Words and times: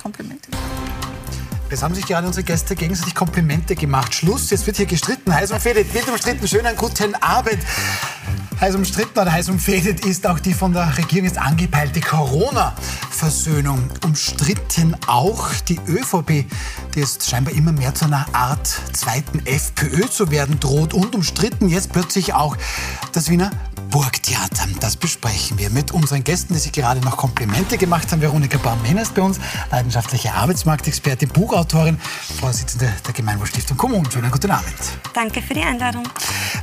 Komplimente. 0.00 0.50
Jetzt 1.70 1.82
haben 1.82 1.94
sich 1.94 2.06
gerade 2.06 2.26
unsere 2.26 2.42
Gäste 2.42 2.74
gegenseitig 2.74 3.14
Komplimente 3.14 3.76
gemacht. 3.76 4.12
Schluss, 4.12 4.50
jetzt 4.50 4.66
wird 4.66 4.76
hier 4.76 4.86
gestritten. 4.86 5.32
Heiß 5.32 5.52
umfädet, 5.52 5.92
wird 5.94 6.08
umstritten. 6.08 6.48
Schönen 6.48 6.74
guten 6.76 7.14
Abend. 7.16 7.58
Heiß 8.60 8.74
umstritten 8.74 9.18
oder 9.18 9.32
heiß 9.32 9.48
umfädet 9.48 10.04
ist 10.04 10.26
auch 10.26 10.38
die 10.38 10.52
von 10.52 10.72
der 10.72 10.98
Regierung 10.98 11.26
jetzt 11.26 11.38
angepeilte 11.38 12.00
Corona-Versöhnung. 12.00 13.88
Umstritten 14.04 14.96
auch 15.06 15.48
die 15.68 15.80
ÖVP, 15.86 16.44
die 16.94 17.00
jetzt 17.00 17.28
scheinbar 17.28 17.54
immer 17.54 17.72
mehr 17.72 17.94
zu 17.94 18.06
einer 18.06 18.26
Art 18.32 18.66
zweiten 18.92 19.46
FPÖ 19.46 20.10
zu 20.10 20.30
werden 20.30 20.60
droht. 20.60 20.92
Und 20.92 21.14
umstritten 21.14 21.68
jetzt 21.68 21.92
plötzlich 21.92 22.34
auch 22.34 22.56
das 23.12 23.30
Wiener 23.30 23.50
Burgtheater. 23.80 24.66
Das 24.80 24.96
besprechen 24.96 25.58
wir 25.58 25.70
mit 25.70 25.92
unseren 25.92 26.24
Gästen, 26.24 26.54
die 26.54 26.60
sich 26.60 26.72
gerade 26.72 27.00
noch 27.00 27.16
Komplimente 27.16 27.78
gemacht 27.78 28.10
haben. 28.12 28.20
Veronika 28.20 28.58
Baum-Menner 28.58 29.02
ist 29.02 29.14
bei 29.14 29.22
uns, 29.22 29.38
leidenschaftliche 29.70 30.32
Arbeitsmarktexpertin, 30.34 31.28
Buchautorin, 31.28 31.98
Vorsitzende 32.40 32.92
der 33.06 33.12
Gemeinwohlstiftung 33.12 33.76
Kommunen. 33.76 34.10
Schönen 34.10 34.30
guten 34.30 34.50
Abend. 34.50 34.74
Danke 35.14 35.42
für 35.42 35.54
die 35.54 35.62
Einladung. 35.62 36.04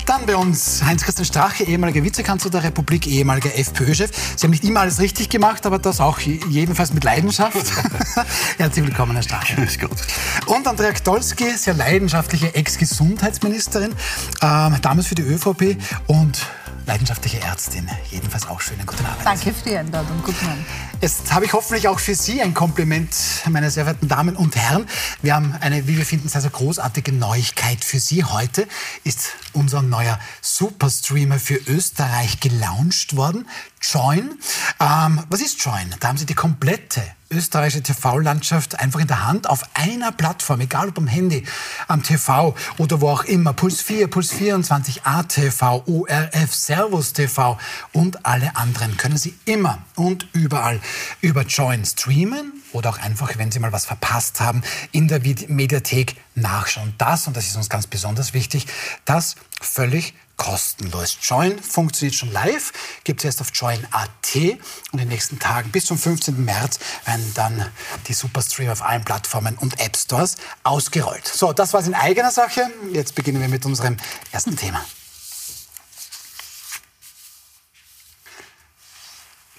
Dann 0.05 0.26
bei 0.26 0.36
uns 0.36 0.84
Heinz-Christian 0.84 1.26
Strache, 1.26 1.64
ehemaliger 1.64 2.04
Vizekanzler 2.04 2.50
der 2.52 2.64
Republik, 2.64 3.08
ehemaliger 3.08 3.54
FPÖ-Chef. 3.58 4.12
Sie 4.36 4.46
haben 4.46 4.52
nicht 4.52 4.63
immer 4.63 4.82
alles 4.82 4.99
richtig 4.99 5.30
gemacht, 5.30 5.66
aber 5.66 5.80
das 5.80 5.99
auch 5.99 6.20
jedenfalls 6.20 6.94
mit 6.94 7.04
Leidenschaft. 7.04 7.58
Herzlich 8.58 8.86
willkommen, 8.86 9.13
Herr 9.13 9.24
Strache. 9.24 9.55
Grüß 9.55 9.80
Gott. 9.80 9.98
Und 10.46 10.68
Andrea 10.68 10.91
Gdolski, 10.91 11.58
sehr 11.58 11.74
leidenschaftliche 11.74 12.55
Ex-Gesundheitsministerin, 12.55 13.94
ähm, 14.41 14.76
damals 14.82 15.08
für 15.08 15.16
die 15.16 15.24
ÖVP 15.24 15.77
und 16.08 16.48
leidenschaftliche 16.88 17.41
Ärztin. 17.41 17.88
Jedenfalls 18.09 18.48
auch 18.48 18.62
schönen 18.62 18.86
guten 18.86 19.05
Abend. 19.05 19.23
Danke 19.23 19.54
für 19.54 19.70
die 19.70 19.77
Einladung. 19.77 20.23
Guten 20.23 20.46
Abend. 20.46 20.66
Jetzt 21.02 21.32
habe 21.32 21.46
ich 21.46 21.54
hoffentlich 21.54 21.88
auch 21.88 22.00
für 22.00 22.16
Sie 22.16 22.41
ein 22.41 22.54
Kompliment, 22.54 23.13
meine 23.49 23.70
sehr 23.70 23.84
verehrten 23.84 24.07
Damen 24.07 24.35
und 24.35 24.55
Herren. 24.55 24.88
Wir 25.21 25.35
haben 25.35 25.54
eine, 25.60 25.88
wie 25.88 25.98
wir 25.98 26.05
finden, 26.05 26.30
sehr, 26.30 26.41
sehr 26.41 26.49
großartige 26.49 27.12
Neuigkeit 27.12 27.84
für 27.84 27.99
Sie. 27.99 28.24
Heute 28.24 28.68
ist 29.04 29.34
unser 29.54 29.82
neuer 29.82 30.18
Superstreamer 30.41 31.40
für 31.40 31.60
Österreich 31.68 32.40
gelauncht 32.40 33.15
worden. 33.15 33.48
Join. 33.82 34.38
Ähm, 34.80 35.24
was 35.30 35.42
ist 35.42 35.64
Join? 35.64 35.94
Da 36.00 36.10
haben 36.10 36.18
Sie 36.18 36.26
die 36.26 36.34
komplette 36.34 37.02
österreichische 37.30 37.84
TV-Landschaft 37.84 38.80
einfach 38.80 39.00
in 39.00 39.08
der 39.08 39.28
Hand 39.28 39.50
auf 39.50 39.64
einer 39.74 40.12
Plattform, 40.12 40.62
egal 40.62 40.90
ob 40.90 40.98
am 40.98 41.08
Handy, 41.08 41.44
am 41.88 42.04
TV 42.04 42.55
oder 42.78 43.02
wo 43.02 43.10
auch 43.10 43.24
immer. 43.26 43.54
Puls 43.54 43.82
4, 43.82 44.08
Puls 44.08 44.32
24, 44.32 45.04
ATV, 45.04 45.84
ORF, 45.86 46.54
Servus 46.54 47.14
TV 47.14 47.58
und 47.92 48.26
alle 48.26 48.55
anderen 48.55 48.98
können 48.98 49.18
Sie 49.18 49.36
immer 49.46 49.80
und 49.96 50.28
überall 50.34 50.80
über 51.22 51.44
Join 51.44 51.86
streamen 51.86 52.54
oder 52.72 52.90
auch 52.90 53.00
einfach, 53.00 53.38
wenn 53.38 53.52
Sie 53.52 53.60
mal 53.60 53.72
was 53.72 53.86
verpasst 53.86 54.40
haben, 54.40 54.62
in 54.92 55.08
der 55.08 55.20
Mediathek 55.20 56.16
nachschauen. 56.36 56.94
Das, 56.98 57.28
und 57.28 57.36
das 57.36 57.48
ist 57.48 57.55
uns 57.55 57.70
ganz 57.70 57.88
besonders 57.88 58.34
wichtig, 58.34 58.68
das 59.05 59.36
völlig 59.62 60.14
kostenlos. 60.38 61.18
Join 61.21 61.62
funktioniert 61.62 62.16
schon 62.16 62.32
live, 62.32 62.71
gibt 63.04 63.21
es 63.21 63.26
erst 63.26 63.41
auf 63.41 63.49
join.at 63.54 64.35
und 64.35 64.59
in 64.94 65.00
den 65.00 65.07
nächsten 65.09 65.40
Tagen 65.40 65.72
bis 65.72 65.85
zum 65.85 65.97
15. 65.97 66.44
März 66.46 66.80
werden 67.06 67.31
dann 67.35 67.72
die 68.07 68.13
Superstream 68.13 68.69
auf 68.69 68.81
allen 68.81 69.03
Plattformen 69.03 69.58
und 69.58 69.80
App 69.80 69.97
Stores 69.97 70.35
ausgerollt. 70.63 71.28
So, 71.28 71.53
das 71.53 71.74
war 71.74 71.81
es 71.81 71.88
in 71.88 71.94
eigener 71.96 72.31
Sache. 72.31 72.72
Jetzt 72.94 73.16
beginnen 73.16 73.41
wir 73.41 73.50
mit 73.50 73.66
unserem 73.66 73.97
ersten 74.31 74.56
Thema. 74.56 74.84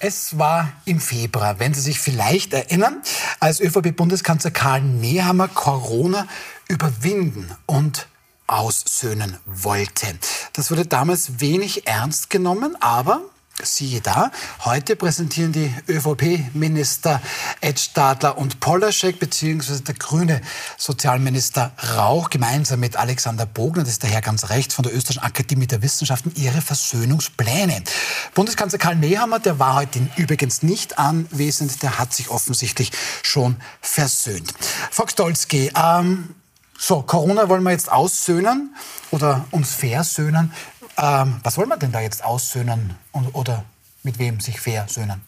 Es 0.01 0.37
war 0.37 0.71
im 0.85 1.01
Februar, 1.01 1.59
wenn 1.59 1.73
Sie 1.73 1.81
sich 1.81 1.99
vielleicht 1.99 2.53
erinnern, 2.53 3.01
als 3.41 3.59
ÖVP-Bundeskanzler 3.59 4.51
Karl 4.51 4.81
Nehammer 4.81 5.49
Corona 5.49 6.25
überwinden 6.69 7.51
und 7.65 8.07
aussöhnen 8.49 9.37
wollte. 9.45 10.07
Das 10.53 10.71
wurde 10.71 10.85
damals 10.85 11.39
wenig 11.39 11.87
ernst 11.87 12.29
genommen, 12.29 12.75
aber 12.79 13.21
Siehe 13.61 13.99
da, 13.99 14.31
heute 14.63 14.95
präsentieren 14.95 15.51
die 15.51 15.73
ÖVP-Minister 15.89 17.21
Ed 17.59 17.77
Stadler 17.77 18.37
und 18.37 18.61
Polaschek 18.61 19.19
beziehungsweise 19.19 19.81
der 19.81 19.95
grüne 19.95 20.41
Sozialminister 20.77 21.73
Rauch 21.97 22.29
gemeinsam 22.29 22.79
mit 22.79 22.95
Alexander 22.95 23.45
Bogner, 23.45 23.83
das 23.83 23.93
ist 23.93 24.03
der 24.03 24.11
Herr 24.11 24.21
ganz 24.21 24.49
rechts 24.49 24.75
von 24.75 24.83
der 24.83 24.95
Österreichischen 24.95 25.23
Akademie 25.23 25.67
der 25.67 25.81
Wissenschaften, 25.81 26.31
ihre 26.35 26.61
Versöhnungspläne. 26.61 27.83
Bundeskanzler 28.33 28.79
Karl 28.79 28.95
Nehammer, 28.95 29.39
der 29.39 29.59
war 29.59 29.75
heute 29.75 29.99
übrigens 30.15 30.63
nicht 30.63 30.97
anwesend, 30.97 31.83
der 31.83 31.99
hat 31.99 32.13
sich 32.13 32.29
offensichtlich 32.29 32.91
schon 33.23 33.57
versöhnt. 33.81 34.53
Frau 34.89 35.05
Stolzki, 35.07 35.71
ähm, 35.75 36.33
so, 36.81 37.01
Corona 37.01 37.49
wollen 37.49 37.63
wir 37.63 37.71
jetzt 37.71 37.91
aussöhnen 37.91 38.73
oder 39.11 39.45
uns 39.51 39.75
versöhnen. 39.75 40.53
Ähm, 40.97 41.35
was 41.43 41.57
wollen 41.57 41.67
wir 41.67 41.75
denn 41.75 41.91
da 41.91 41.99
jetzt 41.99 42.23
aussöhnen 42.23 42.95
und, 43.11 43.35
oder 43.35 43.65
mit 44.03 44.17
wem 44.17 44.39
sich 44.39 44.61
versöhnen? 44.61 45.21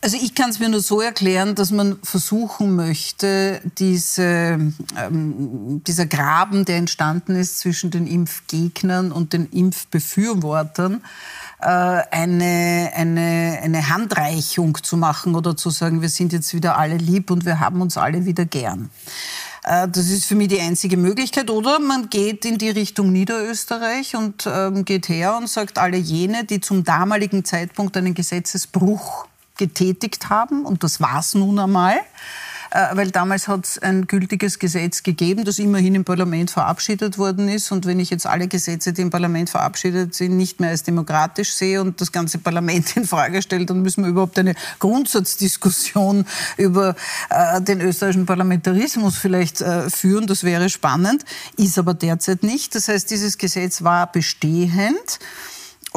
Also 0.00 0.16
ich 0.16 0.34
kann 0.34 0.50
es 0.50 0.58
mir 0.58 0.70
nur 0.70 0.80
so 0.80 1.00
erklären, 1.00 1.54
dass 1.54 1.70
man 1.70 1.98
versuchen 2.02 2.76
möchte, 2.76 3.60
diese, 3.78 4.72
ähm, 4.96 5.82
dieser 5.86 6.06
Graben, 6.06 6.64
der 6.64 6.76
entstanden 6.76 7.34
ist 7.34 7.58
zwischen 7.58 7.90
den 7.90 8.06
Impfgegnern 8.06 9.12
und 9.12 9.34
den 9.34 9.50
Impfbefürwortern, 9.50 11.02
äh, 11.60 11.66
eine, 11.66 12.92
eine, 12.94 13.58
eine 13.62 13.88
Handreichung 13.88 14.82
zu 14.82 14.96
machen 14.96 15.34
oder 15.34 15.56
zu 15.56 15.70
sagen, 15.70 16.00
wir 16.00 16.08
sind 16.08 16.32
jetzt 16.32 16.54
wieder 16.54 16.78
alle 16.78 16.96
lieb 16.96 17.30
und 17.30 17.44
wir 17.44 17.60
haben 17.60 17.82
uns 17.82 17.98
alle 17.98 18.24
wieder 18.24 18.44
gern. 18.46 18.90
Äh, 19.66 19.88
das 19.88 20.08
ist 20.08 20.24
für 20.24 20.36
mich 20.36 20.48
die 20.48 20.60
einzige 20.60 20.96
Möglichkeit. 20.96 21.50
Oder 21.50 21.78
man 21.78 22.08
geht 22.08 22.44
in 22.44 22.56
die 22.56 22.70
Richtung 22.70 23.12
Niederösterreich 23.12 24.16
und 24.16 24.46
ähm, 24.46 24.84
geht 24.84 25.08
her 25.08 25.36
und 25.36 25.48
sagt, 25.48 25.78
alle 25.78 25.98
jene, 25.98 26.44
die 26.44 26.60
zum 26.60 26.84
damaligen 26.84 27.44
Zeitpunkt 27.44 27.96
einen 27.96 28.14
Gesetzesbruch 28.14 29.26
getätigt 29.58 30.30
haben, 30.30 30.64
und 30.64 30.84
das 30.84 31.00
war 31.00 31.18
es 31.18 31.34
nun 31.34 31.58
einmal, 31.58 31.96
weil 32.92 33.10
damals 33.10 33.48
hat 33.48 33.64
es 33.64 33.78
ein 33.78 34.06
gültiges 34.06 34.58
Gesetz 34.58 35.02
gegeben, 35.02 35.44
das 35.44 35.58
immerhin 35.58 35.94
im 35.94 36.04
Parlament 36.04 36.50
verabschiedet 36.50 37.16
worden 37.16 37.48
ist. 37.48 37.72
Und 37.72 37.86
wenn 37.86 38.00
ich 38.00 38.10
jetzt 38.10 38.26
alle 38.26 38.48
Gesetze, 38.48 38.92
die 38.92 39.02
im 39.02 39.10
Parlament 39.10 39.50
verabschiedet 39.50 40.14
sind, 40.14 40.36
nicht 40.36 40.60
mehr 40.60 40.70
als 40.70 40.82
demokratisch 40.82 41.52
sehe 41.54 41.80
und 41.80 42.00
das 42.00 42.12
ganze 42.12 42.38
Parlament 42.38 42.96
in 42.96 43.04
Frage 43.04 43.40
stellt, 43.42 43.70
dann 43.70 43.82
müssen 43.82 44.04
wir 44.04 44.10
überhaupt 44.10 44.38
eine 44.38 44.54
Grundsatzdiskussion 44.78 46.26
über 46.56 46.96
äh, 47.30 47.60
den 47.60 47.80
österreichischen 47.80 48.26
Parlamentarismus 48.26 49.16
vielleicht 49.16 49.60
äh, 49.60 49.88
führen. 49.88 50.26
Das 50.26 50.44
wäre 50.44 50.68
spannend, 50.68 51.24
ist 51.56 51.78
aber 51.78 51.94
derzeit 51.94 52.42
nicht. 52.42 52.74
Das 52.74 52.88
heißt, 52.88 53.10
dieses 53.10 53.38
Gesetz 53.38 53.82
war 53.82 54.10
bestehend 54.10 55.18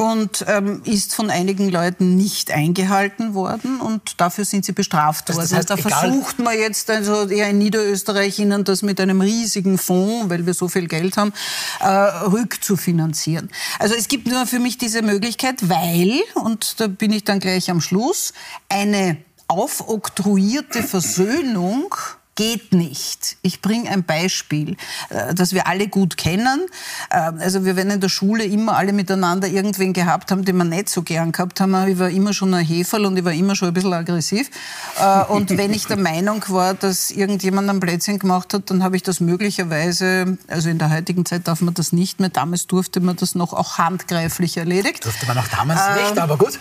und 0.00 0.46
ähm, 0.48 0.80
ist 0.86 1.14
von 1.14 1.28
einigen 1.28 1.68
Leuten 1.68 2.16
nicht 2.16 2.50
eingehalten 2.50 3.34
worden 3.34 3.82
und 3.82 4.18
dafür 4.18 4.46
sind 4.46 4.64
sie 4.64 4.72
bestraft 4.72 5.28
worden. 5.28 5.40
Das 5.42 5.52
heißt, 5.52 5.68
da 5.68 5.76
versucht 5.76 6.38
man 6.38 6.58
jetzt 6.58 6.88
also 6.88 7.28
ja 7.28 7.48
in 7.48 7.58
Niederösterreich 7.58 8.38
ihnen 8.38 8.64
das 8.64 8.80
mit 8.80 8.98
einem 8.98 9.20
riesigen 9.20 9.76
Fonds, 9.76 10.30
weil 10.30 10.46
wir 10.46 10.54
so 10.54 10.68
viel 10.68 10.88
Geld 10.88 11.18
haben, 11.18 11.34
äh, 11.80 11.86
rückzufinanzieren. 11.86 13.50
Also 13.78 13.94
es 13.94 14.08
gibt 14.08 14.26
nur 14.26 14.46
für 14.46 14.58
mich 14.58 14.78
diese 14.78 15.02
Möglichkeit, 15.02 15.68
weil, 15.68 16.22
und 16.34 16.80
da 16.80 16.86
bin 16.86 17.12
ich 17.12 17.24
dann 17.24 17.38
gleich 17.38 17.70
am 17.70 17.82
Schluss, 17.82 18.32
eine 18.70 19.18
aufoktroyierte 19.48 20.82
Versöhnung 20.82 21.94
geht 22.40 22.72
nicht. 22.72 23.36
Ich 23.42 23.60
bringe 23.60 23.90
ein 23.90 24.02
Beispiel, 24.02 24.78
äh, 25.10 25.34
das 25.34 25.52
wir 25.52 25.66
alle 25.66 25.88
gut 25.88 26.16
kennen. 26.16 26.66
Äh, 27.10 27.16
also 27.16 27.66
wir 27.66 27.76
werden 27.76 27.90
in 27.90 28.00
der 28.00 28.08
Schule 28.08 28.44
immer 28.44 28.76
alle 28.78 28.94
miteinander 28.94 29.46
irgendwen 29.46 29.92
gehabt 29.92 30.30
haben, 30.30 30.46
den 30.46 30.56
wir 30.56 30.64
nicht 30.64 30.88
so 30.88 31.02
gern 31.02 31.32
gehabt 31.32 31.60
haben. 31.60 31.74
Ich 31.86 31.98
war 31.98 32.08
immer 32.08 32.32
schon 32.32 32.54
ein 32.54 32.64
Heferl 32.64 33.04
und 33.04 33.18
ich 33.18 33.26
war 33.26 33.32
immer 33.34 33.54
schon 33.56 33.68
ein 33.68 33.74
bisschen 33.74 33.92
aggressiv. 33.92 34.48
Äh, 34.98 35.24
und 35.24 35.50
wenn 35.58 35.74
ich 35.74 35.86
der 35.86 35.96
Meinung 36.10 36.42
war, 36.48 36.72
dass 36.72 37.10
irgendjemand 37.10 37.68
ein 37.68 37.78
Plätzchen 37.78 38.18
gemacht 38.18 38.54
hat, 38.54 38.70
dann 38.70 38.82
habe 38.82 38.96
ich 38.96 39.02
das 39.02 39.20
möglicherweise, 39.20 40.38
also 40.48 40.70
in 40.70 40.78
der 40.78 40.88
heutigen 40.88 41.26
Zeit 41.26 41.46
darf 41.46 41.60
man 41.60 41.74
das 41.74 41.92
nicht 41.92 42.20
mehr, 42.20 42.30
damals 42.30 42.66
durfte 42.66 43.00
man 43.00 43.16
das 43.16 43.34
noch 43.34 43.52
auch 43.52 43.76
handgreiflich 43.76 44.56
erledigt. 44.56 45.04
Durfte 45.04 45.26
man 45.26 45.36
auch 45.36 45.48
damals 45.48 45.80
ähm, 45.88 46.04
nicht, 46.04 46.18
aber 46.18 46.38
gut. 46.38 46.58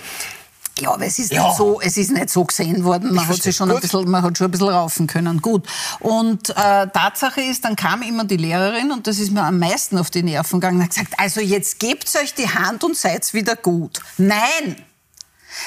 Ja, 0.81 0.93
aber 0.93 1.05
es 1.05 1.19
ist, 1.19 1.31
ja. 1.31 1.47
nicht, 1.47 1.57
so, 1.57 1.79
es 1.81 1.97
ist 1.97 2.11
nicht 2.11 2.29
so 2.29 2.43
gesehen 2.43 2.83
worden. 2.83 3.13
Man, 3.13 3.27
hat, 3.27 3.41
sich 3.41 3.55
schon 3.55 3.71
ein 3.71 3.79
bisschen, 3.79 4.09
man 4.09 4.23
hat 4.23 4.37
schon 4.37 4.47
ein 4.47 4.51
bisschen 4.51 4.69
raufen 4.69 5.07
können. 5.07 5.41
Gut. 5.41 5.67
Und 5.99 6.49
äh, 6.49 6.53
Tatsache 6.87 7.41
ist, 7.41 7.65
dann 7.65 7.75
kam 7.75 8.01
immer 8.01 8.25
die 8.25 8.37
Lehrerin 8.37 8.91
und 8.91 9.07
das 9.07 9.19
ist 9.19 9.31
mir 9.31 9.43
am 9.43 9.59
meisten 9.59 9.97
auf 9.97 10.09
die 10.09 10.23
Nerven 10.23 10.59
gegangen 10.59 10.81
hat 10.83 10.89
gesagt, 10.89 11.13
also 11.17 11.41
jetzt 11.41 11.79
gebt 11.79 12.13
euch 12.21 12.33
die 12.33 12.49
Hand 12.49 12.83
und 12.83 12.95
seid 12.95 13.33
wieder 13.33 13.55
gut. 13.55 13.99
Nein! 14.17 14.83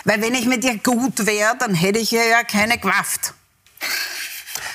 Weil 0.04 0.22
wenn 0.22 0.34
ich 0.34 0.46
mit 0.46 0.64
dir 0.64 0.78
gut 0.78 1.26
wäre, 1.26 1.56
dann 1.58 1.74
hätte 1.74 1.98
ich 1.98 2.10
ja 2.10 2.42
keine 2.44 2.78
Kraft. 2.78 3.34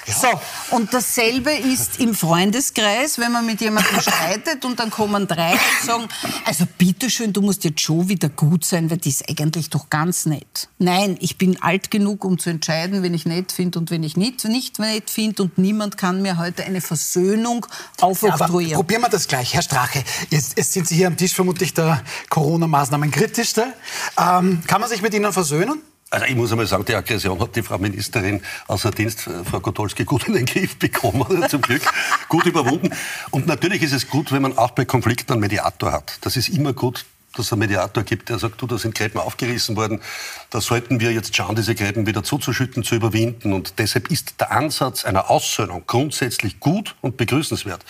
So, 0.07 0.75
und 0.75 0.93
dasselbe 0.93 1.51
ist 1.51 1.99
im 1.99 2.15
Freundeskreis, 2.15 3.19
wenn 3.19 3.31
man 3.31 3.45
mit 3.45 3.59
jemandem 3.59 3.99
streitet 3.99 4.63
und 4.63 4.79
dann 4.79 4.89
kommen 4.89 5.27
drei 5.27 5.51
und 5.51 5.85
sagen, 5.85 6.07
also 6.45 6.65
bitteschön, 6.77 7.33
du 7.33 7.41
musst 7.41 7.63
jetzt 7.65 7.81
schon 7.81 8.07
wieder 8.07 8.29
gut 8.29 8.63
sein, 8.63 8.89
weil 8.89 8.97
die 8.97 9.09
ist 9.09 9.29
eigentlich 9.29 9.69
doch 9.69 9.89
ganz 9.89 10.25
nett. 10.25 10.69
Nein, 10.79 11.17
ich 11.19 11.37
bin 11.37 11.61
alt 11.61 11.91
genug, 11.91 12.23
um 12.23 12.39
zu 12.39 12.49
entscheiden, 12.49 13.03
wenn 13.03 13.13
ich 13.13 13.25
nett 13.25 13.51
finde 13.51 13.79
und 13.79 13.91
wenn 13.91 14.03
ich 14.03 14.15
nicht, 14.15 14.45
nicht 14.45 14.79
nett 14.79 15.09
finde 15.09 15.43
und 15.43 15.57
niemand 15.57 15.97
kann 15.97 16.21
mir 16.21 16.37
heute 16.37 16.63
eine 16.63 16.81
Versöhnung 16.81 17.65
aufoktroyieren. 17.99 18.71
Ja, 18.71 18.77
probieren 18.77 19.01
wir 19.01 19.09
das 19.09 19.27
gleich, 19.27 19.53
Herr 19.53 19.61
Strache. 19.61 20.03
Jetzt, 20.29 20.57
jetzt, 20.57 20.71
sind 20.71 20.87
Sie 20.87 20.95
hier 20.95 21.07
am 21.07 21.17
Tisch 21.17 21.33
vermutlich 21.33 21.73
der 21.73 22.01
Corona-Maßnahmen 22.29 23.11
kritischste. 23.11 23.73
Ähm, 24.17 24.63
kann 24.67 24.81
man 24.81 24.89
sich 24.89 25.01
mit 25.01 25.13
Ihnen 25.13 25.33
versöhnen? 25.33 25.81
Also 26.09 26.25
ich 26.25 26.35
muss 26.35 26.51
einmal 26.51 26.67
sagen, 26.67 26.85
die 26.85 26.95
Aggression 26.95 27.39
hat 27.39 27.55
die 27.55 27.61
Frau 27.61 27.77
Ministerin 27.77 28.41
außer 28.67 28.91
Dienst, 28.91 29.27
äh, 29.27 29.43
Frau 29.43 29.59
Gotolski, 29.59 30.05
gut 30.05 30.27
in 30.27 30.35
den 30.35 30.45
Griff 30.45 30.77
bekommen, 30.77 31.45
zum 31.49 31.61
Glück, 31.61 31.81
gut 32.29 32.45
überwunden. 32.45 32.91
Und 33.31 33.45
natürlich 33.45 33.81
ist 33.81 33.91
es 33.91 34.07
gut, 34.07 34.31
wenn 34.31 34.41
man 34.41 34.57
auch 34.57 34.71
bei 34.71 34.85
Konflikten 34.85 35.33
einen 35.33 35.41
Mediator 35.41 35.91
hat. 35.91 36.19
Das 36.21 36.37
ist 36.37 36.47
immer 36.49 36.71
gut, 36.71 37.05
dass 37.37 37.47
es 37.47 37.53
einen 37.53 37.59
Mediator 37.59 38.03
gibt, 38.03 38.29
der 38.29 38.39
sagt, 38.39 38.61
du, 38.61 38.67
da 38.67 38.77
sind 38.77 38.95
Gräben 38.95 39.19
aufgerissen 39.19 39.75
worden, 39.75 40.01
da 40.49 40.61
sollten 40.61 40.99
wir 40.99 41.11
jetzt 41.11 41.35
schauen, 41.35 41.55
diese 41.55 41.75
Gräben 41.75 42.07
wieder 42.07 42.23
zuzuschütten, 42.23 42.83
zu 42.83 42.95
überwinden. 42.95 43.53
Und 43.53 43.79
deshalb 43.79 44.09
ist 44.11 44.39
der 44.39 44.51
Ansatz 44.51 45.05
einer 45.05 45.29
Aussöhnung 45.29 45.83
grundsätzlich 45.85 46.59
gut 46.59 46.95
und 47.01 47.17
begrüßenswert. 47.17 47.83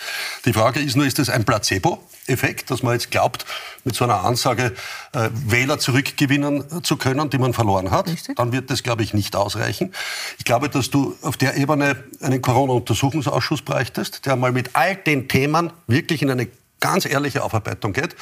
Die 0.44 0.52
Frage 0.52 0.80
ist 0.80 0.96
nur, 0.96 1.06
ist 1.06 1.18
das 1.18 1.30
ein 1.30 1.44
Placebo-Effekt, 1.44 2.70
dass 2.70 2.82
man 2.82 2.94
jetzt 2.94 3.10
glaubt, 3.10 3.46
mit 3.84 3.94
so 3.94 4.04
einer 4.04 4.24
Ansage 4.24 4.74
äh, 5.12 5.30
Wähler 5.32 5.78
zurückgewinnen 5.78 6.84
zu 6.84 6.96
können, 6.96 7.30
die 7.30 7.38
man 7.38 7.54
verloren 7.54 7.90
hat? 7.90 8.08
Richtig. 8.08 8.36
Dann 8.36 8.52
wird 8.52 8.70
das, 8.70 8.82
glaube 8.82 9.02
ich, 9.02 9.14
nicht 9.14 9.36
ausreichen. 9.36 9.92
Ich 10.38 10.44
glaube, 10.44 10.68
dass 10.68 10.90
du 10.90 11.16
auf 11.22 11.36
der 11.36 11.56
Ebene 11.56 11.96
einen 12.20 12.42
Corona-Untersuchungsausschuss 12.42 13.62
bräuchtest, 13.62 14.26
der 14.26 14.36
mal 14.36 14.52
mit 14.52 14.70
all 14.74 14.96
den 14.96 15.28
Themen 15.28 15.72
wirklich 15.86 16.22
in 16.22 16.30
eine 16.30 16.48
ganz 16.80 17.04
ehrliche 17.04 17.42
Aufarbeitung 17.42 17.92
geht. 17.92 18.16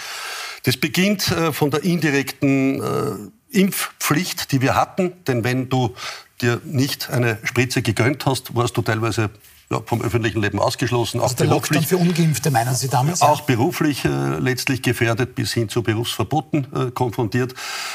Das 0.64 0.76
beginnt 0.76 1.31
äh, 1.31 1.53
von 1.53 1.70
der 1.70 1.85
indirekten 1.85 2.82
äh, 2.82 3.58
Impfpflicht, 3.58 4.53
die 4.53 4.61
wir 4.61 4.75
hatten. 4.75 5.12
Denn 5.26 5.44
wenn 5.44 5.69
du 5.69 5.94
dir 6.41 6.61
nicht 6.64 7.11
eine 7.11 7.38
Spritze 7.44 7.82
gegönnt 7.82 8.26
hast, 8.26 8.55
warst 8.55 8.76
du 8.76 8.82
teilweise 8.82 9.31
ja, 9.70 9.81
vom 9.85 10.03
öffentlichen 10.03 10.41
Leben 10.41 10.58
ausgeschlossen. 10.58 11.20
Also 11.20 11.35
auch 11.35 11.37
der 11.37 11.47
Lockdown 11.47 11.82
für 11.82 11.97
Ungeimpfte, 11.97 12.50
meinen 12.50 12.75
Sie 12.75 12.88
damals? 12.88 13.23
Auch 13.23 13.43
beruflich 13.43 14.05
äh, 14.05 14.38
letztlich 14.38 14.82
gefährdet 14.82 15.35
bis 15.35 15.53
hin 15.53 15.69
zu 15.69 15.82
Berufsverboten 15.82 16.67
äh, 16.75 16.91
konfrontiert. 16.91 17.53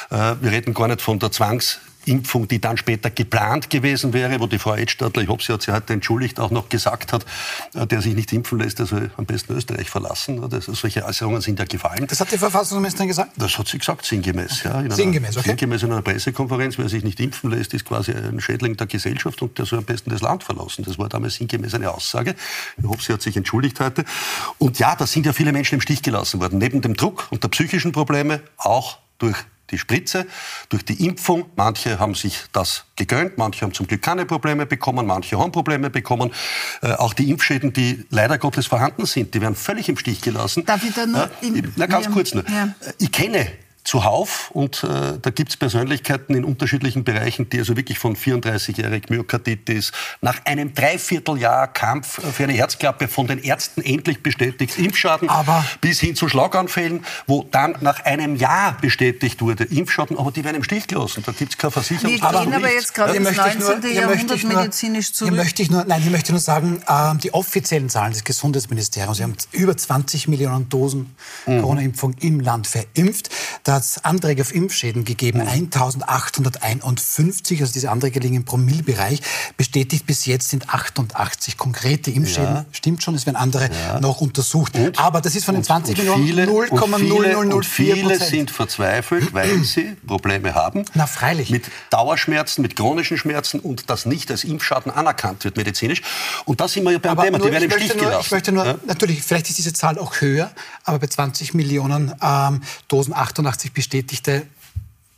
Äh, 0.10 0.36
wir 0.42 0.52
reden 0.52 0.74
gar 0.74 0.88
nicht 0.88 1.02
von 1.02 1.20
der 1.20 1.32
Zwangs 1.32 1.80
Impfung, 2.06 2.48
die 2.48 2.60
dann 2.60 2.78
später 2.78 3.10
geplant 3.10 3.70
gewesen 3.70 4.14
wäre, 4.14 4.40
wo 4.40 4.48
die 4.48 4.60
Frau 4.60 4.76
Edstadler, 4.76 5.24
ich 5.24 5.30
hoffe, 5.30 5.44
sie 5.44 5.54
hat 5.54 5.62
sich 5.62 5.74
heute 5.74 5.94
entschuldigt, 5.94 6.40
auch 6.40 6.52
noch 6.52 6.70
gesagt 6.70 7.14
hat, 7.14 7.26
äh, 7.74 7.86
der 7.86 8.02
sich 8.02 8.16
nicht 8.16 8.32
impfen 8.34 8.60
lässt, 8.60 8.80
der 8.80 8.86
soll 8.86 9.12
am 9.18 9.26
besten 9.26 9.54
Österreich 9.54 9.90
verlassen. 9.90 10.50
Das, 10.50 10.66
solche 10.66 11.06
Äußerungen 11.06 11.42
sind 11.42 11.60
ja 11.60 11.66
gefallen. 11.66 12.08
Das 12.08 12.20
hat 12.20 12.32
die 12.32 12.38
Verfassungsministerin 12.38 13.08
gesagt? 13.08 13.32
Das 13.38 13.58
hat 13.58 13.68
sie 13.68 13.78
gesagt, 13.78 14.06
sinngemäß. 14.06 14.64
Ja, 14.64 14.82
in 14.82 14.92
sinngemäß, 14.92 15.38
okay. 15.38 15.50
Sinngemäß 15.50 15.84
in 15.84 15.92
einer 15.92 16.02
Pressekonferenz, 16.02 16.78
wer 16.78 16.90
sich 16.90 17.04
nicht 17.04 17.20
impfen 17.20 17.52
lässt, 17.52 17.74
ist 17.74 17.86
quasi 17.86 18.12
ein 18.12 18.40
Schädling 18.42 18.78
der 18.78 18.88
Gesellschaft 18.88 19.42
und 19.42 19.58
der 19.58 19.66
soll 19.66 19.80
am 19.80 19.86
besten 19.86 20.10
das 20.10 20.22
Land 20.22 20.44
verlassen. 20.44 20.84
Das 20.86 20.98
war 20.98 21.10
damals 21.10 21.36
sinngemäß 21.36 21.74
eine 21.76 21.92
Aussage. 21.92 22.36
Ich 22.78 22.86
hoffe, 22.86 23.04
sie 23.04 23.14
hat 23.14 23.22
sich 23.22 23.38
entschuldigt 23.38 23.80
heute. 23.80 24.06
Und 24.58 24.80
ja, 24.80 24.96
da 24.96 25.06
sind 25.06 25.26
ja 25.26 25.34
viele 25.34 25.52
Menschen 25.52 25.76
im 25.76 25.82
Stich 25.82 26.02
gelassen 26.02 26.40
worden. 26.40 26.58
Neben 26.58 26.82
dem 26.82 26.96
Druck 26.96 27.28
und 27.30 27.44
der 27.44 27.50
psychischen 27.50 27.92
Probleme 27.92 28.42
auch 28.58 28.98
durch 29.18 29.38
die 29.72 29.78
Spritze, 29.78 30.28
durch 30.70 30.86
die 30.86 31.06
Impfung. 31.06 31.46
Manche 31.56 32.00
haben 32.00 32.16
sich 32.16 32.38
das 32.52 32.86
gegönnt, 32.96 33.38
manche 33.38 33.62
haben 33.62 33.74
zum 33.74 33.88
Glück 33.88 34.02
keine 34.02 34.26
Probleme 34.26 34.66
bekommen, 34.66 35.06
manche 35.06 35.40
haben 35.40 35.52
Probleme 35.52 35.90
bekommen. 35.90 36.32
Äh, 36.82 36.94
auch 36.94 37.14
die 37.14 37.30
Impfschäden, 37.30 37.74
die 37.74 38.06
leider 38.10 38.38
Gottes 38.38 38.68
vorhanden 38.68 39.06
sind, 39.06 39.34
die 39.34 39.42
werden 39.42 39.56
völlig 39.56 39.90
im 39.90 39.98
Stich 39.98 40.22
gelassen. 40.22 40.66
Darf 40.66 40.84
ich 40.84 40.94
da 40.94 41.06
nur? 41.06 41.24
Äh, 41.42 41.64
na, 41.76 41.86
ganz 41.86 42.06
ja, 42.06 42.12
kurz 42.12 42.34
nur. 42.34 42.48
Ja. 42.50 42.74
Ich 43.00 43.12
kenne 43.12 43.48
zuhauf. 43.84 44.52
Und 44.52 44.84
äh, 44.84 45.18
da 45.22 45.30
gibt 45.30 45.50
es 45.50 45.58
Persönlichkeiten 45.58 46.36
in 46.36 46.46
unterschiedlichen 46.46 47.04
Bereichen, 47.04 47.50
die 47.50 47.60
also 47.60 47.76
wirklich 47.76 48.00
von 48.00 48.16
34-jährig 48.16 49.10
Myokarditis 49.10 49.92
nach 50.22 50.46
einem 50.46 50.74
Dreivierteljahr 50.74 51.68
Kampf 51.68 52.20
für 52.34 52.44
eine 52.44 52.54
Herzklappe 52.54 53.08
von 53.08 53.28
den 53.28 53.40
Ärzten 53.40 53.82
endlich 53.82 54.24
bestätigt, 54.24 54.78
Impfschaden, 54.78 55.30
aber 55.30 55.66
bis 55.82 56.00
hin 56.00 56.16
zu 56.16 56.30
Schlaganfällen, 56.30 57.06
wo 57.28 57.44
dann 57.52 57.76
nach 57.82 58.06
einem 58.06 58.36
Jahr 58.36 58.78
bestätigt 58.80 59.42
wurde, 59.42 59.64
Impfschaden, 59.64 60.18
aber 60.18 60.32
die 60.32 60.44
werden 60.44 60.58
im 60.58 60.64
Stich 60.64 60.88
gelassen. 60.88 61.24
Da 61.26 61.32
gibt 61.32 61.54
es 61.54 61.58
keine 61.58 61.72
Versicherung. 61.72 62.12
Wir 62.12 62.20
gehen 62.20 62.54
aber 62.54 62.74
jetzt 62.74 62.94
gerade 62.94 63.18
ins 63.18 63.36
19. 63.36 63.94
Jahrhundert 63.94 64.44
medizinisch 64.44 65.14
zurück. 65.14 65.32
Hier 65.32 65.44
möchte 65.44 65.62
ich 65.62 65.72
nur, 65.72 65.84
nein, 65.86 66.02
hier 66.02 66.12
möchte 66.12 66.28
ich 66.28 66.32
nur 66.32 66.40
sagen, 66.40 66.82
äh, 66.88 67.16
die 67.18 67.34
offiziellen 67.34 67.90
Zahlen 67.90 68.14
des 68.14 68.24
Gesundheitsministeriums, 68.24 69.18
sie 69.18 69.24
haben 69.24 69.36
über 69.52 69.76
20 69.76 70.28
Millionen 70.28 70.70
Dosen 70.70 71.16
mhm. 71.46 71.62
Corona-Impfung 71.62 72.16
im 72.20 72.40
Land 72.40 72.68
verimpft. 72.68 73.30
Da 73.72 73.76
hat 73.76 73.84
es 73.84 74.04
Anträge 74.04 74.42
auf 74.42 74.54
Impfschäden 74.54 75.06
gegeben, 75.06 75.40
1851. 75.40 77.62
Also 77.62 77.72
diese 77.72 77.90
Anträge 77.90 78.20
liegen 78.20 78.36
im 78.36 78.44
Promillbereich. 78.44 79.22
Bestätigt 79.56 80.06
bis 80.06 80.26
jetzt 80.26 80.50
sind 80.50 80.68
88 80.68 81.56
konkrete 81.56 82.12
Impfschäden. 82.12 82.56
Ja. 82.56 82.66
Stimmt 82.74 83.02
schon, 83.02 83.16
es 83.16 83.26
werden 83.26 83.38
andere 83.38 83.70
ja. 83.72 84.02
noch 84.02 84.20
untersucht. 84.20 84.76
Und? 84.76 85.00
Aber 85.00 85.22
das 85.22 85.38
ist 85.38 85.46
von 85.46 85.56
den 85.56 85.64
20 85.64 85.98
Millionen 85.98 86.50
0,0004 86.50 87.64
Viele 87.64 88.20
sind 88.20 88.52
verzweifelt, 88.52 89.34
weil 89.34 89.60
sie 89.64 89.96
Probleme 90.06 90.54
haben. 90.54 90.84
Na, 90.94 91.08
freilich. 91.08 91.50
Mit 91.50 91.72
Dauerschmerzen, 91.92 92.64
mit 92.64 92.76
chronischen 92.76 93.18
Schmerzen 93.18 93.62
und 93.62 93.90
das 93.90 94.06
nicht 94.06 94.30
als 94.32 94.44
Impfschaden 94.44 94.92
anerkannt 94.92 95.46
wird 95.46 95.56
medizinisch. 95.56 96.02
Und 96.44 96.60
da 96.60 96.68
sind 96.68 96.84
wir 96.84 96.92
ja 96.92 96.98
beim 96.98 97.14
aber 97.14 97.24
Thema. 97.24 97.38
Die 97.38 97.50
werden 97.50 97.64
im 97.64 97.72
Stich 97.72 97.96
nur, 97.96 98.04
gelassen. 98.04 98.26
Ich 98.26 98.32
möchte 98.32 98.52
nur, 98.52 98.66
ja? 98.66 98.76
natürlich, 98.86 99.24
vielleicht 99.24 99.48
ist 99.48 99.58
diese 99.58 99.72
Zahl 99.72 99.98
auch 99.98 100.20
höher, 100.20 100.52
aber 100.92 101.00
bei 101.00 101.08
20 101.08 101.54
Millionen 101.54 102.14
ähm, 102.22 102.62
Dosen 102.90 103.14
88 103.14 103.72
bestätigte 103.72 104.46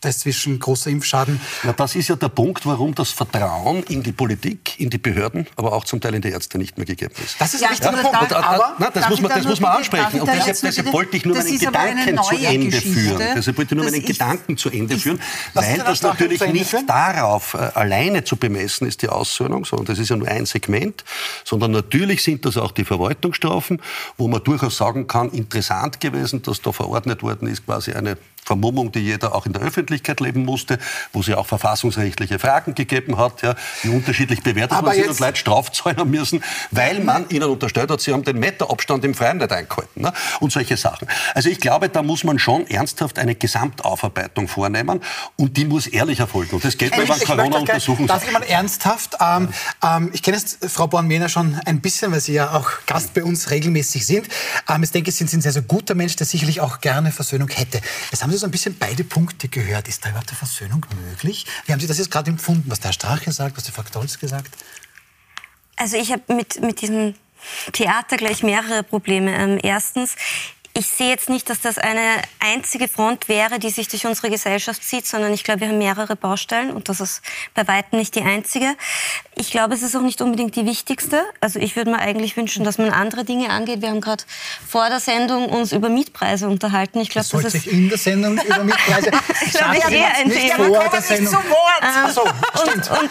da 0.03 0.09
ist 0.09 0.21
zwischen 0.21 0.59
großer 0.59 0.89
Impfschaden. 0.89 1.39
Ja, 1.63 1.73
das 1.73 1.95
ist 1.95 2.09
ja 2.09 2.15
der 2.15 2.29
Punkt, 2.29 2.65
warum 2.65 2.93
das 2.93 3.11
Vertrauen 3.11 3.83
in 3.83 4.03
die 4.03 4.11
Politik, 4.11 4.79
in 4.79 4.89
die 4.89 4.97
Behörden, 4.97 5.47
aber 5.55 5.73
auch 5.73 5.85
zum 5.85 6.01
Teil 6.01 6.15
in 6.15 6.21
die 6.21 6.29
Ärzte 6.29 6.57
nicht 6.57 6.77
mehr 6.77 6.85
gegeben 6.85 7.13
ist. 7.23 7.39
Das 7.39 7.53
ist 7.53 7.61
ja, 7.61 7.69
wichtiger 7.69 7.95
ja, 7.95 8.01
Punkt. 8.01 8.33
Aber, 8.33 8.75
na, 8.79 8.89
das 8.89 9.09
muss 9.09 9.21
man, 9.21 9.31
das 9.31 9.45
muss 9.45 9.59
man 9.59 9.71
ansprechen. 9.77 10.21
Und 10.21 10.27
deshalb, 10.27 10.59
deshalb 10.61 10.93
wollte 10.93 11.17
ich 11.17 11.25
nur 11.25 11.35
meinen 11.35 11.59
Gedanken 11.59 12.23
zu 12.23 12.35
Ende 12.35 12.65
Geschichte. 12.67 12.99
führen. 12.99 13.27
Deshalb 13.35 13.57
wollte 13.57 13.73
ich 13.73 13.81
nur 13.81 13.91
meinen 13.91 14.05
Gedanken 14.05 14.57
zu 14.57 14.69
Ende 14.69 14.97
führen, 14.97 15.21
weil 15.53 15.77
das 15.77 16.01
natürlich 16.01 16.41
nicht 16.41 16.75
darauf 16.87 17.53
äh, 17.53 17.57
alleine 17.73 18.23
zu 18.23 18.35
bemessen 18.35 18.87
ist, 18.87 19.01
die 19.01 19.09
Aussöhnung, 19.09 19.65
sondern 19.65 19.87
das 19.87 19.99
ist 19.99 20.09
ja 20.09 20.15
nur 20.15 20.27
ein 20.27 20.45
Segment, 20.45 21.03
sondern 21.43 21.71
natürlich 21.71 22.23
sind 22.23 22.45
das 22.45 22.57
auch 22.57 22.71
die 22.71 22.85
Verwaltungsstrafen, 22.85 23.81
wo 24.17 24.27
man 24.27 24.43
durchaus 24.43 24.77
sagen 24.77 25.07
kann, 25.07 25.29
interessant 25.29 25.99
gewesen, 25.99 26.41
dass 26.41 26.61
da 26.61 26.71
verordnet 26.71 27.23
worden 27.23 27.47
ist, 27.47 27.65
quasi 27.65 27.93
eine 27.93 28.17
Vermummung, 28.43 28.91
die 28.91 28.99
jeder 28.99 29.35
auch 29.35 29.45
in 29.45 29.53
der 29.53 29.61
Öffentlichkeit 29.61 30.19
leben 30.19 30.45
musste, 30.45 30.77
wo 31.11 31.21
es 31.21 31.27
ja 31.27 31.37
auch 31.37 31.45
verfassungsrechtliche 31.45 32.39
Fragen 32.39 32.75
gegeben 32.75 33.17
hat, 33.17 33.41
ja, 33.41 33.55
die 33.83 33.89
unterschiedlich 33.89 34.43
bewertet 34.43 34.81
worden 34.81 34.93
sind 34.93 35.09
und 35.09 35.19
Leute 35.19 35.37
strafzahlen 35.37 36.09
müssen, 36.09 36.43
weil 36.71 36.99
man 37.01 37.29
ihnen 37.29 37.49
unterstellt 37.49 37.89
hat, 37.89 38.01
sie 38.01 38.13
haben 38.13 38.23
den 38.23 38.39
Meterabstand 38.39 39.05
im 39.05 39.13
Freien 39.13 39.37
nicht 39.37 39.51
eingehalten 39.51 40.01
ne? 40.01 40.13
und 40.39 40.51
solche 40.51 40.77
Sachen. 40.77 41.07
Also 41.33 41.49
ich 41.49 41.59
glaube, 41.59 41.89
da 41.89 42.03
muss 42.03 42.23
man 42.23 42.39
schon 42.39 42.67
ernsthaft 42.67 43.19
eine 43.19 43.35
Gesamtaufarbeitung 43.35 44.47
vornehmen 44.47 45.01
und 45.37 45.57
die 45.57 45.65
muss 45.65 45.87
ehrlich 45.87 46.19
erfolgen. 46.19 46.55
Und 46.55 46.65
das 46.65 46.77
geht 46.77 46.91
bei 46.91 47.05
Corona-Untersuchungen. 47.05 48.07
Darf 48.07 48.25
ich 48.25 48.31
mal 48.31 48.43
ernsthaft? 48.43 49.17
Ähm, 49.19 49.49
ähm, 49.83 50.09
ich 50.13 50.21
kenne 50.21 50.37
jetzt 50.37 50.59
Frau 50.69 50.87
Born-Mehner 50.87 51.29
schon 51.29 51.59
ein 51.65 51.81
bisschen, 51.81 52.11
weil 52.11 52.19
Sie 52.19 52.33
ja 52.33 52.51
auch 52.53 52.69
Gast 52.85 53.13
bei 53.13 53.23
uns 53.23 53.51
regelmäßig 53.51 54.05
sind. 54.05 54.27
Ähm, 54.69 54.83
ich 54.83 54.91
denke, 54.91 55.11
Sie 55.11 55.17
sind 55.17 55.33
ein 55.33 55.41
sehr, 55.41 55.53
sehr 55.53 55.61
guter 55.61 55.95
Mensch, 55.95 56.15
der 56.15 56.27
sicherlich 56.27 56.61
auch 56.61 56.81
gerne 56.81 57.11
Versöhnung 57.11 57.49
hätte. 57.49 57.81
Jetzt 58.11 58.23
haben 58.23 58.31
Sie 58.33 58.39
so 58.39 58.47
ein 58.47 58.51
bisschen 58.51 58.77
beide 58.77 59.03
Punkte 59.03 59.47
gehört. 59.47 59.87
Ist 59.87 60.03
da 60.03 60.09
überhaupt 60.09 60.29
eine 60.29 60.37
Versöhnung 60.37 60.85
möglich? 61.09 61.45
Wie 61.65 61.71
haben 61.71 61.79
Sie 61.79 61.87
das 61.87 61.97
jetzt 61.97 62.11
gerade 62.11 62.31
empfunden, 62.31 62.69
was 62.69 62.79
der 62.79 62.89
Herr 62.89 62.93
Strache 62.93 63.31
sagt, 63.31 63.57
was 63.57 63.63
der 63.63 63.73
Frau 63.73 63.83
Stolz 63.83 64.19
gesagt? 64.19 64.55
Also 65.75 65.97
ich 65.97 66.11
habe 66.11 66.21
mit, 66.33 66.61
mit 66.61 66.81
diesem 66.81 67.15
Theater 67.73 68.17
gleich 68.17 68.43
mehrere 68.43 68.83
Probleme. 68.83 69.35
Ähm, 69.35 69.59
erstens, 69.61 70.15
ich 70.75 70.87
sehe 70.87 71.09
jetzt 71.09 71.29
nicht, 71.29 71.49
dass 71.51 71.61
das 71.61 71.77
eine 71.77 72.21
einzige 72.39 72.87
Front 72.87 73.29
wäre, 73.29 73.59
die 73.59 73.69
sich 73.69 73.87
durch 73.89 74.07
unsere 74.07 74.31
Gesellschaft 74.31 74.83
zieht, 74.83 75.05
sondern 75.05 75.31
ich 75.31 75.43
glaube, 75.43 75.61
wir 75.61 75.67
haben 75.67 75.77
mehrere 75.77 76.15
Baustellen 76.15 76.71
und 76.71 76.89
das 76.89 76.99
ist 76.99 77.21
bei 77.53 77.67
weitem 77.67 77.99
nicht 77.99 78.15
die 78.15 78.21
einzige. 78.21 78.75
Ich 79.35 79.51
glaube, 79.51 79.75
es 79.75 79.83
ist 79.83 79.95
auch 79.95 80.01
nicht 80.01 80.19
unbedingt 80.21 80.55
die 80.55 80.65
wichtigste. 80.65 81.25
Also 81.41 81.59
ich 81.59 81.75
würde 81.75 81.91
mir 81.91 81.99
eigentlich 81.99 82.35
wünschen, 82.37 82.63
dass 82.63 82.79
man 82.79 82.89
andere 82.89 83.23
Dinge 83.23 83.51
angeht. 83.51 83.81
Wir 83.81 83.89
haben 83.89 84.01
gerade 84.01 84.23
vor 84.67 84.89
der 84.89 84.99
Sendung 84.99 85.45
uns 85.49 85.73
über 85.73 85.89
Mietpreise 85.89 86.47
unterhalten. 86.49 86.99
Ich 87.01 87.09
glaube, 87.09 87.27
das, 87.31 87.43
das 87.43 87.55
ist 87.55 87.67
in 87.67 87.89
der 87.89 87.99
Sendung 87.99 88.39
über 88.39 88.63
Mietpreise. 88.63 89.11
ich 89.45 89.53
glaube, 89.53 89.77
ich 89.77 89.87
gehe 89.87 90.05
ein 90.05 90.31
Thema. 90.31 90.65
Vor 90.65 90.89
der 90.89 91.01
Sendung. 91.01 91.33
Wort. 91.33 91.83
Ähm, 91.83 92.11
so, 92.11 92.23
stimmt. 92.61 92.89
Und, 92.89 92.99
und 92.99 93.09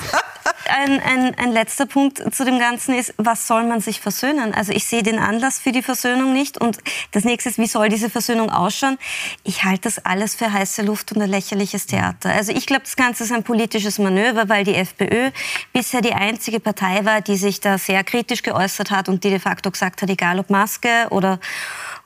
ein, 0.69 1.01
ein, 1.01 1.35
ein 1.37 1.53
letzter 1.53 1.87
Punkt 1.87 2.23
zu 2.35 2.45
dem 2.45 2.59
Ganzen 2.59 2.95
ist, 2.95 3.15
was 3.17 3.47
soll 3.47 3.65
man 3.65 3.81
sich 3.81 4.01
versöhnen? 4.01 4.55
Also 4.55 4.73
ich 4.73 4.87
sehe 4.87 5.03
den 5.03 5.19
Anlass 5.19 5.59
für 5.59 5.73
die 5.73 5.83
Versöhnung 5.83 6.33
nicht. 6.33 6.61
Und 6.61 6.79
das 7.13 7.25
nächste 7.25 7.51
ist, 7.51 7.59
wie 7.59 7.67
soll 7.67 7.89
diese 7.89 8.11
Versöhnung 8.11 8.51
ausschauen? 8.51 8.99
Ich 9.45 9.65
halte 9.65 9.83
das 9.83 10.05
alles 10.05 10.35
für 10.35 10.53
heiße 10.53 10.83
Luft 10.83 11.13
und 11.13 11.23
ein 11.23 11.31
lächerliches 11.31 11.87
Theater. 11.87 12.31
Also 12.31 12.53
ich 12.53 12.67
glaube, 12.67 12.83
das 12.83 12.97
Ganze 12.97 13.25
ist 13.25 13.33
ein 13.33 13.43
politisches 13.43 13.99
Manöver, 13.99 14.49
weil 14.49 14.65
die 14.65 14.75
FPÖ 14.75 15.31
bisher 15.73 16.01
die 16.01 16.15
einzige 16.15 16.61
Partei 16.61 17.05
war, 17.05 17.21
die 17.21 17.37
sich 17.37 17.61
da 17.61 17.79
sehr 17.79 18.05
kritisch 18.05 18.43
geäußert 18.43 18.91
hat 18.91 19.09
und 19.09 19.25
die 19.25 19.31
de 19.31 19.39
facto 19.39 19.71
gesagt 19.71 20.03
hat, 20.03 20.11
egal 20.11 20.39
ob 20.39 20.51
Maske 20.51 21.07
oder 21.11 21.39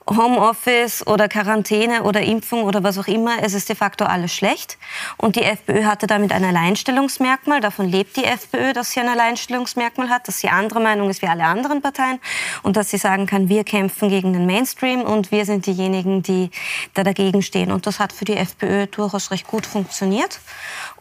Homeoffice 0.09 1.05
oder 1.05 1.27
Quarantäne 1.27 2.03
oder 2.03 2.21
Impfung 2.21 2.63
oder 2.63 2.83
was 2.83 2.97
auch 2.97 3.07
immer, 3.07 3.43
es 3.43 3.53
ist 3.53 3.69
de 3.69 3.75
facto 3.75 4.05
alles 4.05 4.33
schlecht. 4.33 4.77
Und 5.17 5.35
die 5.35 5.43
FPÖ 5.43 5.83
hatte 5.83 6.07
damit 6.07 6.31
ein 6.31 6.43
Alleinstellungsmerkmal. 6.43 7.59
Davon 7.59 7.87
lebt 7.89 8.15
die 8.15 8.23
FPÖ, 8.23 8.73
dass 8.73 8.91
sie 8.91 9.01
ein 9.01 9.09
Alleinstellungsmerkmal 9.09 10.09
hat, 10.09 10.27
dass 10.27 10.39
sie 10.39 10.49
andere 10.49 10.79
Meinung 10.79 11.09
ist 11.09 11.21
wie 11.21 11.27
alle 11.27 11.43
anderen 11.43 11.81
Parteien 11.81 12.19
und 12.63 12.77
dass 12.77 12.89
sie 12.89 12.97
sagen 12.97 13.25
kann, 13.25 13.49
wir 13.49 13.63
kämpfen 13.63 14.09
gegen 14.09 14.33
den 14.33 14.45
Mainstream 14.45 15.01
und 15.01 15.31
wir 15.31 15.45
sind 15.45 15.65
diejenigen, 15.65 16.23
die 16.23 16.51
da 16.93 17.03
dagegen 17.03 17.41
stehen. 17.41 17.71
Und 17.71 17.85
das 17.85 17.99
hat 17.99 18.13
für 18.13 18.25
die 18.25 18.37
FPÖ 18.37 18.87
durchaus 18.87 19.31
recht 19.31 19.47
gut 19.47 19.65
funktioniert. 19.65 20.39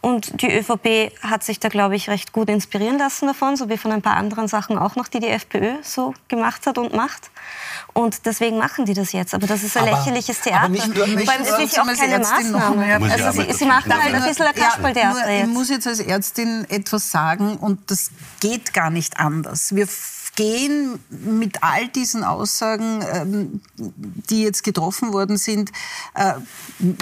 Und 0.06 0.40
die 0.40 0.56
ÖVP 0.56 1.10
hat 1.20 1.42
sich 1.42 1.58
da, 1.58 1.68
glaube 1.68 1.96
ich, 1.96 2.08
recht 2.08 2.32
gut 2.32 2.48
inspirieren 2.48 2.96
lassen 2.96 3.26
davon, 3.26 3.56
so 3.56 3.68
wie 3.68 3.76
von 3.76 3.90
ein 3.90 4.02
paar 4.02 4.16
anderen 4.16 4.46
Sachen 4.46 4.78
auch 4.78 4.94
noch, 4.94 5.08
die 5.08 5.18
die 5.18 5.26
FPÖ 5.26 5.82
so 5.82 6.14
gemacht 6.28 6.64
hat 6.68 6.78
und 6.78 6.94
macht. 6.94 7.28
Und 7.92 8.24
deswegen 8.24 8.56
machen 8.56 8.84
die 8.84 8.94
das 8.94 9.10
jetzt. 9.10 9.34
Aber 9.34 9.48
das 9.48 9.64
ist 9.64 9.76
ein 9.76 9.82
aber, 9.82 9.98
lächerliches 9.98 10.42
Theater. 10.42 10.68
Nicht, 10.68 10.96
Vor 10.96 11.02
allem, 11.02 11.42
es 11.42 11.58
ist 11.58 11.76
ja 11.76 11.82
auch 11.82 11.86
keine 11.86 12.20
Maßnahme. 12.20 13.10
Also 13.10 13.32
sie, 13.32 13.52
sie 13.52 13.64
macht 13.64 13.90
da 13.90 14.00
halt 14.00 14.14
ein 14.14 14.22
bisschen 14.22 14.46
ein 14.46 14.54
Kasperltheater 14.54 15.28
ja, 15.28 15.40
Ich 15.40 15.48
muss 15.48 15.70
jetzt 15.70 15.88
als 15.88 15.98
Ärztin 15.98 16.64
etwas 16.68 17.10
sagen 17.10 17.56
und 17.56 17.90
das 17.90 18.12
geht 18.38 18.72
gar 18.72 18.90
nicht 18.90 19.18
anders. 19.18 19.74
Wir 19.74 19.88
gehen 20.36 20.98
mit 21.10 21.62
all 21.62 21.88
diesen 21.88 22.22
Aussagen, 22.22 23.04
ähm, 23.12 23.60
die 23.76 24.42
jetzt 24.42 24.62
getroffen 24.62 25.12
worden 25.12 25.36
sind, 25.36 25.72
äh, 26.14 26.34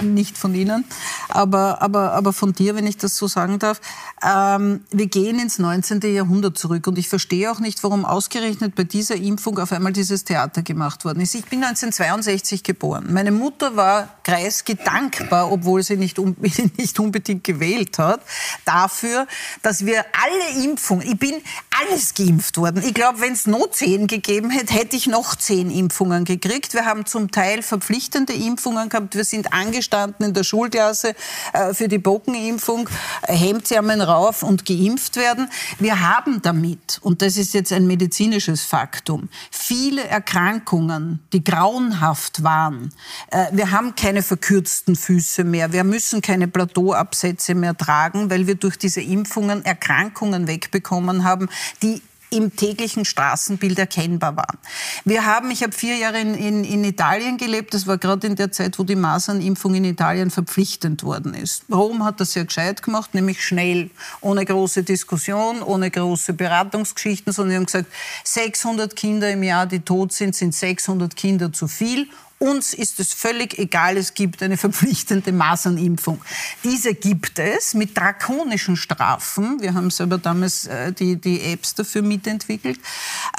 nicht 0.03 0.37
von 0.37 0.55
Ihnen, 0.55 0.85
aber, 1.29 1.81
aber, 1.81 2.13
aber 2.13 2.33
von 2.33 2.53
dir, 2.53 2.75
wenn 2.75 2.87
ich 2.87 2.97
das 2.97 3.15
so 3.15 3.27
sagen 3.27 3.59
darf, 3.59 3.79
ähm, 4.23 4.83
wir 4.89 5.07
gehen 5.07 5.37
ins 5.39 5.59
19. 5.59 6.01
Jahrhundert 6.13 6.57
zurück. 6.57 6.87
Und 6.87 6.97
ich 6.97 7.09
verstehe 7.09 7.51
auch 7.51 7.59
nicht, 7.59 7.83
warum 7.83 8.05
ausgerechnet 8.05 8.75
bei 8.75 8.83
dieser 8.83 9.15
Impfung 9.15 9.59
auf 9.59 9.71
einmal 9.71 9.93
dieses 9.93 10.23
Theater 10.23 10.61
gemacht 10.61 11.05
worden 11.05 11.19
ist. 11.21 11.35
Ich 11.35 11.45
bin 11.45 11.63
1962 11.63 12.63
geboren. 12.63 13.07
Meine 13.11 13.31
Mutter 13.31 13.75
war 13.75 14.09
Kreisky 14.23 14.75
dankbar, 14.75 15.51
obwohl 15.51 15.83
sie 15.83 15.97
nicht, 15.97 16.17
nicht 16.77 16.99
unbedingt 16.99 17.43
gewählt 17.43 17.99
hat, 17.99 18.21
dafür, 18.63 19.27
dass 19.61 19.85
wir 19.85 20.05
alle 20.13 20.63
Impfungen, 20.63 21.05
ich 21.07 21.19
bin 21.19 21.35
alles 21.81 22.13
geimpft 22.13 22.57
worden. 22.57 22.83
Ich 22.85 22.93
glaube, 22.93 23.21
wenn 23.21 23.33
es 23.33 23.47
noch 23.47 23.69
zehn 23.71 24.07
gegeben 24.07 24.49
hätte, 24.49 24.73
hätte 24.73 24.95
ich 24.95 25.07
noch 25.07 25.35
zehn 25.35 25.69
Impfungen 25.69 26.25
gekriegt. 26.25 26.73
Wir 26.73 26.85
haben 26.85 27.05
zum 27.05 27.31
Teil 27.31 27.61
verpflichtende 27.61 28.33
Impfungen 28.33 28.89
gehabt. 28.89 29.15
Wir 29.15 29.23
sind 29.23 29.53
angestanden 29.53 30.27
in 30.27 30.33
der 30.33 30.43
Schulklasse 30.43 31.15
äh, 31.53 31.73
für 31.73 31.87
die 31.87 31.97
Bockenimpfung, 31.97 32.89
Hemdsärmeln 33.23 34.01
rauf 34.01 34.43
und 34.43 34.65
geimpft 34.65 35.17
werden. 35.17 35.49
Wir 35.79 35.99
haben 35.99 36.41
damit, 36.41 36.99
und 37.01 37.21
das 37.21 37.37
ist 37.37 37.53
jetzt 37.53 37.73
ein 37.73 37.87
medizinisches 37.87 38.61
Faktum, 38.61 39.29
viele 39.51 40.03
Erkrankungen, 40.03 41.19
die 41.33 41.43
grauenhaft 41.43 42.43
waren. 42.43 42.93
Äh, 43.31 43.47
wir 43.51 43.71
haben 43.71 43.95
keine 43.95 44.23
verkürzten 44.23 44.95
Füße 44.95 45.43
mehr. 45.43 45.73
Wir 45.73 45.83
müssen 45.83 46.21
keine 46.21 46.47
Plateauabsätze 46.47 47.55
mehr 47.55 47.75
tragen, 47.75 48.29
weil 48.29 48.47
wir 48.47 48.55
durch 48.55 48.77
diese 48.77 49.01
Impfungen 49.01 49.65
Erkrankungen 49.65 50.47
wegbekommen 50.47 51.23
haben, 51.23 51.49
die 51.81 52.01
im 52.31 52.55
täglichen 52.55 53.05
Straßenbild 53.05 53.77
erkennbar 53.79 54.35
waren. 54.35 54.57
Wir 55.05 55.25
haben, 55.25 55.51
ich 55.51 55.63
habe 55.63 55.71
vier 55.71 55.95
Jahre 55.95 56.19
in, 56.19 56.33
in, 56.33 56.63
in 56.63 56.83
Italien 56.83 57.37
gelebt, 57.37 57.73
das 57.73 57.87
war 57.87 57.97
gerade 57.97 58.27
in 58.27 58.35
der 58.35 58.51
Zeit, 58.51 58.77
wo 58.79 58.83
die 58.83 58.95
Masernimpfung 58.95 59.75
in 59.75 59.85
Italien 59.85 60.31
verpflichtend 60.31 61.03
worden 61.03 61.33
ist. 61.33 61.63
Rom 61.71 62.03
hat 62.03 62.19
das 62.19 62.33
sehr 62.33 62.45
gescheit 62.45 62.81
gemacht, 62.81 63.13
nämlich 63.13 63.43
schnell, 63.43 63.89
ohne 64.21 64.43
große 64.43 64.83
Diskussion, 64.83 65.61
ohne 65.61 65.91
große 65.91 66.33
Beratungsgeschichten, 66.33 67.31
sondern 67.31 67.51
sie 67.51 67.55
haben 67.57 67.65
gesagt, 67.65 67.93
600 68.23 68.95
Kinder 68.95 69.31
im 69.31 69.43
Jahr, 69.43 69.65
die 69.65 69.79
tot 69.79 70.11
sind, 70.11 70.35
sind 70.35 70.53
600 70.53 71.15
Kinder 71.15 71.53
zu 71.53 71.67
viel 71.67 72.07
uns 72.45 72.73
ist 72.73 72.99
es 72.99 73.13
völlig 73.13 73.57
egal, 73.57 73.97
es 73.97 74.13
gibt 74.13 74.43
eine 74.43 74.57
verpflichtende 74.57 75.31
Masernimpfung. 75.31 76.21
Diese 76.63 76.93
gibt 76.93 77.39
es 77.39 77.73
mit 77.73 77.97
drakonischen 77.97 78.77
Strafen. 78.77 79.61
Wir 79.61 79.73
haben 79.73 79.89
selber 79.89 80.17
damals 80.17 80.65
äh, 80.67 80.93
die, 80.93 81.15
die 81.15 81.41
Apps 81.41 81.75
dafür 81.75 82.01
mitentwickelt. 82.01 82.79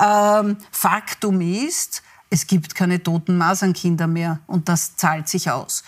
Ähm, 0.02 0.56
Faktum 0.70 1.40
ist, 1.40 2.02
es 2.30 2.46
gibt 2.46 2.74
keine 2.74 3.02
toten 3.02 3.38
Masernkinder 3.38 4.06
mehr 4.06 4.40
und 4.46 4.68
das 4.68 4.96
zahlt 4.96 5.28
sich 5.28 5.50
aus. 5.50 5.84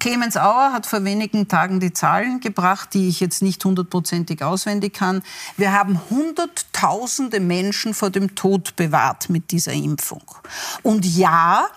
Clemens 0.00 0.36
Auer 0.38 0.72
hat 0.72 0.86
vor 0.86 1.04
wenigen 1.04 1.46
Tagen 1.46 1.78
die 1.78 1.92
Zahlen 1.92 2.40
gebracht, 2.40 2.94
die 2.94 3.08
ich 3.08 3.20
jetzt 3.20 3.42
nicht 3.42 3.62
hundertprozentig 3.64 4.42
auswendig 4.42 4.94
kann. 4.94 5.22
Wir 5.58 5.72
haben 5.72 6.00
Hunderttausende 6.08 7.38
Menschen 7.38 7.92
vor 7.92 8.08
dem 8.08 8.34
Tod 8.34 8.76
bewahrt 8.76 9.28
mit 9.28 9.50
dieser 9.50 9.72
Impfung. 9.72 10.22
Und 10.82 11.04
ja, 11.04 11.68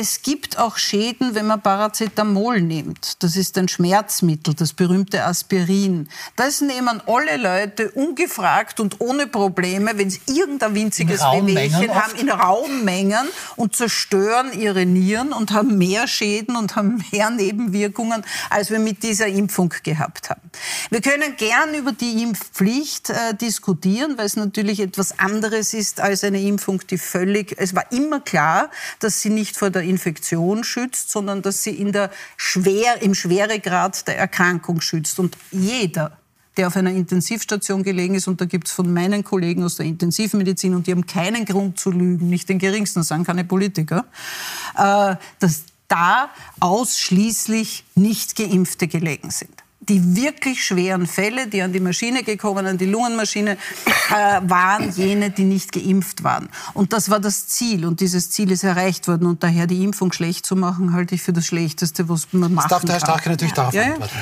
es 0.00 0.22
gibt 0.22 0.58
auch 0.58 0.76
Schäden, 0.76 1.34
wenn 1.34 1.46
man 1.46 1.60
Paracetamol 1.60 2.60
nimmt. 2.60 3.22
Das 3.22 3.36
ist 3.36 3.58
ein 3.58 3.66
Schmerzmittel, 3.66 4.54
das 4.54 4.72
berühmte 4.72 5.24
Aspirin. 5.24 6.08
Das 6.36 6.60
nehmen 6.60 7.02
alle 7.06 7.36
Leute 7.36 7.90
ungefragt 7.90 8.78
und 8.78 9.00
ohne 9.00 9.26
Probleme, 9.26 9.92
wenn 9.96 10.10
sie 10.10 10.20
irgendein 10.26 10.74
winziges 10.74 11.20
Wehwehchen 11.20 11.92
haben, 11.94 12.16
in 12.16 12.30
Raummengen 12.30 13.26
und 13.56 13.74
zerstören 13.74 14.52
ihre 14.52 14.86
Nieren 14.86 15.32
und 15.32 15.52
haben 15.52 15.78
mehr 15.78 16.06
Schäden 16.06 16.54
und 16.54 16.76
haben 16.76 17.04
mehr 17.10 17.30
Nebenwirkungen, 17.30 18.24
als 18.50 18.70
wir 18.70 18.78
mit 18.78 19.02
dieser 19.02 19.26
Impfung 19.26 19.74
gehabt 19.82 20.30
haben. 20.30 20.42
Wir 20.90 21.00
können 21.00 21.36
gern 21.36 21.74
über 21.74 21.90
die 21.92 22.22
Impfpflicht 22.22 23.10
äh, 23.10 23.34
diskutieren, 23.34 24.16
weil 24.16 24.26
es 24.26 24.36
natürlich 24.36 24.80
etwas 24.80 25.18
anderes 25.18 25.74
ist 25.74 26.00
als 26.00 26.22
eine 26.22 26.40
Impfung, 26.40 26.80
die 26.88 26.98
völlig, 26.98 27.56
es 27.58 27.74
war 27.74 27.90
immer 27.90 28.20
klar, 28.20 28.70
dass 29.00 29.22
sie 29.22 29.30
nicht 29.30 29.56
vor 29.56 29.70
der 29.70 29.78
der 29.78 29.87
Infektion 29.88 30.64
schützt, 30.64 31.10
sondern 31.10 31.42
dass 31.42 31.62
sie 31.62 31.70
in 31.70 31.92
der 31.92 32.10
Schwer, 32.36 33.02
im 33.02 33.14
Schweregrad 33.14 34.06
der 34.06 34.18
Erkrankung 34.18 34.80
schützt. 34.80 35.18
Und 35.18 35.36
jeder, 35.50 36.18
der 36.56 36.68
auf 36.68 36.76
einer 36.76 36.90
Intensivstation 36.90 37.82
gelegen 37.82 38.14
ist, 38.14 38.28
und 38.28 38.40
da 38.40 38.44
gibt 38.44 38.68
es 38.68 38.72
von 38.72 38.92
meinen 38.92 39.24
Kollegen 39.24 39.64
aus 39.64 39.76
der 39.76 39.86
Intensivmedizin, 39.86 40.74
und 40.74 40.86
die 40.86 40.92
haben 40.92 41.06
keinen 41.06 41.44
Grund 41.44 41.78
zu 41.78 41.90
lügen, 41.90 42.28
nicht 42.28 42.48
den 42.48 42.58
geringsten, 42.58 43.02
sagen 43.02 43.24
keine 43.24 43.44
Politiker, 43.44 44.04
äh, 44.76 45.16
dass 45.38 45.64
da 45.88 46.30
ausschließlich 46.60 47.84
nicht 47.94 48.36
Geimpfte 48.36 48.88
gelegen 48.88 49.30
sind 49.30 49.57
die 49.88 50.16
wirklich 50.16 50.64
schweren 50.64 51.06
Fälle, 51.06 51.46
die 51.46 51.62
an 51.62 51.72
die 51.72 51.80
Maschine 51.80 52.22
gekommen, 52.22 52.66
an 52.66 52.78
die 52.78 52.86
Lungenmaschine, 52.86 53.52
äh, 53.52 54.40
waren 54.42 54.90
jene, 54.92 55.30
die 55.30 55.44
nicht 55.44 55.72
geimpft 55.72 56.24
waren. 56.24 56.48
Und 56.74 56.92
das 56.92 57.10
war 57.10 57.20
das 57.20 57.46
Ziel. 57.46 57.86
Und 57.86 58.00
dieses 58.00 58.30
Ziel 58.30 58.50
ist 58.50 58.64
erreicht 58.64 59.08
worden. 59.08 59.26
Und 59.26 59.42
daher 59.42 59.66
die 59.66 59.82
Impfung 59.84 60.12
schlecht 60.12 60.46
zu 60.46 60.56
machen, 60.56 60.92
halte 60.92 61.14
ich 61.14 61.22
für 61.22 61.32
das 61.32 61.46
Schlechteste, 61.46 62.08
was 62.08 62.28
man 62.32 62.52
machen 62.54 62.68
kann. 62.68 62.68
Das 62.68 62.68
darf 62.68 62.84
der 62.84 62.94
Herr 62.94 63.00
Strache 63.00 63.28
natürlich 63.30 63.52
ja. 63.52 63.56
darauf 63.56 63.74
ja, 63.74 63.82
antworten. 63.84 64.16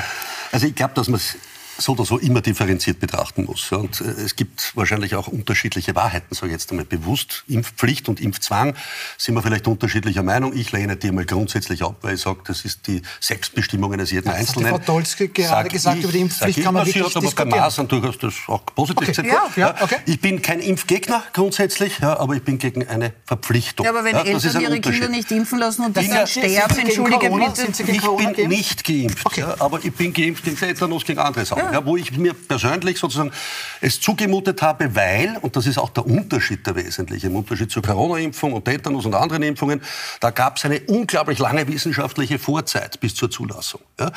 Also 0.53 0.67
ich 0.67 0.75
glaube, 0.75 0.95
dass 0.95 1.09
man 1.09 1.17
es 1.17 1.37
so 1.79 1.93
oder 1.93 2.05
so 2.05 2.19
immer 2.19 2.41
differenziert 2.41 3.01
betrachten 3.01 3.45
muss. 3.45 3.71
Und 3.73 4.01
äh, 4.01 4.05
es 4.05 4.37
gibt 4.37 4.73
wahrscheinlich 4.77 5.15
auch 5.15 5.29
unterschiedliche 5.29 5.95
Wahrheiten, 5.95 6.35
so 6.35 6.47
jetzt 6.47 6.71
einmal 6.71 6.87
bewusst. 6.87 7.45
Impfpflicht 7.49 8.09
und 8.09 8.21
Impfzwang 8.21 8.75
sind 9.19 9.35
wir 9.35 9.43
vielleicht 9.43 9.67
unterschiedlicher 9.67 10.23
Meinung. 10.23 10.55
Ich 10.55 10.73
lehne 10.73 10.97
die 10.97 11.11
mal 11.11 11.25
grundsätzlich 11.25 11.83
ab, 11.83 11.97
weil 12.03 12.15
ich 12.15 12.23
sage, 12.23 12.41
das 12.45 12.65
ist 12.65 12.87
die 12.87 13.03
Selbstbestimmung 13.21 13.93
eines 13.93 14.11
jeden 14.11 14.27
das 14.27 14.37
Einzelnen. 14.37 14.73
Hat 14.73 14.85
Frau 14.85 14.95
Dolzke 14.95 15.29
gerade 15.29 15.65
sag 15.65 15.69
gesagt, 15.71 15.99
ich, 15.99 16.05
über 16.05 16.13
die 16.13 16.21
Impfpflicht 16.21 16.63
kann 16.63 16.75
man 16.75 16.87
wirklich 16.87 17.17
aber 17.17 17.31
bei 17.31 17.45
Masern 17.45 17.89
durchaus 17.89 18.19
das 18.19 18.35
auch 18.47 18.65
positiv 18.67 19.09
okay. 19.09 19.29
Ja, 19.29 19.51
ja, 19.57 19.75
okay. 19.81 19.97
Ich 20.07 20.21
bin 20.21 20.43
kein 20.43 20.61
Impfgegner 20.61 21.23
grundsätzlich, 21.33 21.99
ja, 22.01 22.19
aber 22.19 22.35
ich 22.35 22.43
bin 22.43 22.59
gegen 22.59 22.87
eine 22.89 23.13
Verpflichtung. 23.25 23.85
Ja, 23.85 23.91
aber 23.91 24.05
wenn 24.05 24.17
Eltern 24.17 24.61
ihre 24.61 24.81
Kinder 24.81 25.09
nicht 25.09 25.31
impfen 25.31 25.59
lassen 25.59 25.85
und 25.85 25.97
dann 25.97 26.27
sterben, 26.27 26.79
entschuldige 26.79 27.31
bitte. 27.31 27.67
Ich 27.91 28.37
bin 28.37 28.49
nicht 28.49 28.85
geimpft, 28.85 29.27
okay. 29.27 29.45
aber 29.59 29.85
ich 29.85 29.93
bin 29.93 30.13
geimpft 30.13 30.45
gegen 30.45 30.57
Tetanus, 30.57 31.05
gegen 31.05 31.19
andere 31.19 31.45
Sachen 31.45 31.66
ja. 31.73 31.85
wo 31.85 31.97
ich 31.97 32.17
mir 32.17 32.35
persönlich 32.35 32.99
sozusagen 32.99 33.33
es 33.81 34.01
zugemutet 34.01 34.63
habe, 34.63 34.95
weil, 34.95 35.37
und 35.41 35.57
das 35.57 35.67
ist 35.67 35.79
auch 35.79 35.91
der 35.91 36.07
Unterschied, 36.07 36.67
der 36.67 36.77
wesentliche, 36.77 37.27
im 37.27 37.37
Unterschied 37.37 37.71
zur 37.71 37.83
Corona-Impfung 37.83 38.53
und 38.53 38.65
Tetanus 38.65 39.07
und 39.07 39.15
anderen 39.15 39.43
Impfungen, 39.43 39.81
da 40.21 40.31
gab 40.31 40.57
es 40.57 40.65
eine 40.65 40.81
unglaublich 40.81 41.39
lange 41.39 41.67
wissenschaftliche 41.69 42.39
Vorzeit 42.39 43.01
bis 43.01 43.15
zur 43.15 43.31
Zulassung. 43.31 43.81
Ja? 43.99 44.13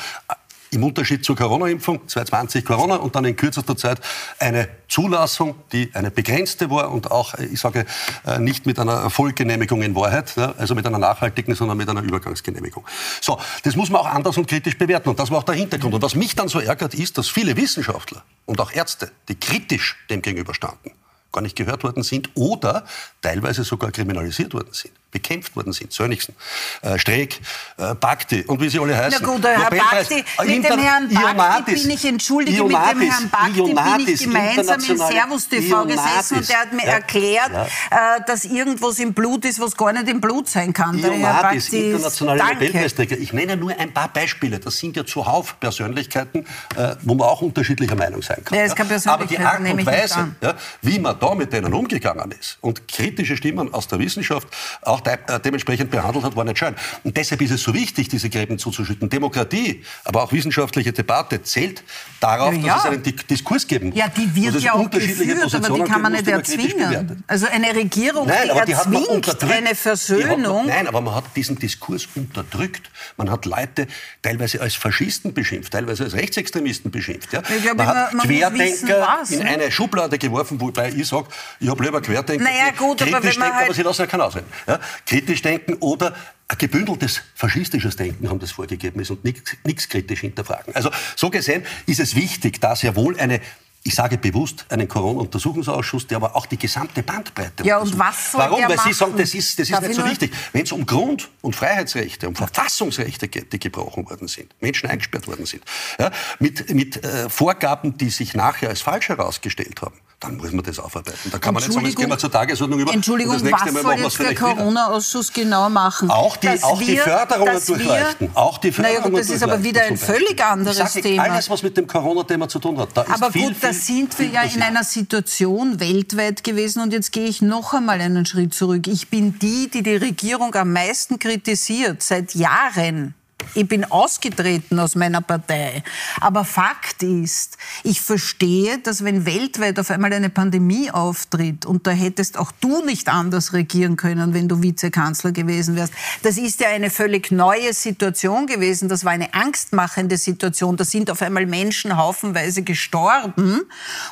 Im 0.72 0.84
Unterschied 0.84 1.24
zur 1.24 1.34
Corona-Impfung, 1.34 2.06
2020 2.06 2.64
Corona 2.64 2.96
und 2.96 3.16
dann 3.16 3.24
in 3.24 3.34
kürzester 3.34 3.76
Zeit 3.76 4.00
eine 4.38 4.68
Zulassung, 4.88 5.56
die 5.72 5.90
eine 5.94 6.12
begrenzte 6.12 6.70
war 6.70 6.92
und 6.92 7.10
auch, 7.10 7.34
ich 7.34 7.60
sage, 7.60 7.86
äh, 8.24 8.38
nicht 8.38 8.66
mit 8.66 8.78
einer 8.78 9.10
Vollgenehmigung 9.10 9.82
in 9.82 9.96
Wahrheit, 9.96 10.36
also 10.38 10.76
mit 10.76 10.86
einer 10.86 10.98
nachhaltigen, 10.98 11.54
sondern 11.56 11.76
mit 11.76 11.88
einer 11.88 12.02
Übergangsgenehmigung. 12.02 12.84
So, 13.20 13.40
das 13.64 13.74
muss 13.74 13.90
man 13.90 14.02
auch 14.02 14.06
anders 14.06 14.36
und 14.36 14.46
kritisch 14.46 14.78
bewerten 14.78 15.08
und 15.08 15.18
das 15.18 15.30
war 15.30 15.38
auch 15.38 15.44
der 15.44 15.56
Hintergrund. 15.56 15.94
Und 15.94 16.02
was 16.02 16.14
mich 16.14 16.36
dann 16.36 16.46
so 16.46 16.60
ärgert, 16.60 16.94
ist, 16.94 17.18
dass 17.18 17.28
viele 17.28 17.56
Wissenschaftler 17.56 18.22
und 18.46 18.60
auch 18.60 18.72
Ärzte, 18.72 19.10
die 19.28 19.34
kritisch 19.34 19.96
dem 20.08 20.22
gegenüberstanden, 20.22 20.92
gar 21.32 21.40
nicht 21.40 21.56
gehört 21.56 21.82
worden 21.82 22.02
sind 22.02 22.30
oder 22.34 22.84
teilweise 23.22 23.64
sogar 23.64 23.90
kriminalisiert 23.90 24.54
worden 24.54 24.72
sind 24.72 24.92
bekämpft 25.10 25.56
worden 25.56 25.72
sind. 25.72 25.92
Sönnigsen, 25.92 26.34
äh, 26.82 26.98
Streeck, 26.98 27.40
äh, 27.76 27.94
Bakti 27.94 28.44
und 28.46 28.60
wie 28.60 28.68
sie 28.68 28.78
alle 28.78 28.96
heißen. 28.96 29.18
Na 29.20 29.26
gut, 29.26 29.44
Herr 29.44 29.70
Bakti, 29.70 30.24
mit 30.46 30.64
dem 30.64 30.78
Herrn 30.78 31.36
Bakti 31.36 31.74
bin 31.74 31.90
ich, 31.90 32.04
entschuldige, 32.04 32.58
Iomatis, 32.58 32.94
mit 32.94 33.02
dem 33.02 33.10
Herrn 33.10 33.74
Bakti 33.74 34.04
bin 34.04 34.14
ich 34.14 34.20
gemeinsam 34.20 34.80
in 34.80 34.98
Servus 34.98 35.48
TV 35.48 35.86
gesessen 35.86 36.38
und 36.38 36.48
der 36.48 36.60
hat 36.60 36.72
mir 36.72 36.84
ja, 36.84 36.92
erklärt, 36.92 37.50
ja. 37.52 38.16
Äh, 38.16 38.20
dass 38.26 38.44
irgendwas 38.44 38.98
im 38.98 39.12
Blut 39.12 39.44
ist, 39.44 39.60
was 39.60 39.76
gar 39.76 39.92
nicht 39.92 40.08
im 40.08 40.20
Blut 40.20 40.48
sein 40.48 40.72
kann. 40.72 40.98
Iomatis, 40.98 41.68
internationale 41.68 42.44
Nobelpreisträger. 42.44 43.18
Ich 43.18 43.32
nenne 43.32 43.56
nur 43.56 43.76
ein 43.76 43.92
paar 43.92 44.12
Beispiele. 44.12 44.58
Das 44.58 44.78
sind 44.78 44.96
ja 44.96 45.04
zuhauf 45.04 45.58
Persönlichkeiten, 45.58 46.46
äh, 46.76 46.94
wo 47.02 47.14
man 47.14 47.28
auch 47.28 47.42
unterschiedlicher 47.42 47.96
Meinung 47.96 48.22
sein 48.22 48.42
kann. 48.44 48.56
Ja, 48.56 48.64
es 48.64 48.74
kann 48.74 48.88
Aber 49.06 49.26
die 49.26 49.38
Art 49.38 49.60
und 49.60 49.86
Weise, 49.86 50.34
wie 50.82 50.98
man 50.98 51.18
da 51.18 51.34
mit 51.34 51.52
denen 51.52 51.72
umgegangen 51.74 52.32
ist 52.38 52.58
und 52.60 52.86
kritische 52.88 53.36
Stimmen 53.36 53.72
aus 53.72 53.88
der 53.88 53.98
Wissenschaft 53.98 54.48
auch 54.82 54.99
auch 55.00 55.02
de 55.02 55.14
äh, 55.34 55.40
dementsprechend 55.40 55.90
behandelt 55.90 56.24
hat, 56.24 56.36
war 56.36 56.44
nicht 56.44 56.58
schön. 56.58 56.74
Und 57.04 57.16
deshalb 57.16 57.40
ist 57.42 57.50
es 57.50 57.62
so 57.62 57.74
wichtig, 57.74 58.08
diese 58.08 58.28
Gräben 58.28 58.58
zuzuschütten. 58.58 59.08
Demokratie, 59.08 59.82
aber 60.04 60.22
auch 60.22 60.32
wissenschaftliche 60.32 60.92
Debatte 60.92 61.42
zählt 61.42 61.82
darauf, 62.20 62.54
ja, 62.54 62.60
ja. 62.60 62.74
dass 62.74 62.84
es 62.84 62.90
einen 62.90 63.02
Diskurs 63.28 63.66
geben 63.66 63.92
Ja, 63.94 64.08
die 64.08 64.34
wird 64.34 64.60
ja 64.60 64.74
auch 64.74 64.90
geführt, 64.90 65.54
aber 65.54 65.78
die 65.78 65.82
kann 65.84 66.02
man 66.02 66.12
nicht 66.12 66.28
erzwingen. 66.28 67.22
Also 67.26 67.46
eine 67.46 67.74
Regierung, 67.74 68.26
nein, 68.26 68.50
die 68.66 68.72
erzwingt 68.72 69.42
eine 69.50 69.74
Versöhnung. 69.74 70.60
Hat, 70.60 70.66
nein, 70.66 70.88
aber 70.88 71.00
man 71.00 71.14
hat 71.14 71.24
diesen 71.36 71.58
Diskurs 71.58 72.08
unterdrückt. 72.14 72.90
Man 73.16 73.30
hat 73.30 73.46
Leute 73.46 73.86
teilweise 74.22 74.60
als 74.60 74.74
Faschisten 74.74 75.32
beschimpft, 75.32 75.72
teilweise 75.72 76.04
als 76.04 76.14
Rechtsextremisten 76.14 76.90
beschimpft. 76.90 77.32
Ja? 77.32 77.42
Ich 77.56 77.62
glaube, 77.62 77.76
man, 77.78 77.86
man 77.86 77.96
hat 77.96 78.14
man 78.14 78.26
Querdenker 78.26 79.00
was, 79.20 79.30
in 79.30 79.40
ne? 79.40 79.44
eine 79.46 79.70
Schublade 79.70 80.18
geworfen, 80.18 80.60
wobei 80.60 80.90
ich 80.90 81.08
sage, 81.08 81.26
ich 81.58 81.68
habe 81.68 81.82
lieber 81.82 82.00
Querdenker, 82.00 82.44
naja, 82.44 82.72
gut, 82.76 83.02
aber 83.02 83.22
wenn 83.22 83.38
man 83.38 83.54
halt 83.54 83.66
aber 83.66 83.74
sie 83.74 83.82
lassen 83.82 84.02
ja 84.02 84.06
keinen 84.06 84.22
ausreden. 84.22 84.46
Ja? 84.66 84.78
Kritisch 85.06 85.42
denken 85.42 85.74
oder 85.80 86.14
ein 86.48 86.58
gebündeltes 86.58 87.22
faschistisches 87.34 87.96
Denken 87.96 88.28
haben 88.28 88.40
das 88.40 88.50
vorgegeben 88.50 89.00
ist 89.00 89.10
und 89.10 89.24
nichts 89.24 89.88
kritisch 89.88 90.20
hinterfragen. 90.20 90.74
Also 90.74 90.90
so 91.14 91.30
gesehen 91.30 91.64
ist 91.86 92.00
es 92.00 92.16
wichtig, 92.16 92.60
dass 92.60 92.82
ja 92.82 92.96
wohl 92.96 93.18
eine 93.18 93.40
ich 93.82 93.94
sage 93.94 94.18
bewusst 94.18 94.66
einen 94.68 94.88
Corona-Untersuchungsausschuss, 94.88 96.06
der 96.06 96.16
aber 96.16 96.36
auch 96.36 96.44
die 96.44 96.58
gesamte 96.58 97.02
Bandbreite 97.02 97.64
Ja, 97.64 97.78
und 97.78 97.98
was 97.98 98.32
soll 98.32 98.40
Warum? 98.40 98.58
Der 98.58 98.68
Weil 98.68 98.76
machen? 98.76 98.92
Sie 98.92 98.98
sagen, 98.98 99.16
das 99.16 99.34
ist, 99.34 99.58
das 99.58 99.70
ist 99.70 99.80
nicht 99.80 99.94
so 99.94 100.04
wichtig. 100.04 100.32
Wenn 100.52 100.64
es 100.64 100.72
um 100.72 100.84
Grund- 100.84 101.30
und 101.40 101.56
Freiheitsrechte, 101.56 102.28
um 102.28 102.36
Verfassungsrechte 102.36 103.28
geht, 103.28 103.52
die 103.52 103.58
gebrochen 103.58 104.08
worden 104.08 104.28
sind, 104.28 104.54
Menschen 104.60 104.90
eingesperrt 104.90 105.26
worden 105.26 105.46
sind, 105.46 105.64
ja, 105.98 106.10
mit, 106.38 106.68
mit 106.74 107.02
äh, 107.02 107.30
Vorgaben, 107.30 107.96
die 107.96 108.10
sich 108.10 108.34
nachher 108.34 108.68
als 108.68 108.82
falsch 108.82 109.08
herausgestellt 109.08 109.80
haben, 109.80 109.98
dann 110.20 110.36
muss 110.36 110.52
man 110.52 110.62
das 110.62 110.78
aufarbeiten. 110.78 111.30
Da 111.30 111.38
kann 111.38 111.54
man 111.54 111.62
nicht 111.62 111.72
sagen, 111.72 111.86
jetzt 111.86 111.96
gehen 111.96 112.10
wir 112.10 112.18
zur 112.18 112.30
Tagesordnung 112.30 112.80
über. 112.80 112.92
Entschuldigung, 112.92 113.36
und 113.36 113.42
das 113.42 113.50
nächste 113.50 113.72
Mal 113.72 113.84
was 114.04 114.14
soll 114.14 114.26
jetzt 114.26 114.40
der 114.40 114.54
Corona-Ausschuss 114.54 115.32
genau 115.32 115.70
machen? 115.70 116.10
Auch 116.10 116.36
die, 116.36 116.62
auch 116.62 116.78
die 116.78 116.98
Förderungen 116.98 117.64
durchleuchten. 117.66 118.30
auch 118.34 118.58
die 118.58 118.70
Förderungen 118.70 119.12
naja, 119.12 119.18
das 119.18 119.30
ist 119.30 119.42
aber 119.42 119.62
wieder 119.62 119.82
ein 119.82 119.96
völlig 119.96 120.44
anderes 120.44 120.76
sage, 120.76 121.00
Thema. 121.00 121.22
Alles, 121.22 121.48
was 121.48 121.62
mit 121.62 121.74
dem 121.74 121.86
Corona-Thema 121.86 122.48
zu 122.50 122.58
tun 122.58 122.78
hat. 122.78 122.90
Da 122.92 123.06
aber 123.08 123.32
viel, 123.32 123.48
gut, 123.48 123.56
da 123.62 123.72
sind 123.72 124.18
wir 124.18 124.26
ja 124.26 124.42
in 124.42 124.60
einer 124.60 124.84
Situation 124.84 125.80
weltweit 125.80 126.44
gewesen 126.44 126.82
und 126.82 126.92
jetzt 126.92 127.12
gehe 127.12 127.26
ich 127.26 127.40
noch 127.40 127.72
einmal 127.72 127.98
einen 128.02 128.26
Schritt 128.26 128.52
zurück. 128.52 128.88
Ich 128.88 129.08
bin 129.08 129.38
die, 129.38 129.70
die 129.70 129.82
die 129.82 129.96
Regierung 129.96 130.54
am 130.54 130.74
meisten 130.74 131.18
kritisiert, 131.18 132.02
seit 132.02 132.34
Jahren. 132.34 133.14
Ich 133.54 133.66
bin 133.66 133.84
ausgetreten 133.84 134.78
aus 134.78 134.94
meiner 134.94 135.20
Partei. 135.20 135.82
Aber 136.20 136.44
Fakt 136.44 137.02
ist, 137.02 137.56
ich 137.82 138.00
verstehe, 138.00 138.78
dass 138.78 139.04
wenn 139.04 139.26
weltweit 139.26 139.78
auf 139.80 139.90
einmal 139.90 140.12
eine 140.12 140.30
Pandemie 140.30 140.90
auftritt 140.90 141.66
und 141.66 141.86
da 141.86 141.90
hättest 141.90 142.38
auch 142.38 142.52
du 142.60 142.84
nicht 142.84 143.08
anders 143.08 143.52
regieren 143.52 143.96
können, 143.96 144.34
wenn 144.34 144.48
du 144.48 144.62
Vizekanzler 144.62 145.32
gewesen 145.32 145.74
wärst. 145.74 145.92
Das 146.22 146.38
ist 146.38 146.60
ja 146.60 146.68
eine 146.68 146.90
völlig 146.90 147.32
neue 147.32 147.72
Situation 147.72 148.46
gewesen. 148.46 148.88
Das 148.88 149.04
war 149.04 149.12
eine 149.12 149.34
angstmachende 149.34 150.16
Situation. 150.16 150.76
Da 150.76 150.84
sind 150.84 151.10
auf 151.10 151.22
einmal 151.22 151.46
Menschen 151.46 151.96
haufenweise 151.96 152.62
gestorben 152.62 153.62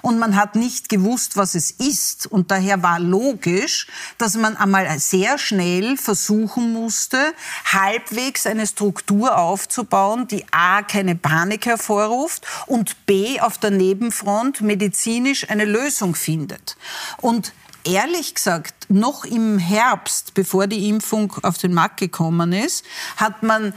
und 0.02 0.18
man 0.18 0.36
hat 0.36 0.56
nicht 0.56 0.88
gewusst, 0.88 1.36
was 1.36 1.54
es 1.54 1.70
ist. 1.70 2.26
Und 2.26 2.50
daher 2.50 2.82
war 2.82 2.98
logisch, 2.98 3.86
dass 4.18 4.34
man 4.34 4.56
einmal 4.56 4.98
sehr 4.98 5.38
schnell 5.38 5.96
versuchen 5.96 6.72
musste, 6.72 7.18
halbwegs 7.66 8.46
eine 8.46 8.66
Struktur 8.66 9.17
Struktur 9.18 9.36
aufzubauen, 9.36 10.28
die 10.28 10.44
A 10.52 10.82
keine 10.82 11.16
Panik 11.16 11.66
hervorruft 11.66 12.46
und 12.66 13.06
B 13.06 13.40
auf 13.40 13.58
der 13.58 13.70
Nebenfront 13.70 14.60
medizinisch 14.60 15.50
eine 15.50 15.64
Lösung 15.64 16.14
findet. 16.14 16.76
Und 17.20 17.52
ehrlich 17.84 18.34
gesagt, 18.34 18.86
noch 18.88 19.24
im 19.24 19.58
Herbst, 19.58 20.34
bevor 20.34 20.68
die 20.68 20.88
Impfung 20.88 21.32
auf 21.42 21.58
den 21.58 21.74
Markt 21.74 21.98
gekommen 21.98 22.52
ist, 22.52 22.84
hat 23.16 23.42
man 23.42 23.74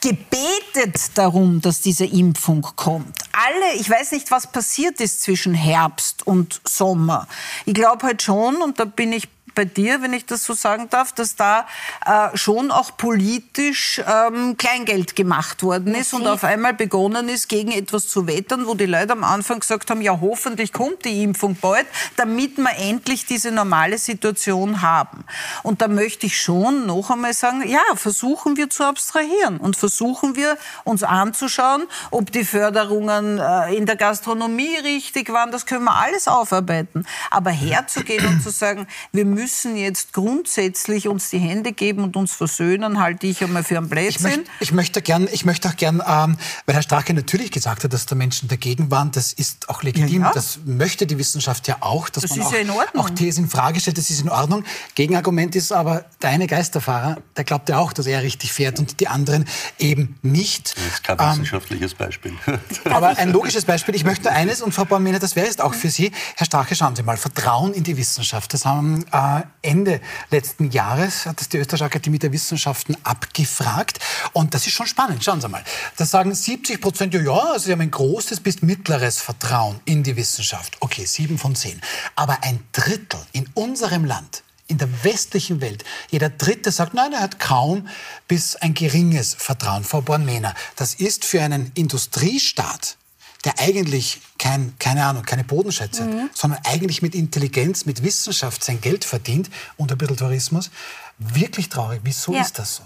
gebetet 0.00 1.16
darum, 1.16 1.60
dass 1.60 1.80
diese 1.80 2.04
Impfung 2.04 2.62
kommt. 2.76 3.16
Alle, 3.32 3.80
ich 3.80 3.88
weiß 3.88 4.12
nicht, 4.12 4.30
was 4.30 4.50
passiert 4.50 5.00
ist 5.00 5.22
zwischen 5.22 5.54
Herbst 5.54 6.26
und 6.26 6.60
Sommer. 6.64 7.26
Ich 7.64 7.74
glaube 7.74 8.06
halt 8.06 8.22
schon, 8.22 8.56
und 8.56 8.78
da 8.78 8.84
bin 8.84 9.12
ich 9.12 9.28
bei 9.54 9.64
dir, 9.64 10.02
wenn 10.02 10.12
ich 10.12 10.26
das 10.26 10.44
so 10.44 10.52
sagen 10.52 10.88
darf, 10.90 11.12
dass 11.12 11.36
da 11.36 11.66
äh, 12.04 12.36
schon 12.36 12.70
auch 12.70 12.96
politisch 12.96 14.02
ähm, 14.06 14.56
Kleingeld 14.56 15.16
gemacht 15.16 15.62
worden 15.62 15.94
ist 15.94 16.12
und 16.12 16.26
auf 16.26 16.44
einmal 16.44 16.74
begonnen 16.74 17.28
ist, 17.28 17.48
gegen 17.48 17.70
etwas 17.70 18.08
zu 18.08 18.26
wettern, 18.26 18.66
wo 18.66 18.74
die 18.74 18.86
Leute 18.86 19.12
am 19.12 19.24
Anfang 19.24 19.60
gesagt 19.60 19.90
haben, 19.90 20.00
ja 20.00 20.18
hoffentlich 20.20 20.72
kommt 20.72 21.04
die 21.04 21.22
Impfung 21.22 21.56
bald, 21.60 21.86
damit 22.16 22.58
wir 22.58 22.76
endlich 22.78 23.26
diese 23.26 23.50
normale 23.50 23.98
Situation 23.98 24.82
haben. 24.82 25.24
Und 25.62 25.80
da 25.80 25.88
möchte 25.88 26.26
ich 26.26 26.40
schon 26.40 26.86
noch 26.86 27.10
einmal 27.10 27.32
sagen, 27.32 27.66
ja, 27.66 27.82
versuchen 27.94 28.56
wir 28.56 28.70
zu 28.70 28.84
abstrahieren 28.84 29.58
und 29.58 29.76
versuchen 29.76 30.36
wir 30.36 30.58
uns 30.84 31.02
anzuschauen, 31.02 31.84
ob 32.10 32.32
die 32.32 32.44
Förderungen 32.44 33.38
äh, 33.38 33.74
in 33.74 33.86
der 33.86 33.96
Gastronomie 33.96 34.76
richtig 34.82 35.32
waren, 35.32 35.50
das 35.52 35.66
können 35.66 35.84
wir 35.84 35.94
alles 35.94 36.28
aufarbeiten. 36.28 37.06
Aber 37.30 37.50
herzugehen 37.50 38.26
und 38.26 38.42
zu 38.42 38.50
sagen, 38.50 38.86
wir 39.12 39.24
müssen 39.24 39.43
müssen 39.44 39.76
jetzt 39.76 40.14
grundsätzlich 40.14 41.06
uns 41.06 41.28
die 41.28 41.38
Hände 41.38 41.72
geben 41.72 42.02
und 42.02 42.16
uns 42.16 42.32
versöhnen, 42.32 42.98
halte 42.98 43.26
ich 43.26 43.44
einmal 43.44 43.62
für 43.62 43.76
ein 43.76 43.90
Blödsinn. 43.90 44.30
Ich, 44.30 44.36
möcht, 44.38 44.50
ich 44.60 44.72
möchte 44.72 45.02
gern, 45.02 45.28
ich 45.30 45.44
möchte 45.44 45.68
auch 45.68 45.76
gern, 45.76 45.96
ähm, 45.96 46.38
weil 46.64 46.74
Herr 46.74 46.82
Strache 46.82 47.12
natürlich 47.12 47.50
gesagt 47.50 47.84
hat, 47.84 47.92
dass 47.92 48.06
da 48.06 48.14
Menschen 48.14 48.48
dagegen 48.48 48.90
waren, 48.90 49.10
das 49.10 49.34
ist 49.34 49.68
auch 49.68 49.82
legitim. 49.82 50.22
Ja, 50.22 50.28
ja. 50.28 50.32
Das 50.32 50.60
möchte 50.64 51.06
die 51.06 51.18
Wissenschaft 51.18 51.68
ja 51.68 51.76
auch, 51.80 52.08
dass 52.08 52.22
das 52.22 52.30
man 52.30 52.40
ist 52.40 52.46
auch, 52.46 52.52
ja 52.54 52.58
in 52.60 52.70
Ordnung. 52.70 53.04
auch 53.04 53.10
Thesen 53.10 53.44
in 53.44 53.50
Frage 53.50 53.80
stellt. 53.80 53.98
Das 53.98 54.08
ist 54.08 54.22
in 54.22 54.30
Ordnung. 54.30 54.64
Gegenargument 54.94 55.54
ist 55.56 55.72
aber 55.72 56.06
der 56.22 56.30
eine 56.30 56.46
Geisterfahrer, 56.46 57.18
der 57.36 57.44
glaubt 57.44 57.68
ja 57.68 57.76
auch, 57.76 57.92
dass 57.92 58.06
er 58.06 58.22
richtig 58.22 58.50
fährt 58.50 58.78
und 58.78 58.98
die 58.98 59.08
anderen 59.08 59.44
eben 59.78 60.18
nicht. 60.22 60.74
Das 60.78 60.86
ist 60.86 61.04
kein 61.04 61.18
ähm, 61.20 61.32
wissenschaftliches 61.32 61.92
Beispiel. 61.92 62.32
aber 62.86 63.18
ein 63.18 63.30
logisches 63.30 63.66
Beispiel. 63.66 63.94
Ich 63.94 64.04
möchte 64.04 64.30
eines 64.30 64.62
und 64.62 64.72
Frau 64.72 64.86
Bormene, 64.86 65.18
das 65.18 65.36
wäre 65.36 65.46
jetzt 65.46 65.60
auch 65.60 65.74
für 65.74 65.90
Sie, 65.90 66.12
Herr 66.36 66.46
Strache, 66.46 66.74
schauen 66.74 66.96
Sie 66.96 67.02
mal, 67.02 67.18
Vertrauen 67.18 67.74
in 67.74 67.84
die 67.84 67.98
Wissenschaft. 67.98 68.54
Das 68.54 68.64
haben 68.64 69.04
äh, 69.12 69.33
Ende 69.62 70.00
letzten 70.30 70.70
Jahres 70.70 71.26
hat 71.26 71.40
das 71.40 71.48
die 71.48 71.58
Österreichische 71.58 71.84
Akademie 71.84 72.18
der 72.18 72.32
Wissenschaften 72.32 72.96
abgefragt. 73.02 73.98
Und 74.32 74.54
das 74.54 74.66
ist 74.66 74.72
schon 74.74 74.86
spannend. 74.86 75.24
Schauen 75.24 75.40
Sie 75.40 75.48
mal. 75.48 75.64
Da 75.96 76.04
sagen 76.04 76.34
70 76.34 76.80
Prozent, 76.80 77.14
ja, 77.14 77.20
ja, 77.20 77.52
also 77.52 77.66
Sie 77.66 77.72
haben 77.72 77.80
ein 77.80 77.90
großes 77.90 78.40
bis 78.40 78.62
mittleres 78.62 79.20
Vertrauen 79.20 79.80
in 79.84 80.02
die 80.02 80.16
Wissenschaft. 80.16 80.76
Okay, 80.80 81.04
sieben 81.04 81.38
von 81.38 81.54
zehn. 81.54 81.80
Aber 82.14 82.38
ein 82.42 82.60
Drittel 82.72 83.20
in 83.32 83.48
unserem 83.54 84.04
Land 84.04 84.42
in 84.66 84.78
der 84.78 84.88
westlichen 85.04 85.60
Welt. 85.60 85.84
Jeder 86.10 86.30
Dritte 86.30 86.72
sagt, 86.72 86.94
nein, 86.94 87.12
er 87.12 87.20
hat 87.20 87.38
kaum 87.38 87.88
bis 88.28 88.56
ein 88.56 88.74
geringes 88.74 89.34
Vertrauen. 89.34 89.84
Frau 89.84 90.00
Born-Mehner, 90.00 90.54
das 90.76 90.94
ist 90.94 91.24
für 91.24 91.42
einen 91.42 91.70
Industriestaat 91.74 92.96
der 93.44 93.58
eigentlich 93.58 94.20
kein, 94.38 94.74
keine 94.78 95.04
Ahnung, 95.04 95.22
keine 95.22 95.44
Bodenschätze 95.44 96.04
mhm. 96.04 96.30
sondern 96.34 96.60
eigentlich 96.64 97.02
mit 97.02 97.14
Intelligenz, 97.14 97.86
mit 97.86 98.02
Wissenschaft 98.02 98.64
sein 98.64 98.80
Geld 98.80 99.04
verdient 99.04 99.50
und 99.76 99.92
ein 99.92 99.98
bisschen 99.98 100.16
Tourismus. 100.16 100.70
Wirklich 101.18 101.68
traurig. 101.68 102.00
Wieso 102.04 102.32
ja. 102.32 102.40
ist 102.40 102.58
das 102.58 102.76
so? 102.76 102.82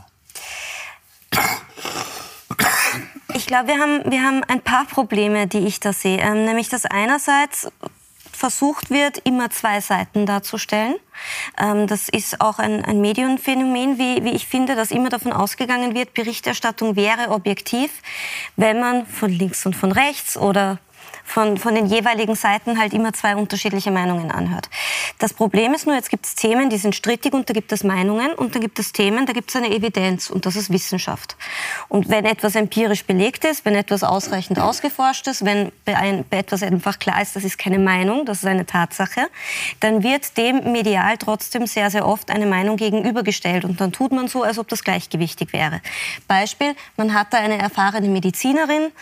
Ich 3.34 3.46
glaube, 3.46 3.68
wir 3.68 3.78
haben, 3.78 4.10
wir 4.10 4.22
haben 4.22 4.42
ein 4.44 4.62
paar 4.62 4.86
Probleme, 4.86 5.46
die 5.46 5.58
ich 5.58 5.80
da 5.80 5.92
sehe. 5.92 6.18
Ähm, 6.18 6.44
nämlich, 6.44 6.68
dass 6.68 6.84
einerseits 6.86 7.68
versucht 8.38 8.90
wird, 8.90 9.18
immer 9.18 9.50
zwei 9.50 9.80
Seiten 9.80 10.24
darzustellen. 10.24 10.94
Ähm, 11.58 11.86
das 11.86 12.08
ist 12.08 12.40
auch 12.40 12.58
ein, 12.58 12.84
ein 12.84 13.00
Medienphänomen, 13.00 13.98
wie, 13.98 14.24
wie 14.24 14.30
ich 14.30 14.46
finde, 14.46 14.76
dass 14.76 14.90
immer 14.90 15.08
davon 15.08 15.32
ausgegangen 15.32 15.94
wird, 15.94 16.14
Berichterstattung 16.14 16.96
wäre 16.96 17.30
objektiv, 17.30 17.90
wenn 18.56 18.80
man 18.80 19.06
von 19.06 19.30
links 19.30 19.66
und 19.66 19.74
von 19.74 19.92
rechts 19.92 20.36
oder 20.36 20.78
von, 21.28 21.58
von 21.58 21.74
den 21.74 21.86
jeweiligen 21.86 22.34
Seiten 22.34 22.78
halt 22.78 22.94
immer 22.94 23.12
zwei 23.12 23.36
unterschiedliche 23.36 23.90
Meinungen 23.90 24.30
anhört. 24.30 24.70
Das 25.18 25.34
Problem 25.34 25.74
ist 25.74 25.86
nur, 25.86 25.94
jetzt 25.94 26.08
gibt 26.08 26.24
es 26.24 26.34
Themen, 26.34 26.70
die 26.70 26.78
sind 26.78 26.94
strittig 26.94 27.34
und 27.34 27.48
da 27.48 27.52
gibt 27.52 27.70
es 27.70 27.84
Meinungen 27.84 28.32
und 28.32 28.54
dann 28.54 28.62
gibt 28.62 28.78
es 28.78 28.92
Themen, 28.92 29.26
da 29.26 29.34
gibt 29.34 29.50
es 29.50 29.56
eine 29.56 29.70
Evidenz 29.70 30.30
und 30.30 30.46
das 30.46 30.56
ist 30.56 30.72
Wissenschaft. 30.72 31.36
Und 31.88 32.08
wenn 32.08 32.24
etwas 32.24 32.54
empirisch 32.54 33.04
belegt 33.04 33.44
ist, 33.44 33.64
wenn 33.66 33.74
etwas 33.74 34.02
ausreichend 34.02 34.58
ausgeforscht 34.58 35.26
ist, 35.26 35.44
wenn 35.44 35.70
bei, 35.84 35.96
ein, 35.96 36.24
bei 36.28 36.38
etwas 36.38 36.62
einfach 36.62 36.98
klar 36.98 37.20
ist, 37.20 37.36
das 37.36 37.44
ist 37.44 37.58
keine 37.58 37.78
Meinung, 37.78 38.24
das 38.24 38.38
ist 38.38 38.46
eine 38.46 38.64
Tatsache, 38.64 39.28
dann 39.80 40.02
wird 40.02 40.36
dem 40.38 40.72
medial 40.72 41.18
trotzdem 41.18 41.66
sehr, 41.66 41.90
sehr 41.90 42.06
oft 42.06 42.30
eine 42.30 42.46
Meinung 42.46 42.78
gegenübergestellt 42.78 43.64
und 43.66 43.80
dann 43.80 43.92
tut 43.92 44.12
man 44.12 44.28
so, 44.28 44.44
als 44.44 44.58
ob 44.58 44.68
das 44.68 44.82
gleichgewichtig 44.82 45.52
wäre. 45.52 45.82
Beispiel, 46.26 46.74
man 46.96 47.12
hat 47.12 47.34
da 47.34 47.38
eine 47.38 47.58
erfahrene 47.58 48.08
Medizinerin, 48.08 48.92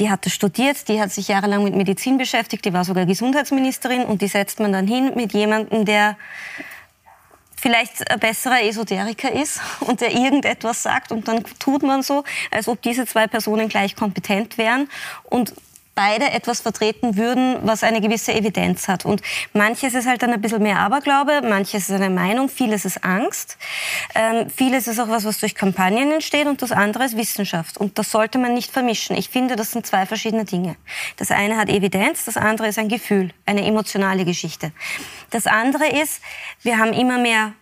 die 0.00 0.10
hatte 0.10 0.28
studiert, 0.28 0.88
die 0.88 1.00
hat 1.00 1.12
sich 1.12 1.28
jahrelang 1.28 1.67
mit 1.68 1.76
Medizin 1.76 2.18
beschäftigt, 2.18 2.64
die 2.64 2.72
war 2.72 2.84
sogar 2.84 3.06
Gesundheitsministerin 3.06 4.04
und 4.04 4.22
die 4.22 4.28
setzt 4.28 4.60
man 4.60 4.72
dann 4.72 4.86
hin 4.86 5.12
mit 5.14 5.32
jemandem, 5.32 5.84
der 5.84 6.16
vielleicht 7.56 8.10
ein 8.10 8.20
besserer 8.20 8.62
Esoteriker 8.62 9.32
ist 9.32 9.60
und 9.80 10.00
der 10.00 10.12
irgendetwas 10.12 10.82
sagt 10.82 11.12
und 11.12 11.28
dann 11.28 11.44
tut 11.58 11.82
man 11.82 12.02
so, 12.02 12.24
als 12.50 12.68
ob 12.68 12.80
diese 12.82 13.06
zwei 13.06 13.26
Personen 13.26 13.68
gleich 13.68 13.96
kompetent 13.96 14.58
wären. 14.58 14.88
Und 15.24 15.54
beide 15.98 16.30
etwas 16.30 16.60
vertreten 16.60 17.16
würden, 17.16 17.56
was 17.62 17.82
eine 17.82 18.00
gewisse 18.00 18.32
Evidenz 18.32 18.86
hat. 18.86 19.04
Und 19.04 19.20
manches 19.52 19.94
ist 19.94 20.06
halt 20.06 20.22
dann 20.22 20.32
ein 20.32 20.40
bisschen 20.40 20.62
mehr 20.62 20.78
Aberglaube, 20.78 21.42
manches 21.42 21.90
ist 21.90 21.90
eine 21.90 22.08
Meinung, 22.08 22.48
vieles 22.48 22.84
ist 22.84 23.02
Angst, 23.02 23.58
ähm, 24.14 24.48
vieles 24.48 24.86
ist 24.86 25.00
auch 25.00 25.08
was, 25.08 25.24
was 25.24 25.40
durch 25.40 25.56
Kampagnen 25.56 26.12
entsteht 26.12 26.46
und 26.46 26.62
das 26.62 26.70
andere 26.70 27.04
ist 27.04 27.16
Wissenschaft. 27.16 27.78
Und 27.78 27.98
das 27.98 28.12
sollte 28.12 28.38
man 28.38 28.54
nicht 28.54 28.70
vermischen. 28.70 29.16
Ich 29.16 29.28
finde, 29.28 29.56
das 29.56 29.72
sind 29.72 29.86
zwei 29.86 30.06
verschiedene 30.06 30.44
Dinge. 30.44 30.76
Das 31.16 31.32
eine 31.32 31.56
hat 31.56 31.68
Evidenz, 31.68 32.24
das 32.26 32.36
andere 32.36 32.68
ist 32.68 32.78
ein 32.78 32.88
Gefühl, 32.88 33.32
eine 33.44 33.66
emotionale 33.66 34.24
Geschichte. 34.24 34.70
Das 35.30 35.48
andere 35.48 35.88
ist, 35.88 36.22
wir 36.62 36.78
haben 36.78 36.92
immer 36.92 37.18
mehr 37.18 37.54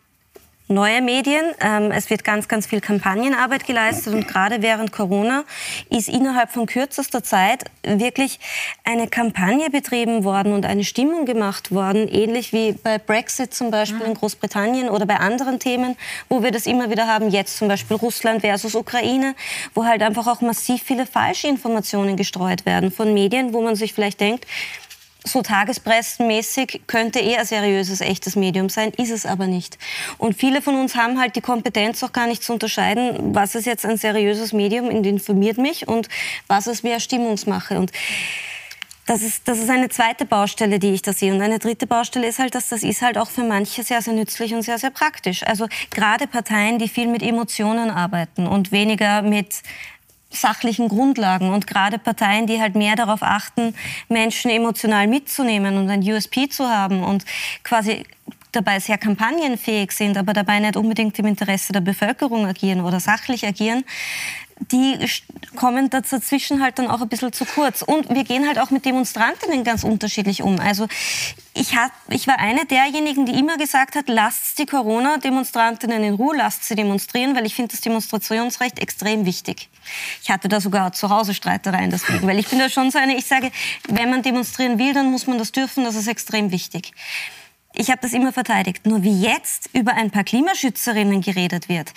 neue 0.68 1.00
Medien. 1.00 1.44
Ähm, 1.61 1.90
es 1.92 2.11
wird 2.11 2.24
ganz, 2.24 2.48
ganz 2.48 2.66
viel 2.66 2.81
Kampagnenarbeit 2.81 3.66
geleistet 3.66 4.14
und 4.14 4.26
gerade 4.26 4.62
während 4.62 4.92
Corona 4.92 5.44
ist 5.90 6.09
innerhalb 6.09 6.50
von 6.50 6.66
kürzester 6.66 7.22
Zeit 7.22 7.64
wirklich 7.83 8.40
eine 8.85 9.09
Kampagne 9.09 9.70
betrieben 9.70 10.24
worden 10.24 10.52
und 10.52 10.66
eine 10.66 10.85
Stimmung 10.85 11.24
gemacht 11.24 11.70
worden, 11.72 12.09
ähnlich 12.09 12.52
wie 12.52 12.72
bei 12.72 12.98
Brexit 12.98 13.55
zum 13.55 13.70
Beispiel 13.70 14.05
in 14.07 14.14
Großbritannien 14.14 14.88
oder 14.88 15.07
bei 15.07 15.16
anderen 15.16 15.61
Themen, 15.61 15.96
wo 16.29 16.42
wir 16.42 16.50
das 16.50 16.66
immer 16.66 16.90
wieder 16.90 17.07
haben, 17.07 17.31
jetzt 17.31 17.57
zum 17.57 17.68
Beispiel 17.68 17.96
Russland 17.96 18.40
versus 18.40 18.74
Ukraine, 18.74 19.35
wo 19.74 19.85
halt 19.85 20.02
einfach 20.02 20.26
auch 20.26 20.40
massiv 20.40 20.83
viele 20.83 21.07
Falschinformationen 21.07 22.16
gestreut 22.16 22.66
werden 22.66 22.90
von 22.90 23.14
Medien, 23.14 23.52
wo 23.52 23.62
man 23.62 23.76
sich 23.76 23.92
vielleicht 23.92 24.20
denkt, 24.20 24.46
so 25.26 25.42
tagespressenmäßig 25.42 26.82
könnte 26.86 27.18
eher 27.18 27.40
ein 27.40 27.46
seriöses, 27.46 28.00
echtes 28.00 28.36
Medium 28.36 28.68
sein, 28.68 28.92
ist 28.96 29.10
es 29.10 29.26
aber 29.26 29.46
nicht. 29.46 29.78
Und 30.18 30.36
viele 30.36 30.62
von 30.62 30.76
uns 30.76 30.94
haben 30.94 31.20
halt 31.20 31.36
die 31.36 31.40
Kompetenz 31.40 32.02
auch 32.02 32.12
gar 32.12 32.26
nicht 32.26 32.42
zu 32.42 32.52
unterscheiden, 32.52 33.34
was 33.34 33.54
ist 33.54 33.66
jetzt 33.66 33.84
ein 33.84 33.96
seriöses 33.96 34.52
Medium 34.52 34.88
und 34.88 35.04
informiert 35.04 35.58
mich 35.58 35.88
und 35.88 36.08
was 36.46 36.66
ist 36.66 36.84
wie 36.84 36.98
Stimmungsmache. 36.98 37.78
Und 37.78 37.92
das 39.06 39.22
ist, 39.22 39.46
das 39.46 39.58
ist 39.58 39.70
eine 39.70 39.88
zweite 39.88 40.24
Baustelle, 40.26 40.80
die 40.80 40.92
ich 40.92 41.02
da 41.02 41.12
sehe. 41.12 41.32
Und 41.32 41.40
eine 41.40 41.60
dritte 41.60 41.86
Baustelle 41.86 42.26
ist 42.26 42.40
halt, 42.40 42.56
dass 42.56 42.68
das 42.68 42.82
ist 42.82 43.02
halt 43.02 43.18
auch 43.18 43.30
für 43.30 43.44
manche 43.44 43.84
sehr, 43.84 44.02
sehr 44.02 44.14
nützlich 44.14 44.52
und 44.52 44.62
sehr, 44.62 44.78
sehr 44.78 44.90
praktisch. 44.90 45.44
Also 45.44 45.68
gerade 45.90 46.26
Parteien, 46.26 46.78
die 46.78 46.88
viel 46.88 47.06
mit 47.06 47.22
Emotionen 47.22 47.90
arbeiten 47.90 48.48
und 48.48 48.72
weniger 48.72 49.22
mit 49.22 49.62
sachlichen 50.40 50.88
Grundlagen 50.88 51.51
und 51.51 51.66
gerade 51.66 51.99
Parteien, 51.99 52.46
die 52.46 52.61
halt 52.61 52.75
mehr 52.75 52.96
darauf 52.96 53.22
achten, 53.22 53.75
Menschen 54.09 54.51
emotional 54.51 55.07
mitzunehmen 55.07 55.77
und 55.77 55.90
ein 55.90 56.01
USP 56.03 56.49
zu 56.49 56.68
haben 56.68 57.03
und 57.03 57.25
quasi 57.62 58.05
dabei 58.53 58.81
sehr 58.81 58.99
kampagnenfähig 58.99 59.92
sind, 59.92 60.16
aber 60.16 60.33
dabei 60.33 60.59
nicht 60.61 60.77
unbedingt 60.77 61.18
im 61.18 61.27
Interesse 61.27 61.72
der 61.72 61.81
Bevölkerung 61.81 62.46
agieren 62.46 62.81
oder 62.81 63.01
sachlich 63.01 63.46
agieren, 63.46 63.85
die 64.59 64.99
kommen 65.55 65.90
dazwischen 65.90 66.62
halt 66.62 66.79
dann 66.79 66.88
auch 66.88 67.03
ein 67.03 67.09
bisschen 67.09 67.33
zu 67.33 67.45
kurz. 67.45 67.83
Und 67.83 68.09
wir 68.09 68.25
gehen 68.25 68.47
halt 68.47 68.59
auch 68.59 68.71
mit 68.71 68.85
Demonstrantinnen 68.85 69.64
ganz 69.64 69.85
unterschiedlich 69.85 70.42
um. 70.42 70.59
Also 70.59 70.87
ich, 71.55 71.77
hab, 71.77 71.92
ich 72.09 72.27
war 72.27 72.38
eine 72.38 72.64
derjenigen, 72.64 73.27
die 73.27 73.38
immer 73.38 73.59
gesagt 73.59 73.97
hat, 73.97 74.09
lasst 74.09 74.59
die 74.59 74.66
Corona-Demonstrantinnen 74.66 76.03
in 76.03 76.14
Ruhe, 76.14 76.37
lasst 76.37 76.64
sie 76.64 76.75
demonstrieren, 76.75 77.37
weil 77.37 77.47
ich 77.47 77.55
finde 77.55 77.73
das 77.73 77.83
Demonstrationsrecht 77.83 78.79
extrem 78.79 79.27
wichtig. 79.27 79.69
Ich 80.23 80.31
hatte 80.31 80.49
da 80.49 80.61
sogar 80.61 80.92
zu 80.92 81.11
Hause 81.11 81.35
Streitereien 81.35 81.90
deswegen, 81.90 82.27
weil 82.27 82.38
ich 82.38 82.49
bin 82.49 82.59
da 82.59 82.69
schon 82.71 82.90
so 82.90 82.99
eine, 82.99 83.16
ich 83.16 83.27
sage, 83.27 83.51
wenn 83.88 84.11
man 84.11 84.23
demonstrieren 84.23 84.79
will, 84.79 84.95
dann 84.95 85.11
muss 85.11 85.27
man 85.27 85.38
das 85.38 85.53
dürfen, 85.53 85.85
das 85.85 85.95
ist 85.95 86.09
extrem 86.09 86.51
wichtig. 86.51 86.92
Ich 87.79 87.90
habe 87.90 88.01
das 88.01 88.14
immer 88.14 88.33
verteidigt. 88.33 88.87
Nur 88.87 89.03
wie 89.03 89.21
jetzt 89.21 89.69
über 89.75 89.92
ein 89.92 90.11
paar 90.11 90.25
Klimaschützerinnen 90.25 91.21
geredet 91.21 91.69
wird, 91.69 91.92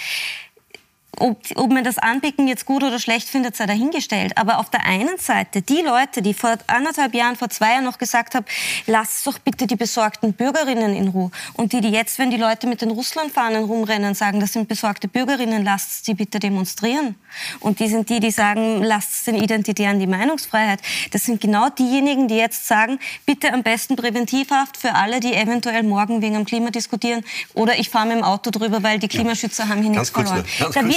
ob, 1.18 1.42
ob 1.56 1.72
man 1.72 1.84
das 1.84 1.98
Anpicken 1.98 2.48
jetzt 2.48 2.66
gut 2.66 2.84
oder 2.84 3.00
schlecht 3.00 3.28
findet, 3.28 3.56
sei 3.56 3.66
dahingestellt. 3.66 4.38
Aber 4.38 4.60
auf 4.60 4.70
der 4.70 4.86
einen 4.86 5.18
Seite, 5.18 5.62
die 5.62 5.82
Leute, 5.82 6.22
die 6.22 6.34
vor 6.34 6.58
anderthalb 6.68 7.14
Jahren, 7.14 7.36
vor 7.36 7.50
zwei 7.50 7.74
Jahren 7.74 7.86
noch 7.86 7.98
gesagt 7.98 8.36
haben, 8.36 8.46
lasst 8.86 9.26
doch 9.26 9.40
bitte 9.40 9.68
die 9.68 9.76
besorgten 9.76 10.34
Bürgerinnen 10.34 10.96
in 10.96 11.10
Ruhe. 11.10 11.32
Und 11.56 11.74
die, 11.74 11.82
die 11.82 11.90
jetzt, 11.90 12.20
wenn 12.20 12.30
die 12.30 12.38
Leute 12.38 12.68
mit 12.68 12.82
den 12.82 12.92
Russlandfahnen 12.92 13.64
rumrennen, 13.64 14.14
sagen, 14.14 14.40
das 14.40 14.54
sind 14.54 14.68
besorgte 14.68 15.08
Bürgerinnen, 15.08 15.64
lasst 15.64 16.06
sie 16.06 16.14
bitte 16.14 16.40
demonstrieren. 16.40 17.16
Und 17.60 17.80
die 17.80 17.88
sind 17.88 18.10
die, 18.10 18.20
die 18.20 18.32
sagen, 18.32 18.84
lasst 18.84 19.28
den 19.28 19.36
Identitären 19.36 20.00
die 20.00 20.08
Meinungsfreiheit. 20.08 20.80
Das 21.12 21.26
sind 21.26 21.42
genau 21.42 21.70
diejenigen, 21.70 22.28
die 22.28 22.36
jetzt 22.36 22.68
sagen, 22.68 23.00
bitte 23.26 23.54
am 23.54 23.64
besten 23.64 23.96
Präventivhaft 23.96 24.78
für 24.78 24.94
alle, 24.96 25.20
die 25.20 25.34
eventuell 25.34 25.84
morgen 25.84 26.22
wegen 26.22 26.36
dem 26.36 26.46
Klima 26.46 26.70
diskutieren. 26.70 27.24
Oder 27.54 27.78
ich 27.80 27.90
fahre 27.90 28.08
mit 28.08 28.18
dem 28.18 28.24
Auto 28.24 28.52
drüber, 28.52 28.84
weil 28.84 29.00
die 29.00 29.08
Klimaschützer 29.08 29.64
ja. 29.64 29.70
haben 29.70 29.82
hier 29.82 29.92
nichts 29.92 30.12
verloren. 30.12 30.46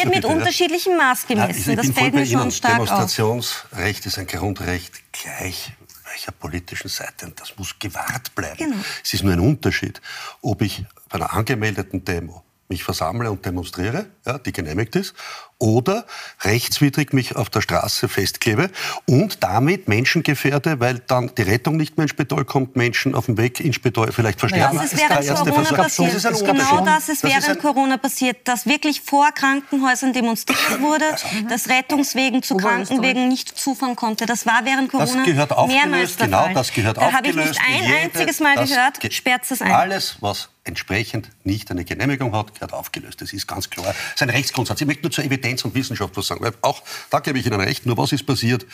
Wird 0.04 0.14
mit 0.14 0.24
unterschiedlichen 0.24 0.96
Maß 0.96 1.26
gemessen. 1.26 1.70
Ja, 1.70 1.76
das 1.76 1.90
fällt 1.90 2.14
mir 2.14 2.26
schon 2.26 2.50
stark 2.50 2.74
Demonstrationsrecht 2.74 4.00
auf. 4.00 4.06
ist 4.06 4.18
ein 4.18 4.26
Grundrecht 4.26 4.92
gleich 5.12 5.72
welcher 6.12 6.32
politischen 6.32 6.88
Seite. 6.88 7.26
Und 7.26 7.40
das 7.40 7.56
muss 7.56 7.78
gewahrt 7.78 8.34
bleiben. 8.34 8.56
Genau. 8.58 8.76
Es 9.02 9.14
ist 9.14 9.22
nur 9.22 9.32
ein 9.32 9.40
Unterschied, 9.40 10.00
ob 10.40 10.62
ich 10.62 10.84
bei 11.08 11.16
einer 11.16 11.32
angemeldeten 11.32 12.04
Demo 12.04 12.44
mich 12.68 12.84
versammle 12.84 13.30
und 13.30 13.44
demonstriere, 13.44 14.06
ja, 14.24 14.38
die 14.38 14.52
genehmigt 14.52 14.96
ist, 14.96 15.14
oder 15.62 16.04
rechtswidrig 16.40 17.12
mich 17.12 17.36
auf 17.36 17.48
der 17.48 17.60
Straße 17.60 18.08
festklebe 18.08 18.68
und 19.06 19.44
damit 19.44 19.86
Menschen 19.86 20.24
gefährde, 20.24 20.80
weil 20.80 20.98
dann 20.98 21.30
die 21.36 21.42
Rettung 21.42 21.76
nicht 21.76 21.96
mehr 21.96 22.02
ins 22.02 22.10
Spital 22.10 22.44
kommt, 22.44 22.74
Menschen 22.74 23.14
auf 23.14 23.26
dem 23.26 23.38
Weg 23.38 23.60
ins 23.60 23.76
Spital 23.76 24.10
vielleicht 24.10 24.40
versterben. 24.40 24.76
Das 24.76 24.92
ist 24.92 24.98
während 24.98 25.38
Corona 25.38 25.82
passiert. 25.84 26.14
Das 26.14 26.24
ist 26.24 26.44
genau 26.44 26.84
das 26.84 27.08
ist 27.08 27.22
während 27.22 27.44
das 27.44 27.56
ist 27.56 27.62
Corona 27.62 27.96
passiert, 27.96 28.48
dass 28.48 28.66
wirklich 28.66 29.00
vor 29.02 29.30
Krankenhäusern 29.30 30.12
demonstriert 30.12 30.80
wurde, 30.80 31.04
dass 31.48 31.68
Rettungswegen 31.68 32.42
zu 32.42 32.56
Krankenwegen 32.56 33.28
nicht 33.28 33.56
zufahren 33.56 33.94
konnte. 33.94 34.26
Das 34.26 34.44
war 34.44 34.64
während 34.64 34.90
Corona 34.90 35.14
das 35.14 35.24
gehört 35.24 35.68
mehrmals 35.68 36.16
der 36.16 36.26
Genau, 36.26 36.48
das 36.52 36.72
gehört 36.72 36.96
da 36.96 37.12
habe 37.12 37.28
ich 37.28 37.36
nicht 37.36 37.60
ein 37.60 37.92
einziges 38.02 38.40
Mal 38.40 38.56
gehört, 38.56 39.12
sperrt 39.12 39.42
es 39.48 39.62
ein. 39.62 39.70
Alles, 39.70 40.16
was 40.20 40.48
entsprechend 40.64 41.30
nicht 41.44 41.70
eine 41.70 41.84
Genehmigung 41.84 42.34
hat, 42.36 42.54
gehört 42.54 42.72
aufgelöst. 42.72 43.20
Das 43.20 43.32
ist 43.32 43.46
ganz 43.46 43.68
klar. 43.68 43.86
Das 43.86 44.14
ist 44.14 44.22
ein 44.22 44.30
Rechtsgrundsatz. 44.30 44.80
Ich 44.80 44.86
möchte 44.86 45.02
nur 45.02 45.10
zur 45.10 45.24
Evidenz 45.24 45.51
und 45.64 45.74
Wissenschaft 45.74 46.16
was 46.16 46.26
sagen. 46.26 46.42
Weil 46.42 46.54
auch 46.62 46.82
da 47.10 47.20
gebe 47.20 47.38
ich 47.38 47.46
Ihnen 47.46 47.60
recht. 47.60 47.86
Nur 47.86 47.96
was 47.96 48.12
ist 48.12 48.26
passiert? 48.26 48.66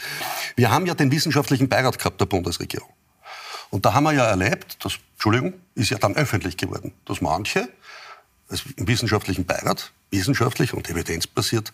Wir 0.56 0.70
haben 0.70 0.86
ja 0.86 0.94
den 0.94 1.10
wissenschaftlichen 1.10 1.68
Beirat 1.68 1.98
gehabt 1.98 2.20
der 2.20 2.26
Bundesregierung. 2.26 2.88
Und 3.70 3.84
da 3.84 3.92
haben 3.92 4.04
wir 4.04 4.12
ja 4.12 4.24
erlebt, 4.24 4.78
das, 4.84 4.98
Entschuldigung, 5.14 5.54
ist 5.74 5.90
ja 5.90 5.98
dann 5.98 6.16
öffentlich 6.16 6.56
geworden, 6.56 6.92
dass 7.04 7.20
manche 7.20 7.68
also 8.48 8.64
im 8.76 8.88
wissenschaftlichen 8.88 9.44
Beirat 9.44 9.92
wissenschaftlich 10.10 10.72
und 10.72 10.88
evidenzbasiert 10.88 11.72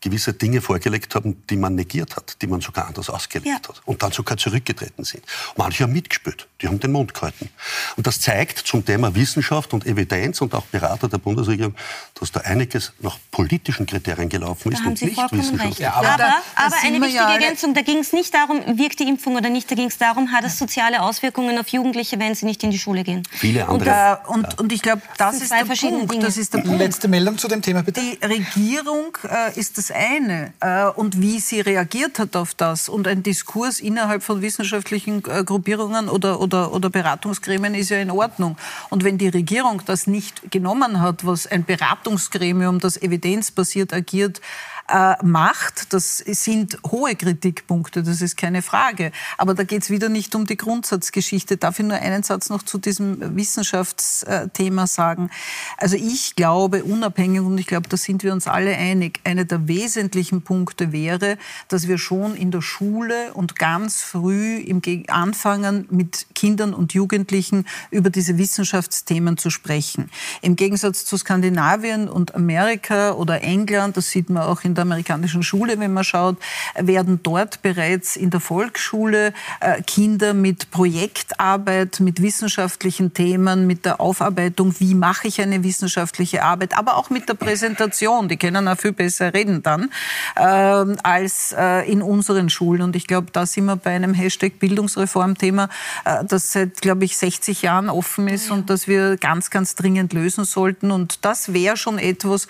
gewisse 0.00 0.32
Dinge 0.32 0.60
vorgelegt 0.60 1.14
haben, 1.14 1.42
die 1.48 1.56
man 1.56 1.74
negiert 1.74 2.16
hat, 2.16 2.40
die 2.40 2.46
man 2.46 2.60
sogar 2.60 2.86
anders 2.86 3.10
ausgelegt 3.10 3.48
ja. 3.48 3.68
hat 3.68 3.82
und 3.84 4.02
dann 4.02 4.12
sogar 4.12 4.36
zurückgetreten 4.36 5.04
sind. 5.04 5.24
Manche 5.56 5.84
haben 5.84 5.92
mitgespielt, 5.92 6.46
die 6.60 6.68
haben 6.68 6.80
den 6.80 6.92
Mund 6.92 7.14
gehalten. 7.14 7.50
Und 7.96 8.06
das 8.06 8.20
zeigt 8.20 8.58
zum 8.58 8.84
Thema 8.84 9.14
Wissenschaft 9.14 9.72
und 9.72 9.86
Evidenz 9.86 10.40
und 10.40 10.54
auch 10.54 10.64
Berater 10.66 11.08
der 11.08 11.18
Bundesregierung, 11.18 11.74
dass 12.14 12.32
da 12.32 12.40
einiges 12.40 12.92
nach 13.00 13.18
politischen 13.30 13.86
Kriterien 13.86 14.28
gelaufen 14.28 14.72
ist 14.72 14.82
da 14.82 14.88
und 14.88 15.02
nicht 15.02 15.16
wissenschaftlich. 15.32 15.78
Ja, 15.78 15.94
aber, 15.94 16.08
aber, 16.08 16.18
da, 16.18 16.42
aber 16.54 16.76
eine 16.82 17.00
wichtige 17.00 17.16
ja 17.16 17.32
Ergänzung, 17.32 17.74
da 17.74 17.82
ging 17.82 17.98
es 17.98 18.12
nicht 18.12 18.34
darum, 18.34 18.78
wirkt 18.78 19.00
die 19.00 19.08
Impfung 19.08 19.36
oder 19.36 19.50
nicht, 19.50 19.70
da 19.70 19.74
ging 19.74 19.88
es 19.88 19.98
darum, 19.98 20.32
hat 20.32 20.44
es 20.44 20.58
soziale 20.58 21.02
Auswirkungen 21.02 21.58
auf 21.58 21.68
Jugendliche, 21.68 22.18
wenn 22.18 22.34
sie 22.34 22.46
nicht 22.46 22.62
in 22.62 22.70
die 22.70 22.78
Schule 22.78 23.04
gehen. 23.04 23.22
Viele 23.30 23.68
andere. 23.68 24.20
Und, 24.26 24.44
und, 24.44 24.60
und 24.60 24.72
ich 24.72 24.82
glaube, 24.82 25.02
das, 25.16 25.38
das 25.38 25.42
ist 25.42 25.52
der 25.52 25.64
Punkt. 25.64 26.22
Das 26.22 26.36
ist 26.36 26.54
der 26.54 26.58
Punkt. 26.60 26.78
Letzte 26.78 27.08
Meldung 27.08 27.38
zu 27.38 27.48
dem 27.48 27.62
Thema, 27.62 27.82
bitte. 27.82 28.00
Die 28.00 28.24
Regierung 28.24 29.16
äh, 29.24 29.58
ist 29.58 29.78
das 29.78 29.87
das 29.88 29.96
eine. 29.96 30.52
Und 30.94 31.20
wie 31.20 31.40
sie 31.40 31.60
reagiert 31.60 32.18
hat 32.18 32.36
auf 32.36 32.54
das. 32.54 32.88
Und 32.88 33.06
ein 33.06 33.22
Diskurs 33.22 33.80
innerhalb 33.80 34.22
von 34.22 34.42
wissenschaftlichen 34.42 35.22
Gruppierungen 35.22 36.08
oder, 36.08 36.40
oder, 36.40 36.72
oder 36.72 36.90
Beratungsgremien 36.90 37.74
ist 37.74 37.90
ja 37.90 37.98
in 37.98 38.10
Ordnung. 38.10 38.56
Und 38.90 39.04
wenn 39.04 39.18
die 39.18 39.28
Regierung 39.28 39.82
das 39.86 40.06
nicht 40.06 40.50
genommen 40.50 41.00
hat, 41.00 41.26
was 41.26 41.46
ein 41.46 41.64
Beratungsgremium, 41.64 42.78
das 42.78 43.00
evidenzbasiert 43.00 43.92
agiert, 43.92 44.40
äh, 44.88 45.14
macht. 45.22 45.92
Das 45.92 46.18
sind 46.18 46.78
hohe 46.90 47.14
Kritikpunkte, 47.14 48.02
das 48.02 48.20
ist 48.20 48.36
keine 48.36 48.62
Frage. 48.62 49.12
Aber 49.36 49.54
da 49.54 49.62
geht 49.62 49.82
es 49.82 49.90
wieder 49.90 50.08
nicht 50.08 50.34
um 50.34 50.46
die 50.46 50.56
Grundsatzgeschichte. 50.56 51.56
Darf 51.56 51.78
ich 51.78 51.86
nur 51.86 51.98
einen 51.98 52.22
Satz 52.22 52.50
noch 52.50 52.62
zu 52.62 52.78
diesem 52.78 53.36
Wissenschaftsthema 53.36 54.86
sagen? 54.86 55.30
Also 55.76 55.96
ich 55.96 56.36
glaube, 56.36 56.84
unabhängig, 56.84 57.40
und 57.40 57.58
ich 57.58 57.66
glaube, 57.66 57.88
da 57.88 57.96
sind 57.96 58.22
wir 58.22 58.32
uns 58.32 58.46
alle 58.46 58.76
einig, 58.76 59.20
einer 59.24 59.44
der 59.44 59.68
wesentlichen 59.68 60.42
Punkte 60.42 60.92
wäre, 60.92 61.38
dass 61.68 61.88
wir 61.88 61.98
schon 61.98 62.34
in 62.34 62.50
der 62.50 62.62
Schule 62.62 63.32
und 63.34 63.56
ganz 63.56 64.02
früh 64.02 64.56
im 64.56 64.82
anfangen, 65.08 65.86
mit 65.90 66.26
Kindern 66.34 66.72
und 66.72 66.94
Jugendlichen 66.94 67.66
über 67.90 68.10
diese 68.10 68.38
Wissenschaftsthemen 68.38 69.36
zu 69.36 69.50
sprechen. 69.50 70.10
Im 70.40 70.56
Gegensatz 70.56 71.04
zu 71.04 71.16
Skandinavien 71.16 72.08
und 72.08 72.34
Amerika 72.34 73.12
oder 73.12 73.42
England, 73.42 73.96
das 73.96 74.08
sieht 74.08 74.30
man 74.30 74.44
auch 74.44 74.62
in 74.64 74.74
der 74.78 74.82
amerikanischen 74.82 75.42
Schule, 75.42 75.78
wenn 75.78 75.92
man 75.92 76.04
schaut, 76.04 76.36
werden 76.76 77.20
dort 77.22 77.62
bereits 77.62 78.16
in 78.16 78.30
der 78.30 78.40
Volksschule 78.40 79.32
äh, 79.60 79.82
Kinder 79.82 80.34
mit 80.34 80.70
Projektarbeit, 80.70 82.00
mit 82.00 82.22
wissenschaftlichen 82.22 83.12
Themen, 83.12 83.66
mit 83.66 83.84
der 83.84 84.00
Aufarbeitung, 84.00 84.74
wie 84.78 84.94
mache 84.94 85.28
ich 85.28 85.40
eine 85.40 85.62
wissenschaftliche 85.64 86.42
Arbeit, 86.42 86.76
aber 86.76 86.96
auch 86.96 87.10
mit 87.10 87.28
der 87.28 87.34
Präsentation, 87.34 88.28
die 88.28 88.36
können 88.36 88.68
auch 88.68 88.78
viel 88.78 88.92
besser 88.92 89.34
reden 89.34 89.62
dann, 89.62 89.90
äh, 90.36 90.40
als 91.02 91.54
äh, 91.56 91.90
in 91.90 92.02
unseren 92.02 92.50
Schulen. 92.50 92.82
Und 92.82 92.96
ich 92.96 93.06
glaube, 93.06 93.28
da 93.32 93.46
sind 93.46 93.66
wir 93.66 93.76
bei 93.76 93.94
einem 93.94 94.14
Hashtag 94.14 94.58
Bildungsreform-Thema, 94.58 95.68
äh, 96.04 96.24
das 96.24 96.52
seit, 96.52 96.80
glaube 96.80 97.04
ich, 97.04 97.16
60 97.16 97.62
Jahren 97.62 97.88
offen 97.88 98.28
ist 98.28 98.48
ja. 98.48 98.54
und 98.54 98.70
das 98.70 98.86
wir 98.86 99.16
ganz, 99.16 99.50
ganz 99.50 99.74
dringend 99.74 100.12
lösen 100.12 100.44
sollten. 100.44 100.90
Und 100.90 101.24
das 101.24 101.52
wäre 101.52 101.76
schon 101.76 101.98
etwas, 101.98 102.46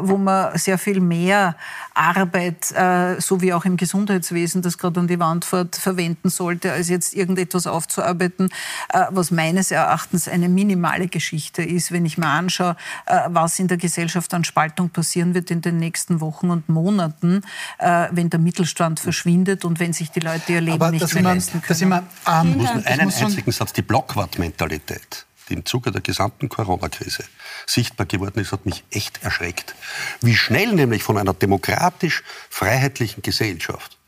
wo 0.00 0.16
man 0.16 0.56
sehr 0.58 0.78
viel 0.78 1.00
mehr 1.00 1.56
Arbeit, 1.94 2.72
äh, 2.72 3.20
so 3.20 3.40
wie 3.40 3.52
auch 3.52 3.64
im 3.64 3.76
Gesundheitswesen, 3.76 4.62
das 4.62 4.78
gerade 4.78 5.00
an 5.00 5.08
die 5.08 5.18
Wand 5.18 5.44
fährt, 5.44 5.76
verwenden 5.76 6.30
sollte, 6.30 6.72
als 6.72 6.88
jetzt 6.88 7.14
irgendetwas 7.14 7.66
aufzuarbeiten, 7.66 8.50
äh, 8.90 9.06
was 9.10 9.30
meines 9.30 9.70
Erachtens 9.70 10.28
eine 10.28 10.48
minimale 10.48 11.08
Geschichte 11.08 11.62
ist, 11.62 11.92
wenn 11.92 12.06
ich 12.06 12.18
mir 12.18 12.28
anschaue, 12.28 12.76
äh, 13.06 13.20
was 13.28 13.58
in 13.58 13.68
der 13.68 13.76
Gesellschaft 13.76 14.32
an 14.34 14.44
Spaltung 14.44 14.90
passieren 14.90 15.34
wird 15.34 15.50
in 15.50 15.60
den 15.60 15.78
nächsten 15.78 16.20
Wochen 16.20 16.50
und 16.50 16.68
Monaten, 16.68 17.42
wenn 17.78 18.30
der 18.30 18.40
Mittelstand 18.40 19.00
verschwindet 19.00 19.64
und 19.64 19.80
wenn 19.80 19.92
sich 19.92 20.10
die 20.10 20.20
Leute 20.20 20.52
ihr 20.52 20.60
Leben 20.60 20.74
Aber 20.74 20.90
nicht 20.90 21.14
mehr 21.14 21.22
leisten 21.22 21.62
können. 21.62 21.80
Immer, 21.80 22.02
ähm, 22.26 22.56
muss 22.56 22.66
man 22.66 22.84
einen 22.86 23.12
einzigen 23.12 23.52
Satz, 23.52 23.72
die 23.72 23.82
Blockwart-Mentalität 23.82 25.26
die 25.50 25.54
im 25.54 25.66
Zuge 25.66 25.90
der 25.90 26.00
gesamten 26.00 26.48
Corona-Krise 26.48 27.24
sichtbar 27.66 28.06
geworden 28.06 28.40
ist, 28.40 28.52
hat 28.52 28.64
mich 28.64 28.84
echt 28.90 29.22
erschreckt. 29.22 29.74
Wie 30.20 30.36
schnell 30.36 30.72
nämlich 30.72 31.02
von 31.02 31.18
einer 31.18 31.34
demokratisch-freiheitlichen 31.34 33.22
Gesellschaft 33.22 33.98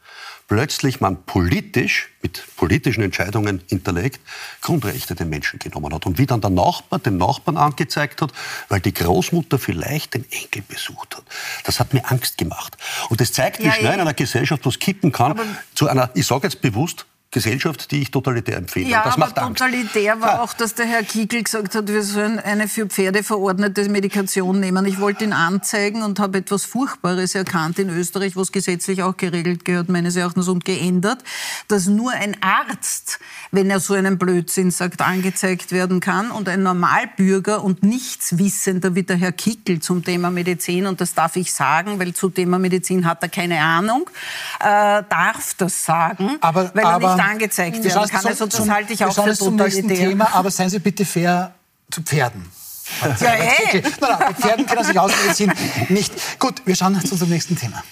plötzlich 0.52 1.00
man 1.00 1.22
politisch, 1.24 2.11
mit 2.20 2.44
politischen 2.57 3.02
Entscheidungen 3.02 3.62
hinterlegt, 3.68 4.20
Grundrechte 4.61 5.14
den 5.14 5.31
Menschen 5.31 5.59
genommen 5.59 5.94
hat. 5.94 6.05
Und 6.05 6.18
wie 6.18 6.26
dann 6.26 6.42
der 6.42 6.50
Nachbar 6.50 6.98
den 6.98 7.16
Nachbarn 7.16 7.57
angezeigt 7.57 8.20
hat, 8.20 8.33
weil 8.68 8.81
die 8.81 8.92
Großmutter 8.92 9.59
vielleicht 9.59 10.12
den 10.12 10.31
Enkel 10.31 10.62
besucht 10.68 11.16
hat. 11.16 11.24
Das 11.64 11.81
hat 11.81 11.94
mir 11.94 12.11
Angst 12.11 12.37
gemacht. 12.37 12.76
Und 13.09 13.22
das 13.22 13.33
zeigt, 13.33 13.61
wie 13.61 13.64
ja, 13.64 13.72
schnell 13.72 13.94
in 13.94 14.00
einer 14.00 14.12
Gesellschaft 14.12 14.66
was 14.66 14.78
kippen 14.78 15.11
kann, 15.11 15.40
zu 15.74 15.88
einer, 15.88 16.11
ich 16.12 16.26
sage 16.26 16.48
jetzt 16.48 16.61
bewusst, 16.61 17.07
Gesellschaft, 17.33 17.90
die 17.90 18.03
ich 18.03 18.11
totalitär 18.11 18.59
empfehle. 18.59 18.90
Ja, 18.90 19.05
das 19.05 19.14
aber 19.14 19.35
totalitär 19.35 20.21
war 20.21 20.35
ja. 20.35 20.42
auch, 20.42 20.53
dass 20.53 20.75
der 20.75 20.85
Herr 20.85 21.03
Kiegel 21.03 21.42
gesagt 21.42 21.75
hat, 21.75 21.88
wir 21.88 22.03
sollen 22.03 22.38
eine 22.38 22.68
für 22.68 22.87
Pferde 22.87 23.23
verordnete 23.23 23.88
Medikation 23.88 24.61
nehmen. 24.61 24.85
Ich 24.85 25.01
wollte 25.01 25.25
ihn 25.25 25.33
anzeigen 25.33 26.03
und 26.03 26.21
habe 26.21 26.38
etwas 26.38 26.66
Furchtbares 26.66 27.35
erkannt 27.35 27.79
in 27.79 27.88
Österreich, 27.88 28.37
was 28.37 28.53
gesetzlich 28.53 29.03
auch 29.03 29.16
geregelt 29.16 29.64
gehört, 29.64 29.88
meines 29.88 30.14
Erachtens, 30.14 30.47
und 30.47 30.66
geändert, 30.66 31.25
dass 31.68 31.87
nur 31.87 32.12
ein 32.12 32.37
Arzt, 32.42 33.18
wenn 33.51 33.71
er 33.71 33.81
so 33.81 33.95
einen 33.95 34.18
Blödsinn 34.18 34.71
sagt, 34.71 35.01
angezeigt 35.01 35.73
werden 35.73 36.01
kann 36.01 36.31
und 36.31 36.51
ein 36.51 36.62
Normalbürger 36.62 37.64
und 37.64 37.83
Nichtswissender 37.83 38.95
wie 38.95 39.05
der 39.05 39.16
Herr 39.16 39.33
Kiegel 39.33 39.81
zum 39.81 40.05
Thema 40.05 40.31
Medizin, 40.31 40.87
und 40.87 41.01
das 41.01 41.14
darf 41.14 41.37
ich 41.37 41.55
sagen, 41.55 41.99
weil 41.99 42.12
zu 42.12 42.29
Thema 42.29 42.59
Medizin 42.59 43.07
hat 43.07 43.23
er 43.23 43.31
keine 43.31 43.59
Ahnung, 43.59 44.11
äh, 44.61 45.03
darf 45.09 45.55
das 45.57 45.83
sagen, 45.83 46.37
aber, 46.42 46.71
weil 46.75 46.85
aber, 46.85 47.09
er 47.09 47.16
nicht 47.16 47.21
angezeigt 47.22 47.82
werden 47.85 48.08
kann. 48.08 48.26
Also 48.26 48.46
das 48.46 48.68
halte 48.68 48.92
ich 48.92 49.04
auch 49.04 49.14
für 49.14 49.37
totalitär. 49.37 50.08
Thema, 50.08 50.35
aber 50.35 50.50
seien 50.50 50.70
Sie 50.70 50.78
bitte 50.78 51.04
fair 51.04 51.54
zu 51.90 52.02
Pferden. 52.02 52.50
Ja, 53.20 53.32
ey. 53.32 53.78
Eh. 53.78 53.82
Nein, 53.82 53.92
nein, 54.00 54.28
mit 54.28 54.38
Pferden 54.38 54.66
können 54.66 54.85
sich 54.85 54.98
ausmedizin 54.98 55.52
nicht. 55.88 56.12
Gut, 56.38 56.62
wir 56.64 56.74
schauen 56.76 57.00
zu 57.00 57.12
unserem 57.12 57.30
nächsten 57.30 57.56
Thema. 57.56 57.82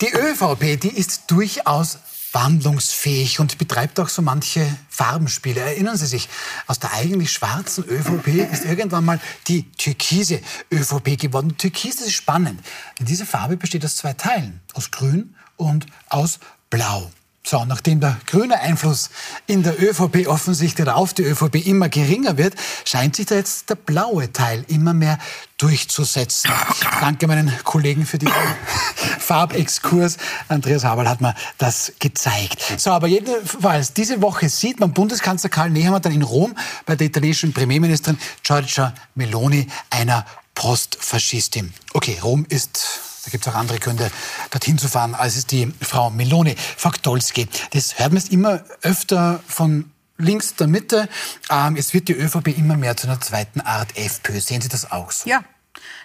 Die 0.00 0.12
ÖVP, 0.12 0.80
die 0.80 0.88
ist 0.88 1.30
durchaus 1.30 1.98
wandlungsfähig 2.32 3.40
und 3.40 3.58
betreibt 3.58 3.98
auch 3.98 4.08
so 4.08 4.22
manche 4.22 4.64
Farbenspiele. 4.88 5.60
Erinnern 5.60 5.96
Sie 5.96 6.06
sich, 6.06 6.28
aus 6.66 6.78
der 6.78 6.92
eigentlich 6.92 7.32
schwarzen 7.32 7.84
ÖVP 7.84 8.50
ist 8.52 8.64
irgendwann 8.64 9.04
mal 9.04 9.20
die 9.48 9.70
türkise 9.72 10.40
ÖVP 10.72 11.18
geworden. 11.18 11.56
Türkis 11.56 12.00
ist 12.00 12.12
spannend, 12.12 12.60
denn 12.98 13.06
diese 13.06 13.26
Farbe 13.26 13.56
besteht 13.56 13.84
aus 13.84 13.96
zwei 13.96 14.12
Teilen, 14.12 14.60
aus 14.74 14.90
Grün 14.90 15.34
und 15.56 15.86
aus 16.08 16.38
Blau. 16.70 17.10
So, 17.42 17.64
nachdem 17.64 18.00
der 18.00 18.16
grüne 18.26 18.60
Einfluss 18.60 19.10
in 19.46 19.62
der 19.62 19.82
ÖVP 19.82 20.28
offensichtlich 20.28 20.86
oder 20.86 20.96
auf 20.96 21.14
die 21.14 21.22
ÖVP 21.22 21.66
immer 21.66 21.88
geringer 21.88 22.36
wird, 22.36 22.54
scheint 22.84 23.16
sich 23.16 23.26
da 23.26 23.34
jetzt 23.34 23.70
der 23.70 23.74
blaue 23.74 24.30
Teil 24.30 24.64
immer 24.68 24.92
mehr 24.92 25.18
durchzusetzen. 25.56 26.52
Danke 27.00 27.26
meinen 27.26 27.50
Kollegen 27.64 28.04
für 28.04 28.18
den 28.18 28.30
Farbexkurs. 29.18 30.18
Andreas 30.48 30.84
Haberl 30.84 31.08
hat 31.08 31.22
mir 31.22 31.34
das 31.58 31.92
gezeigt. 31.98 32.62
So, 32.76 32.90
aber 32.90 33.08
jedenfalls, 33.08 33.94
diese 33.94 34.20
Woche 34.22 34.48
sieht 34.48 34.78
man 34.78 34.92
Bundeskanzler 34.92 35.50
Karl 35.50 35.70
Nehammer 35.70 36.00
dann 36.00 36.12
in 36.12 36.22
Rom 36.22 36.54
bei 36.84 36.94
der 36.94 37.06
italienischen 37.06 37.52
Premierministerin 37.52 38.18
Giorgia 38.44 38.94
Meloni, 39.14 39.66
einer 39.88 40.26
Postfaschistin. 40.54 41.72
Okay, 41.94 42.18
Rom 42.22 42.44
ist 42.48 43.09
da 43.24 43.30
gibt 43.30 43.46
es 43.46 43.52
auch 43.52 43.56
andere 43.56 43.78
Gründe, 43.78 44.10
dorthin 44.50 44.78
zu 44.78 44.88
fahren, 44.88 45.14
als 45.14 45.36
es 45.36 45.46
die 45.46 45.72
Frau 45.80 46.10
Meloni 46.10 46.54
Faktolski. 46.56 47.48
Das 47.72 47.98
hört 47.98 48.12
man 48.12 48.18
jetzt 48.18 48.32
immer 48.32 48.62
öfter 48.82 49.40
von 49.46 49.90
links 50.18 50.54
der 50.54 50.66
Mitte. 50.66 51.08
Ähm, 51.50 51.76
es 51.76 51.94
wird 51.94 52.08
die 52.08 52.14
ÖVP 52.14 52.48
immer 52.56 52.76
mehr 52.76 52.96
zu 52.96 53.06
einer 53.06 53.20
zweiten 53.20 53.60
Art 53.60 53.96
FPÖ. 53.96 54.40
Sehen 54.40 54.60
Sie 54.60 54.68
das 54.68 54.90
auch 54.90 55.10
so? 55.10 55.28
Ja, 55.28 55.42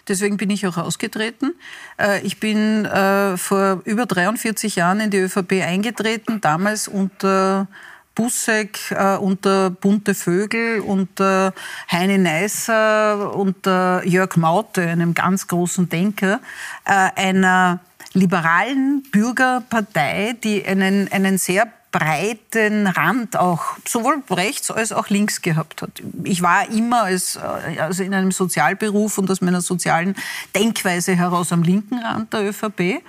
Deswegen 0.08 0.38
bin 0.38 0.51
ich 0.51 0.67
auch 0.67 0.78
ausgetreten. 0.78 1.56
Äh, 1.99 2.21
ich 2.21 2.39
bin 2.39 2.86
äh, 2.86 3.38
vor 3.38 3.82
über 3.86 4.06
43 4.06 4.75
Jahren 4.75 4.99
in 4.99 5.10
die 5.10 5.17
ÖVP 5.17 5.63
eingetreten, 5.63 6.41
damals 6.41 6.88
unter 6.88 7.67
Busseck, 8.15 8.91
äh, 8.91 9.17
unter 9.17 9.69
Bunte 9.69 10.15
Vögel, 10.15 10.80
unter 10.80 11.54
Heine 11.91 12.17
Neisser, 12.17 13.36
unter 13.36 14.04
Jörg 14.06 14.38
Maute, 14.38 14.82
einem 14.82 15.13
ganz 15.13 15.47
großen 15.47 15.89
Denker, 15.89 16.39
äh, 16.86 17.10
einer 17.15 17.82
liberalen 18.13 19.04
Bürgerpartei, 19.12 20.36
die 20.41 20.65
einen, 20.65 21.12
einen 21.12 21.38
sehr 21.38 21.67
breiten 21.95 22.88
Rand 22.88 23.38
auch 23.38 23.78
sowohl 23.88 24.21
rechts 24.30 24.69
als 24.69 24.91
auch 24.91 25.08
links 25.08 25.41
gehabt 25.41 25.82
hat. 25.82 25.91
Ich 26.25 26.41
war 26.41 26.69
immer 26.69 27.04
als, 27.04 27.38
äh, 27.38 27.80
also 27.80 28.04
in 28.04 28.13
einem 28.13 28.32
Sozialberuf 28.32 29.17
und 29.17 29.32
aus 29.32 29.39
meiner 29.39 29.62
sozialen 29.62 30.13
Denkweise 30.54 31.15
heraus 31.15 31.54
am 31.54 31.63
linken 31.63 31.99
Rand 31.99 32.34
der 32.34 32.49
ÖVP. 32.49 33.01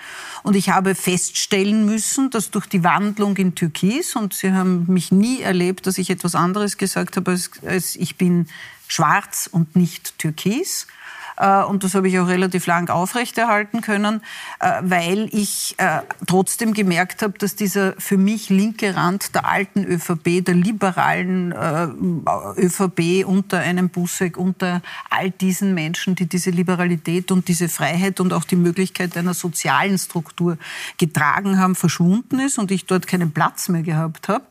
Und 0.47 0.55
ich 0.55 0.69
habe 0.69 0.95
feststellen 0.95 1.87
müssen, 1.87 2.31
dass 2.31 2.53
durch 2.53 2.67
die 2.67 2.85
Wandlung 2.85 3.37
in 3.37 3.57
Türkis, 3.57 4.15
und 4.15 4.33
Sie 4.33 4.53
haben 4.53 4.85
mich 4.87 5.11
nie 5.11 5.41
erlebt, 5.41 5.89
dass 5.89 5.99
ich 5.99 6.09
etwas 6.09 6.37
anderes 6.37 6.79
gesagt 6.79 7.17
habe, 7.17 7.33
als, 7.33 7.51
als 7.67 7.97
ich 7.97 8.15
bin 8.15 8.47
schwarz 8.87 9.49
und 9.51 9.75
nicht 9.75 10.21
türkis, 10.21 10.87
und 11.37 11.85
das 11.85 11.95
habe 11.95 12.09
ich 12.09 12.19
auch 12.19 12.29
relativ 12.29 12.67
lang 12.67 12.89
aufrechterhalten 12.89 13.83
können, 13.83 14.23
äh, 14.61 14.81
weil 14.83 15.29
ich 15.33 15.75
äh, 15.77 16.01
trotzdem 16.27 16.73
gemerkt 16.73 17.23
habe, 17.23 17.39
dass 17.39 17.57
dieser 17.57 17.95
für 17.99 18.17
mich 18.17 18.49
linke 18.49 18.97
Rand 18.97 19.35
der 19.35 19.47
alten 19.47 19.85
ÖVP, 19.85 20.45
der 20.45 20.55
liberalen 20.55 21.53
ÖVP 21.53 23.27
unter 23.27 23.59
einem 23.59 23.91
Busseck, 23.91 24.39
unter 24.39 24.81
all 25.11 25.31
diesen 25.31 25.75
Menschen, 25.75 26.15
die 26.15 26.27
diese 26.27 26.51
Liberalität 26.51 27.31
und 27.31 27.49
diese 27.49 27.69
Freiheit 27.69 28.21
und 28.21 28.33
auch 28.33 28.45
die 28.45 28.57
Möglichkeit 28.57 29.17
einer 29.17 29.35
sozialen 29.35 29.99
Struktur 29.99 30.57
getragen 30.99 31.59
haben, 31.59 31.75
verschwunden 31.75 32.41
ist 32.41 32.59
und 32.59 32.71
ich 32.71 32.87
dort 32.87 33.07
keinen 33.07 33.33
Platz 33.33 33.69
mehr 33.69 33.83
gehabt 33.83 34.29
habe. 34.29 34.45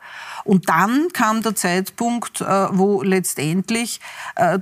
Und 0.44 0.70
dann 0.70 1.08
kam 1.14 1.42
der 1.42 1.56
Zeitpunkt, 1.56 2.42
wo 2.42 3.02
letztendlich 3.02 4.00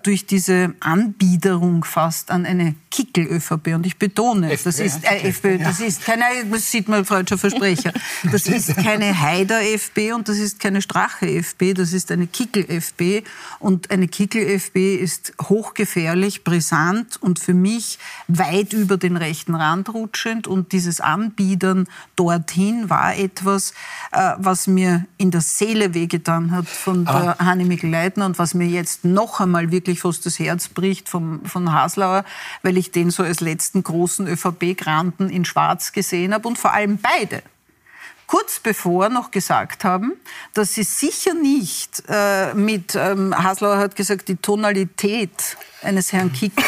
durch 0.03 0.25
diese 0.25 0.73
Anbiederung 0.79 1.83
fast 1.83 2.12
angepasst 2.13 2.31
an 2.31 2.45
eine 2.45 2.75
Kickel-ÖVP. 2.91 3.75
Und 3.75 3.85
ich 3.85 3.97
betone, 3.97 4.51
FPÖ, 4.51 4.63
das 4.65 4.79
ist 4.79 5.03
äh, 5.03 5.29
FPÖ, 5.29 5.57
das 5.57 5.79
ist 5.79 6.03
keine, 6.03 6.23
das 6.51 6.69
sieht 6.69 6.87
man 6.87 7.05
freudscher 7.05 7.37
Versprecher. 7.37 7.91
Das 8.31 8.47
ist 8.47 8.75
keine 8.77 9.19
Haider-FP 9.19 10.13
und 10.13 10.29
das 10.29 10.37
ist 10.37 10.59
keine 10.59 10.81
Strache-FP, 10.81 11.73
das 11.73 11.93
ist 11.93 12.11
eine 12.11 12.27
Kickel-FP. 12.27 13.23
Und 13.59 13.91
eine 13.91 14.07
Kickel-FP 14.07 14.95
ist 14.95 15.33
hochgefährlich, 15.41 16.43
brisant 16.43 17.21
und 17.21 17.39
für 17.39 17.53
mich 17.53 17.99
weit 18.27 18.73
über 18.73 18.97
den 18.97 19.17
rechten 19.17 19.55
Rand 19.55 19.93
rutschend. 19.93 20.47
Und 20.47 20.71
dieses 20.71 21.01
Anbiedern 21.01 21.87
dorthin 22.15 22.89
war 22.89 23.15
etwas, 23.15 23.71
äh, 24.11 24.33
was 24.37 24.67
mir 24.67 25.05
in 25.17 25.31
der 25.31 25.41
Seele 25.41 25.93
wehgetan 25.93 26.51
hat 26.51 26.67
von 26.67 27.05
der 27.05 27.39
ah. 27.39 27.45
Hanne 27.45 27.65
Mikl-Leitner 27.65 28.25
und 28.25 28.39
was 28.39 28.53
mir 28.53 28.67
jetzt 28.67 29.05
noch 29.05 29.39
einmal 29.39 29.71
wirklich 29.71 29.99
fast 29.99 30.25
das 30.25 30.39
Herz 30.39 30.69
bricht 30.69 31.09
vom, 31.09 31.45
von 31.45 31.71
Haslauer, 32.03 32.25
weil 32.61 32.77
ich 32.77 32.91
den 32.91 33.11
so 33.11 33.23
als 33.23 33.39
letzten 33.39 33.83
großen 33.83 34.27
ÖVP-Granten 34.27 35.29
in 35.29 35.45
Schwarz 35.45 35.91
gesehen 35.91 36.33
habe 36.33 36.47
und 36.47 36.57
vor 36.57 36.73
allem 36.73 36.97
beide 36.97 37.41
kurz 38.25 38.59
bevor 38.59 39.09
noch 39.09 39.31
gesagt 39.31 39.83
haben, 39.83 40.13
dass 40.53 40.73
sie 40.73 40.83
sicher 40.83 41.33
nicht 41.33 42.03
äh, 42.07 42.53
mit, 42.55 42.95
ähm, 42.95 43.35
Haslauer 43.37 43.77
hat 43.77 43.95
gesagt, 43.95 44.27
die 44.27 44.37
Tonalität 44.37 45.57
eines 45.83 46.13
Herrn 46.13 46.31
Kickel 46.31 46.63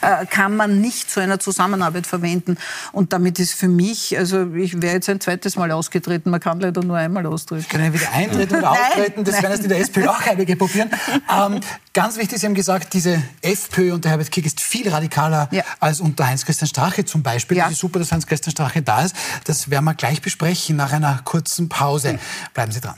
äh, 0.00 0.26
kann 0.26 0.56
man 0.56 0.80
nicht 0.80 1.10
zu 1.10 1.20
einer 1.20 1.38
Zusammenarbeit 1.38 2.06
verwenden. 2.06 2.56
Und 2.92 3.12
damit 3.12 3.38
ist 3.38 3.54
für 3.54 3.68
mich, 3.68 4.16
also 4.18 4.52
ich 4.54 4.80
wäre 4.80 4.94
jetzt 4.94 5.08
ein 5.08 5.20
zweites 5.20 5.56
Mal 5.56 5.70
ausgetreten, 5.72 6.30
man 6.30 6.40
kann 6.40 6.60
leider 6.60 6.82
nur 6.82 6.96
einmal 6.96 7.26
austreten. 7.26 7.66
Können 7.68 7.86
ja 7.86 7.92
wieder 7.92 8.12
eintreten 8.12 8.56
oder 8.56 8.70
austreten, 8.72 9.24
das 9.24 9.42
werden 9.42 9.52
jetzt 9.52 9.62
in 9.64 9.68
der 9.68 9.80
SPÖ 9.80 10.08
auch 10.08 10.20
einige 10.26 10.56
probieren. 10.56 10.90
Ähm, 11.30 11.60
ganz 11.92 12.16
wichtig, 12.16 12.38
Sie 12.38 12.46
haben 12.46 12.54
gesagt, 12.54 12.92
diese 12.94 13.22
FPÖ 13.42 13.94
unter 13.94 14.10
Herbert 14.10 14.30
Kick 14.30 14.46
ist 14.46 14.60
viel 14.60 14.88
radikaler 14.88 15.48
ja. 15.50 15.62
als 15.80 16.00
unter 16.00 16.26
Heinz-Christian 16.26 16.68
Strache 16.68 17.04
zum 17.04 17.22
Beispiel. 17.22 17.56
Ja. 17.56 17.66
Es 17.66 17.72
ist 17.72 17.80
super, 17.80 17.98
dass 17.98 18.12
Heinz-Christian 18.12 18.52
Strache 18.52 18.82
da 18.82 19.02
ist. 19.02 19.14
Das 19.44 19.70
werden 19.70 19.84
wir 19.84 19.94
gleich 19.94 20.22
besprechen 20.22 20.76
nach 20.76 20.92
einer 20.92 21.20
kurzen 21.24 21.68
Pause. 21.68 22.18
Bleiben 22.54 22.72
Sie 22.72 22.80
dran. 22.80 22.96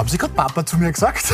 Haben 0.00 0.08
Sie 0.08 0.16
gerade 0.16 0.32
Papa 0.32 0.64
zu 0.64 0.78
mir 0.78 0.90
gesagt? 0.90 1.26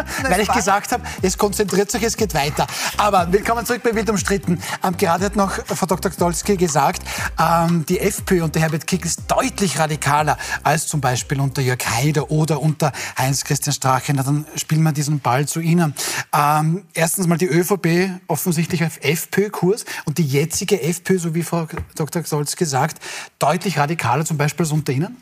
Weil 0.28 0.42
ich 0.42 0.52
gesagt 0.52 0.92
habe, 0.92 1.02
es 1.22 1.38
konzentriert 1.38 1.90
sich, 1.90 2.02
es 2.02 2.18
geht 2.18 2.34
weiter. 2.34 2.66
Aber 2.98 3.32
willkommen 3.32 3.64
zurück 3.64 3.82
bei 3.82 3.94
Wild 3.94 4.10
umstritten. 4.10 4.60
Ähm, 4.84 4.94
gerade 4.98 5.24
hat 5.24 5.36
noch 5.36 5.52
Frau 5.52 5.86
Dr. 5.86 6.10
Gdolski 6.10 6.58
gesagt, 6.58 7.00
ähm, 7.38 7.86
die 7.86 7.98
FPÖ 7.98 8.44
unter 8.44 8.60
Herbert 8.60 8.86
Kick 8.86 9.06
ist 9.06 9.22
deutlich 9.26 9.78
radikaler 9.78 10.36
als 10.62 10.86
zum 10.86 11.00
Beispiel 11.00 11.40
unter 11.40 11.62
Jörg 11.62 11.78
Haider 11.82 12.30
oder 12.30 12.60
unter 12.60 12.92
Heinz-Christian 13.16 13.72
Strache. 13.72 14.12
Na, 14.12 14.22
dann 14.22 14.44
spielen 14.54 14.82
wir 14.82 14.92
diesen 14.92 15.20
Ball 15.20 15.48
zu 15.48 15.60
Ihnen. 15.60 15.94
Ähm, 16.34 16.84
erstens 16.92 17.26
mal 17.26 17.38
die 17.38 17.48
ÖVP 17.48 18.20
offensichtlich 18.26 18.84
auf 18.84 18.98
FPÖ-Kurs 19.00 19.86
und 20.04 20.18
die 20.18 20.26
jetzige 20.26 20.82
FPÖ, 20.82 21.18
so 21.18 21.34
wie 21.34 21.42
Frau 21.42 21.66
Dr. 21.94 22.20
Gdolski 22.20 22.66
sagt, 22.66 23.02
deutlich 23.38 23.78
radikaler 23.78 24.26
zum 24.26 24.36
Beispiel 24.36 24.66
als 24.66 24.72
unter 24.72 24.92
Ihnen? 24.92 25.16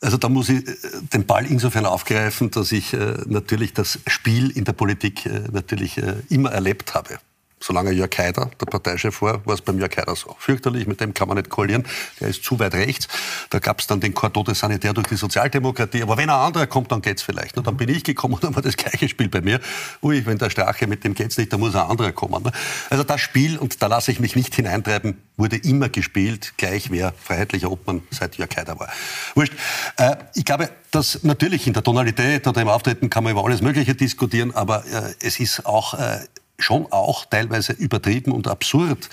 Also 0.06 0.18
da 0.18 0.30
muss 0.30 0.50
ich 0.50 0.68
äh, 0.68 0.74
den 1.14 1.26
Ball 1.26 1.48
insofern 1.48 1.88
aufgreifen, 1.88 2.52
dass 2.52 2.72
ich 2.72 2.94
äh, 2.94 3.16
natürlich 3.26 3.74
das 3.74 4.00
Spiel 4.06 4.52
in 4.52 4.64
der 4.64 4.74
Politik 4.74 5.26
äh, 5.26 5.42
natürlich 5.52 6.00
immer 6.30 6.52
erlebt 6.52 6.94
habe 6.94 7.18
solange 7.66 7.92
Jörg 7.92 8.16
Haider 8.18 8.52
der 8.60 8.66
Parteichef 8.68 9.22
war, 9.22 9.46
war 9.46 9.56
es 9.56 9.62
beim 9.62 9.80
Jörg 9.80 9.96
Haider 9.98 10.16
so. 10.16 10.36
Fürchterlich, 10.38 10.86
mit 10.86 11.02
dem 11.02 11.14
kann 11.14 11.28
man 11.28 11.38
nicht 11.38 11.50
koalieren, 11.50 11.84
der 12.20 12.28
ist 12.28 12.44
zu 12.44 12.60
weit 12.60 12.76
rechts. 12.76 13.08
Da 13.50 13.60
gab 13.60 13.80
es 13.80 13.88
dann 13.88 14.00
den 14.00 14.14
Cordon 14.14 14.46
de 14.46 14.54
Sanitaire 14.54 14.94
durch 14.94 15.08
die 15.08 15.16
Sozialdemokratie. 15.16 16.04
Aber 16.04 16.18
wenn 16.18 16.30
ein 16.30 16.36
anderer 16.36 16.68
kommt, 16.68 16.92
dann 16.92 17.02
geht's 17.02 17.24
vielleicht. 17.24 17.58
Und 17.58 17.66
dann 17.66 17.76
bin 17.76 17.90
ich 17.90 18.04
gekommen 18.04 18.36
und 18.36 18.44
dann 18.44 18.56
war 18.56 18.62
das 18.62 18.78
gleiche 18.78 19.10
Spiel 19.10 19.30
bei 19.30 19.42
mir. 19.42 19.60
Ui, 20.04 20.26
wenn 20.26 20.38
der 20.38 20.52
Strache 20.52 20.86
mit 20.86 21.04
dem 21.04 21.16
geht's 21.16 21.38
nicht, 21.38 21.52
dann 21.52 21.60
muss 21.60 21.76
ein 21.76 21.90
anderer 21.90 22.12
kommen. 22.12 22.44
Ne? 22.44 22.52
Also 22.90 23.04
das 23.04 23.20
Spiel, 23.22 23.58
und 23.58 23.82
da 23.82 23.88
lasse 23.88 24.12
ich 24.12 24.20
mich 24.20 24.36
nicht 24.36 24.54
hineintreiben, 24.54 25.18
wurde 25.38 25.58
immer 25.58 25.90
gespielt, 25.90 26.54
gleich 26.58 26.92
wer 26.92 27.14
freiheitlicher 27.14 27.72
Obmann 27.72 28.04
seit 28.12 28.38
Jörg 28.38 28.56
Haider 28.56 28.80
war. 28.80 28.90
Wurscht. 29.34 29.54
Äh, 29.98 30.18
ich 30.36 30.46
glaube, 30.46 30.70
dass 30.92 31.24
natürlich 31.24 31.66
in 31.66 31.74
der 31.74 31.84
Tonalität 31.84 32.48
oder 32.48 32.62
im 32.62 32.70
Auftreten 32.70 33.10
kann 33.10 33.24
man 33.24 33.32
über 33.32 33.44
alles 33.44 33.62
Mögliche 33.62 33.96
diskutieren, 33.96 34.54
aber 34.54 34.86
äh, 34.86 35.14
es 35.22 35.40
ist 35.40 35.66
auch 35.66 35.96
äh, 35.96 36.20
schon 36.58 36.88
auch 36.92 37.26
teilweise 37.26 37.74
übertrieben 37.74 38.32
und 38.32 38.48
absurd, 38.48 39.10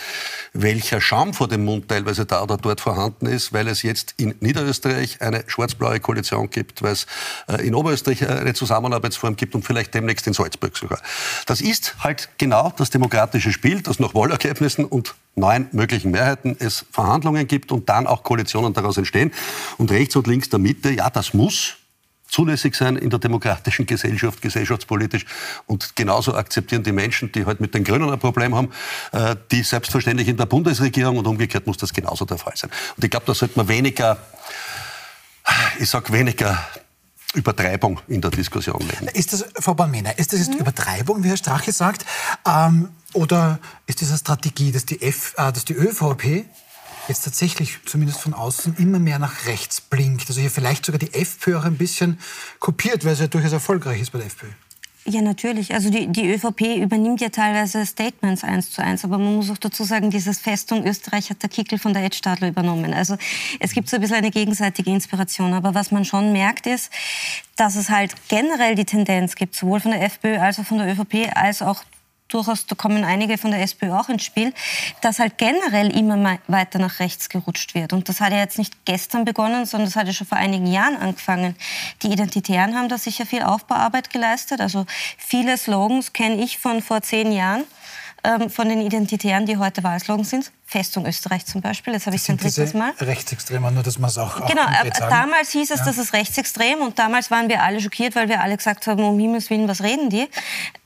welcher 0.52 1.00
Scham 1.00 1.34
vor 1.34 1.48
dem 1.48 1.64
Mund 1.64 1.88
teilweise 1.88 2.24
da 2.24 2.42
oder 2.42 2.56
dort 2.56 2.80
vorhanden 2.80 3.26
ist, 3.26 3.52
weil 3.52 3.68
es 3.68 3.82
jetzt 3.82 4.14
in 4.16 4.34
Niederösterreich 4.40 5.20
eine 5.20 5.44
schwarz-blaue 5.46 6.00
Koalition 6.00 6.50
gibt, 6.50 6.82
weil 6.82 6.92
es 6.92 7.06
äh, 7.48 7.66
in 7.66 7.74
Oberösterreich 7.74 8.28
eine 8.28 8.54
Zusammenarbeitsform 8.54 9.36
gibt 9.36 9.54
und 9.54 9.64
vielleicht 9.64 9.94
demnächst 9.94 10.26
in 10.26 10.32
Salzburg 10.32 10.76
sogar. 10.76 11.00
Das 11.46 11.60
ist 11.60 11.96
halt 12.00 12.28
genau 12.38 12.72
das 12.76 12.90
demokratische 12.90 13.52
Spiel, 13.52 13.82
das 13.82 13.98
nach 13.98 14.14
Wahlergebnissen 14.14 14.84
und 14.84 15.14
neun 15.34 15.68
möglichen 15.72 16.10
Mehrheiten 16.10 16.56
es 16.58 16.84
Verhandlungen 16.90 17.46
gibt 17.46 17.72
und 17.72 17.88
dann 17.88 18.06
auch 18.06 18.22
Koalitionen 18.22 18.72
daraus 18.72 18.96
entstehen. 18.96 19.32
Und 19.78 19.90
rechts 19.90 20.14
und 20.16 20.26
links 20.26 20.48
der 20.48 20.58
Mitte, 20.58 20.90
ja, 20.90 21.10
das 21.10 21.34
muss 21.34 21.76
zulässig 22.32 22.74
sein 22.74 22.96
in 22.96 23.10
der 23.10 23.18
demokratischen 23.18 23.86
Gesellschaft, 23.86 24.40
gesellschaftspolitisch. 24.40 25.26
Und 25.66 25.94
genauso 25.94 26.34
akzeptieren 26.34 26.82
die 26.82 26.92
Menschen, 26.92 27.30
die 27.30 27.44
halt 27.44 27.60
mit 27.60 27.74
den 27.74 27.84
Grünen 27.84 28.10
ein 28.10 28.18
Problem 28.18 28.54
haben, 28.54 28.70
äh, 29.12 29.36
die 29.50 29.62
selbstverständlich 29.62 30.28
in 30.28 30.38
der 30.38 30.46
Bundesregierung 30.46 31.18
und 31.18 31.26
umgekehrt 31.26 31.66
muss 31.66 31.76
das 31.76 31.92
genauso 31.92 32.24
der 32.24 32.38
Fall 32.38 32.54
sein. 32.56 32.70
Und 32.96 33.04
ich 33.04 33.10
glaube, 33.10 33.26
da 33.26 33.34
sollte 33.34 33.58
man 33.58 33.68
weniger, 33.68 34.16
ich 35.78 35.90
sag 35.90 36.10
weniger 36.10 36.58
Übertreibung 37.34 38.00
in 38.08 38.20
der 38.20 38.30
Diskussion 38.30 38.80
legen. 38.80 39.08
Ist 39.14 39.32
das, 39.32 39.44
Frau 39.58 39.74
Balmena, 39.74 40.10
ist 40.12 40.32
das 40.32 40.40
jetzt 40.40 40.54
mhm. 40.54 40.60
Übertreibung, 40.60 41.22
wie 41.22 41.28
Herr 41.28 41.36
Strache 41.36 41.72
sagt, 41.72 42.06
ähm, 42.46 42.88
oder 43.12 43.58
ist 43.86 44.00
das 44.00 44.08
eine 44.08 44.18
Strategie, 44.18 44.72
dass 44.72 44.86
die, 44.86 45.02
F, 45.02 45.34
äh, 45.36 45.52
dass 45.52 45.66
die 45.66 45.74
ÖVP 45.74 46.46
jetzt 47.08 47.24
tatsächlich, 47.24 47.78
zumindest 47.84 48.20
von 48.20 48.34
außen, 48.34 48.76
immer 48.78 48.98
mehr 48.98 49.18
nach 49.18 49.46
rechts 49.46 49.80
blinkt. 49.80 50.28
Also 50.28 50.40
hier 50.40 50.50
vielleicht 50.50 50.86
sogar 50.86 50.98
die 50.98 51.14
FPÖ 51.14 51.58
auch 51.58 51.64
ein 51.64 51.76
bisschen 51.76 52.18
kopiert, 52.58 53.04
weil 53.04 53.14
sie 53.16 53.22
ja 53.22 53.28
durchaus 53.28 53.52
erfolgreich 53.52 54.00
ist 54.00 54.10
bei 54.10 54.18
der 54.18 54.26
FPÖ. 54.26 54.48
Ja, 55.04 55.20
natürlich. 55.20 55.74
Also 55.74 55.90
die, 55.90 56.06
die 56.06 56.32
ÖVP 56.32 56.76
übernimmt 56.76 57.20
ja 57.20 57.28
teilweise 57.28 57.84
Statements 57.84 58.44
eins 58.44 58.70
zu 58.70 58.82
eins. 58.84 59.04
Aber 59.04 59.18
man 59.18 59.34
muss 59.34 59.50
auch 59.50 59.58
dazu 59.58 59.82
sagen, 59.82 60.10
dieses 60.10 60.38
Festung 60.38 60.86
Österreich 60.86 61.28
hat 61.30 61.42
der 61.42 61.50
Kickel 61.50 61.80
von 61.80 61.92
der 61.92 62.04
Ed 62.04 62.14
Stadler 62.14 62.48
übernommen. 62.48 62.94
Also 62.94 63.16
es 63.58 63.72
gibt 63.72 63.88
so 63.88 63.96
ein 63.96 64.00
bisschen 64.00 64.18
eine 64.18 64.30
gegenseitige 64.30 64.90
Inspiration. 64.90 65.54
Aber 65.54 65.74
was 65.74 65.90
man 65.90 66.04
schon 66.04 66.32
merkt 66.32 66.68
ist, 66.68 66.92
dass 67.56 67.74
es 67.74 67.90
halt 67.90 68.14
generell 68.28 68.76
die 68.76 68.84
Tendenz 68.84 69.34
gibt, 69.34 69.56
sowohl 69.56 69.80
von 69.80 69.90
der 69.90 70.02
FPÖ 70.04 70.38
als 70.38 70.60
auch 70.60 70.64
von 70.64 70.78
der 70.78 70.92
ÖVP, 70.92 71.34
als 71.34 71.62
auch 71.62 71.82
durchaus, 72.32 72.66
da 72.66 72.74
kommen 72.74 73.04
einige 73.04 73.38
von 73.38 73.50
der 73.50 73.62
SPÖ 73.62 73.92
auch 73.92 74.08
ins 74.08 74.24
Spiel, 74.24 74.52
dass 75.00 75.18
halt 75.18 75.38
generell 75.38 75.96
immer 75.96 76.38
weiter 76.48 76.78
nach 76.78 77.00
rechts 77.00 77.28
gerutscht 77.28 77.74
wird. 77.74 77.92
Und 77.92 78.08
das 78.08 78.20
hat 78.20 78.32
ja 78.32 78.38
jetzt 78.38 78.58
nicht 78.58 78.84
gestern 78.84 79.24
begonnen, 79.24 79.66
sondern 79.66 79.88
das 79.88 79.96
hat 79.96 80.06
ja 80.06 80.12
schon 80.12 80.26
vor 80.26 80.38
einigen 80.38 80.66
Jahren 80.66 80.96
angefangen. 80.96 81.56
Die 82.02 82.08
Identitären 82.08 82.74
haben 82.76 82.88
da 82.88 82.98
sicher 82.98 83.26
viel 83.26 83.42
Aufbauarbeit 83.42 84.10
geleistet. 84.10 84.60
Also 84.60 84.86
viele 85.18 85.56
Slogans 85.56 86.12
kenne 86.12 86.42
ich 86.42 86.58
von 86.58 86.82
vor 86.82 87.02
zehn 87.02 87.32
Jahren 87.32 87.64
ähm, 88.24 88.50
von 88.50 88.68
den 88.68 88.80
Identitären, 88.80 89.46
die 89.46 89.56
heute 89.56 89.82
Wahlslogan 89.82 90.24
sind. 90.24 90.52
Festung 90.64 91.06
Österreich 91.06 91.44
zum 91.44 91.60
Beispiel, 91.60 91.92
das 91.92 92.06
habe 92.06 92.16
ich 92.16 92.26
ein 92.30 92.38
drittes 92.38 92.72
Mal. 92.72 92.92
Rechtsextremer, 92.98 93.70
nur 93.70 93.82
dass 93.82 93.98
man 93.98 94.08
es 94.08 94.16
auch, 94.16 94.40
auch 94.40 94.46
Genau, 94.46 94.62
äh, 94.62 94.90
damals 94.98 95.50
hieß 95.50 95.70
es, 95.70 95.80
ja. 95.80 95.84
das 95.84 95.98
ist 95.98 96.14
rechtsextrem 96.14 96.80
und 96.80 96.98
damals 96.98 97.30
waren 97.30 97.48
wir 97.50 97.62
alle 97.62 97.80
schockiert, 97.80 98.14
weil 98.16 98.28
wir 98.28 98.40
alle 98.40 98.56
gesagt 98.56 98.86
haben, 98.86 99.04
um 99.04 99.18
Himmels 99.18 99.50
Willen, 99.50 99.68
was 99.68 99.82
reden 99.82 100.08
die? 100.08 100.28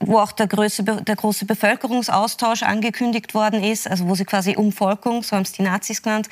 Wo 0.00 0.18
auch 0.18 0.32
der, 0.32 0.48
größte, 0.48 0.82
der 0.82 1.14
große 1.14 1.44
Bevölkerungsaustausch 1.44 2.64
angekündigt 2.64 3.34
worden 3.34 3.62
ist, 3.62 3.88
also 3.88 4.08
wo 4.08 4.14
sie 4.16 4.24
quasi 4.24 4.56
Umvolkung, 4.56 5.22
so 5.22 5.36
haben 5.36 5.42
es 5.42 5.52
die 5.52 5.62
Nazis 5.62 6.02
genannt, 6.02 6.28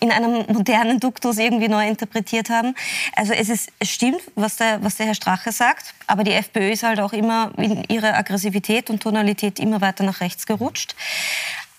in 0.00 0.12
einem 0.12 0.44
modernen 0.48 1.00
Duktus 1.00 1.38
irgendwie 1.38 1.68
neu 1.68 1.86
interpretiert 1.86 2.50
haben. 2.50 2.74
Also 3.14 3.32
es, 3.32 3.48
ist, 3.48 3.72
es 3.78 3.90
stimmt, 3.90 4.20
was 4.34 4.56
der, 4.56 4.82
was 4.82 4.96
der 4.96 5.06
Herr 5.06 5.14
Strache 5.14 5.52
sagt, 5.52 5.94
aber 6.06 6.24
die 6.24 6.32
FPÖ 6.32 6.70
ist 6.70 6.82
halt 6.82 7.00
auch 7.00 7.12
immer 7.12 7.52
in 7.56 7.84
ihrer 7.84 8.14
Aggressivität 8.14 8.90
und 8.90 9.02
Tonalität 9.02 9.58
immer 9.58 9.80
weiter 9.80 10.04
nach 10.04 10.20
rechts 10.20 10.46
gerutscht. 10.46 10.94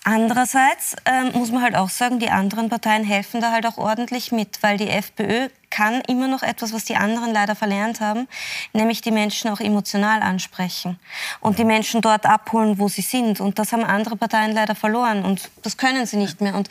Andererseits 0.04 0.96
ähm, 1.04 1.32
muss 1.34 1.50
man 1.50 1.62
halt 1.62 1.74
auch 1.74 1.90
sagen, 1.90 2.18
die 2.18 2.30
anderen 2.30 2.70
Parteien 2.70 3.04
helfen 3.04 3.42
da 3.42 3.52
halt 3.52 3.66
auch 3.66 3.76
ordentlich 3.76 4.32
mit, 4.32 4.62
weil 4.62 4.78
die 4.78 4.88
FPÖ 4.88 5.48
kann 5.68 6.00
immer 6.08 6.28
noch 6.28 6.42
etwas, 6.42 6.72
was 6.72 6.86
die 6.86 6.96
anderen 6.96 7.32
leider 7.34 7.54
verlernt 7.54 8.00
haben, 8.00 8.26
nämlich 8.72 9.02
die 9.02 9.10
Menschen 9.10 9.50
auch 9.50 9.60
emotional 9.60 10.22
ansprechen 10.22 10.98
und 11.40 11.58
die 11.58 11.64
Menschen 11.64 12.00
dort 12.00 12.24
abholen, 12.24 12.78
wo 12.78 12.88
sie 12.88 13.02
sind. 13.02 13.40
Und 13.40 13.58
das 13.58 13.72
haben 13.72 13.84
andere 13.84 14.16
Parteien 14.16 14.52
leider 14.52 14.74
verloren 14.74 15.26
und 15.26 15.50
das 15.62 15.76
können 15.76 16.06
sie 16.06 16.16
nicht 16.16 16.40
mehr. 16.40 16.54
Und 16.54 16.70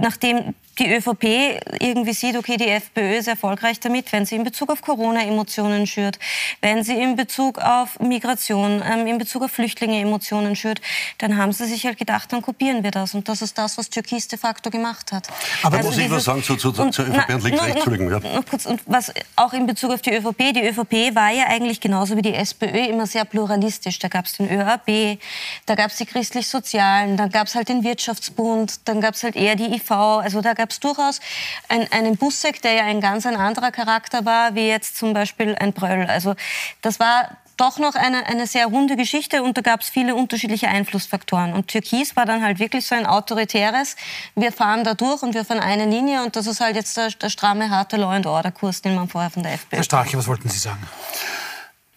nachdem 0.00 0.54
die 0.80 0.94
ÖVP 0.94 1.60
irgendwie 1.78 2.14
sieht, 2.14 2.36
okay, 2.36 2.56
die 2.56 2.68
FPÖ 2.68 3.18
ist 3.18 3.28
erfolgreich 3.28 3.80
damit, 3.80 4.12
wenn 4.12 4.24
sie 4.24 4.36
in 4.36 4.44
Bezug 4.44 4.70
auf 4.70 4.80
Corona 4.80 5.22
Emotionen 5.22 5.86
schürt, 5.86 6.18
wenn 6.62 6.82
sie 6.82 6.94
in 6.94 7.16
Bezug 7.16 7.58
auf 7.58 8.00
Migration, 8.00 8.82
ähm, 8.90 9.06
in 9.06 9.18
Bezug 9.18 9.42
auf 9.42 9.50
Flüchtlinge 9.50 10.00
Emotionen 10.00 10.56
schürt, 10.56 10.80
dann 11.18 11.36
haben 11.36 11.52
sie 11.52 11.66
sich 11.66 11.84
halt 11.84 11.98
gedacht, 11.98 12.32
dann 12.32 12.40
kopieren 12.40 12.82
wir 12.82 12.90
das. 12.90 13.14
Und 13.14 13.28
das 13.28 13.42
ist 13.42 13.58
das, 13.58 13.76
was 13.76 13.90
Türkis 13.90 14.28
de 14.28 14.38
facto 14.38 14.70
gemacht 14.70 15.12
hat. 15.12 15.28
Aber 15.62 15.76
also 15.76 15.90
muss 15.90 15.98
ich 15.98 16.10
was 16.10 16.24
sagen 16.24 16.42
zu, 16.42 16.56
zu, 16.56 16.70
und, 16.70 16.92
zur 16.94 17.06
ÖVP 17.06 17.34
und 17.34 17.44
links, 17.44 17.60
rechts? 17.60 17.74
Entschuldigung. 17.74 18.10
Ja. 18.10 18.18
Noch 18.36 18.46
kurz, 18.46 18.64
und 18.64 18.80
was 18.86 19.12
auch 19.36 19.52
in 19.52 19.66
Bezug 19.66 19.92
auf 19.92 20.00
die 20.00 20.14
ÖVP, 20.14 20.54
die 20.54 20.66
ÖVP 20.66 21.14
war 21.14 21.30
ja 21.30 21.44
eigentlich 21.48 21.80
genauso 21.80 22.16
wie 22.16 22.22
die 22.22 22.34
SPÖ 22.34 22.86
immer 22.86 23.06
sehr 23.06 23.26
pluralistisch. 23.26 23.98
Da 23.98 24.08
gab 24.08 24.24
es 24.24 24.32
den 24.32 24.48
ÖAB, 24.50 25.18
da 25.66 25.74
gab 25.74 25.90
es 25.90 25.98
die 25.98 26.06
christlich-sozialen, 26.06 27.18
dann 27.18 27.28
gab 27.28 27.48
es 27.48 27.54
halt 27.54 27.68
den 27.68 27.84
Wirtschaftsbund, 27.84 28.88
dann 28.88 29.02
gab 29.02 29.14
es 29.14 29.22
halt 29.22 29.36
eher 29.36 29.56
die 29.56 29.74
IV, 29.74 29.89
also 29.96 30.40
da 30.40 30.54
gab 30.54 30.70
es 30.70 30.80
durchaus 30.80 31.20
ein, 31.68 31.90
einen 31.92 32.16
Busseck, 32.16 32.62
der 32.62 32.72
ja 32.72 32.84
ein 32.84 33.00
ganz 33.00 33.26
ein 33.26 33.36
anderer 33.36 33.70
Charakter 33.70 34.24
war, 34.24 34.54
wie 34.54 34.68
jetzt 34.68 34.96
zum 34.96 35.12
Beispiel 35.12 35.54
ein 35.54 35.72
Bröll. 35.72 36.06
Also 36.06 36.34
das 36.82 37.00
war 37.00 37.36
doch 37.60 37.78
noch 37.78 37.94
eine, 37.94 38.26
eine 38.26 38.46
sehr 38.46 38.66
runde 38.66 38.96
Geschichte 38.96 39.42
und 39.42 39.56
da 39.56 39.60
gab 39.60 39.82
es 39.82 39.90
viele 39.90 40.14
unterschiedliche 40.14 40.68
Einflussfaktoren. 40.68 41.52
Und 41.52 41.68
Türkis 41.68 42.16
war 42.16 42.24
dann 42.24 42.42
halt 42.42 42.58
wirklich 42.58 42.86
so 42.86 42.94
ein 42.94 43.06
autoritäres, 43.06 43.96
wir 44.34 44.50
fahren 44.50 44.82
da 44.82 44.94
durch 44.94 45.22
und 45.22 45.34
wir 45.34 45.44
fahren 45.44 45.60
eine 45.60 45.84
Linie 45.84 46.22
und 46.24 46.36
das 46.36 46.46
ist 46.46 46.60
halt 46.60 46.76
jetzt 46.76 46.96
der, 46.96 47.10
der 47.10 47.28
stramme, 47.28 47.68
harte 47.68 47.96
Law-and-Order-Kurs, 47.96 48.80
den 48.80 48.94
man 48.94 49.08
vorher 49.08 49.30
von 49.30 49.42
der 49.42 49.52
FPÖ... 49.52 49.76
Herr 49.76 49.82
Strache, 49.84 50.16
was 50.16 50.26
wollten 50.26 50.48
Sie 50.48 50.58
sagen? 50.58 50.82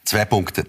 Zwei 0.04 0.26
Punkte. 0.26 0.66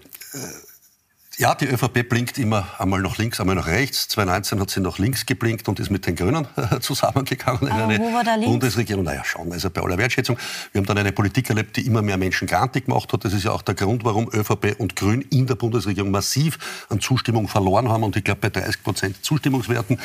Ja, 1.37 1.53
die 1.53 1.65
ÖVP 1.65 2.07
blinkt 2.07 2.37
immer 2.37 2.65
einmal 2.77 3.01
nach 3.01 3.17
links, 3.17 3.41
einmal 3.41 3.57
nach 3.57 3.67
rechts. 3.67 4.07
2019 4.07 4.57
hat 4.61 4.69
sie 4.69 4.79
nach 4.79 4.99
links 4.99 5.25
geblinkt 5.25 5.67
und 5.67 5.81
ist 5.81 5.89
mit 5.89 6.07
den 6.07 6.15
Grünen 6.15 6.47
zusammengegangen 6.79 7.63
in 7.63 7.73
Aber 7.73 7.83
eine 7.87 8.13
war 8.13 8.23
da 8.23 8.35
links? 8.35 8.51
Bundesregierung. 8.51 9.03
Naja, 9.03 9.25
schon, 9.25 9.51
also 9.51 9.69
bei 9.69 9.81
aller 9.81 9.97
Wertschätzung. 9.97 10.37
Wir 10.71 10.79
haben 10.79 10.85
dann 10.85 10.97
eine 10.97 11.11
Politik 11.11 11.49
erlebt, 11.49 11.75
die 11.75 11.85
immer 11.85 12.01
mehr 12.01 12.15
Menschen 12.15 12.47
grantig 12.47 12.85
gemacht 12.85 13.11
hat. 13.11 13.25
Das 13.25 13.33
ist 13.33 13.43
ja 13.43 13.51
auch 13.51 13.63
der 13.63 13.75
Grund, 13.75 14.05
warum 14.05 14.29
ÖVP 14.33 14.79
und 14.79 14.95
Grün 14.95 15.23
in 15.23 15.45
der 15.45 15.55
Bundesregierung 15.55 16.09
massiv 16.09 16.85
an 16.87 17.01
Zustimmung 17.01 17.49
verloren 17.49 17.89
haben. 17.89 18.03
Und 18.03 18.15
ich 18.15 18.23
glaube, 18.23 18.39
bei 18.39 18.49
30 18.49 18.81
Prozent 18.81 19.25
Zustimmungswerten 19.25 19.99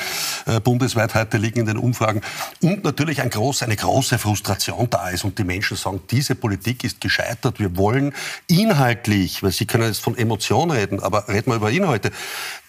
äh, 0.46 0.58
bundesweit 0.58 1.14
heute 1.14 1.36
liegen 1.36 1.60
in 1.60 1.66
den 1.66 1.76
Umfragen. 1.76 2.22
Und 2.60 2.82
natürlich 2.82 3.22
ein 3.22 3.30
groß, 3.30 3.62
eine 3.62 3.76
große 3.76 4.18
Frustration 4.18 4.90
da 4.90 5.10
ist. 5.10 5.22
Und 5.22 5.38
die 5.38 5.44
Menschen 5.44 5.76
sagen, 5.76 6.00
diese 6.10 6.34
Politik 6.34 6.82
ist 6.82 7.00
gescheitert. 7.00 7.60
Wir 7.60 7.76
wollen 7.76 8.14
inhaltlich, 8.48 9.44
weil 9.44 9.52
Sie 9.52 9.66
können 9.66 9.84
jetzt 9.84 10.00
von 10.00 10.18
Emotionen 10.18 10.72
reden, 10.72 10.98
aber 11.00 11.19
reden 11.28 11.50
wir 11.50 11.56
über 11.56 11.70
Inhalte. 11.70 12.10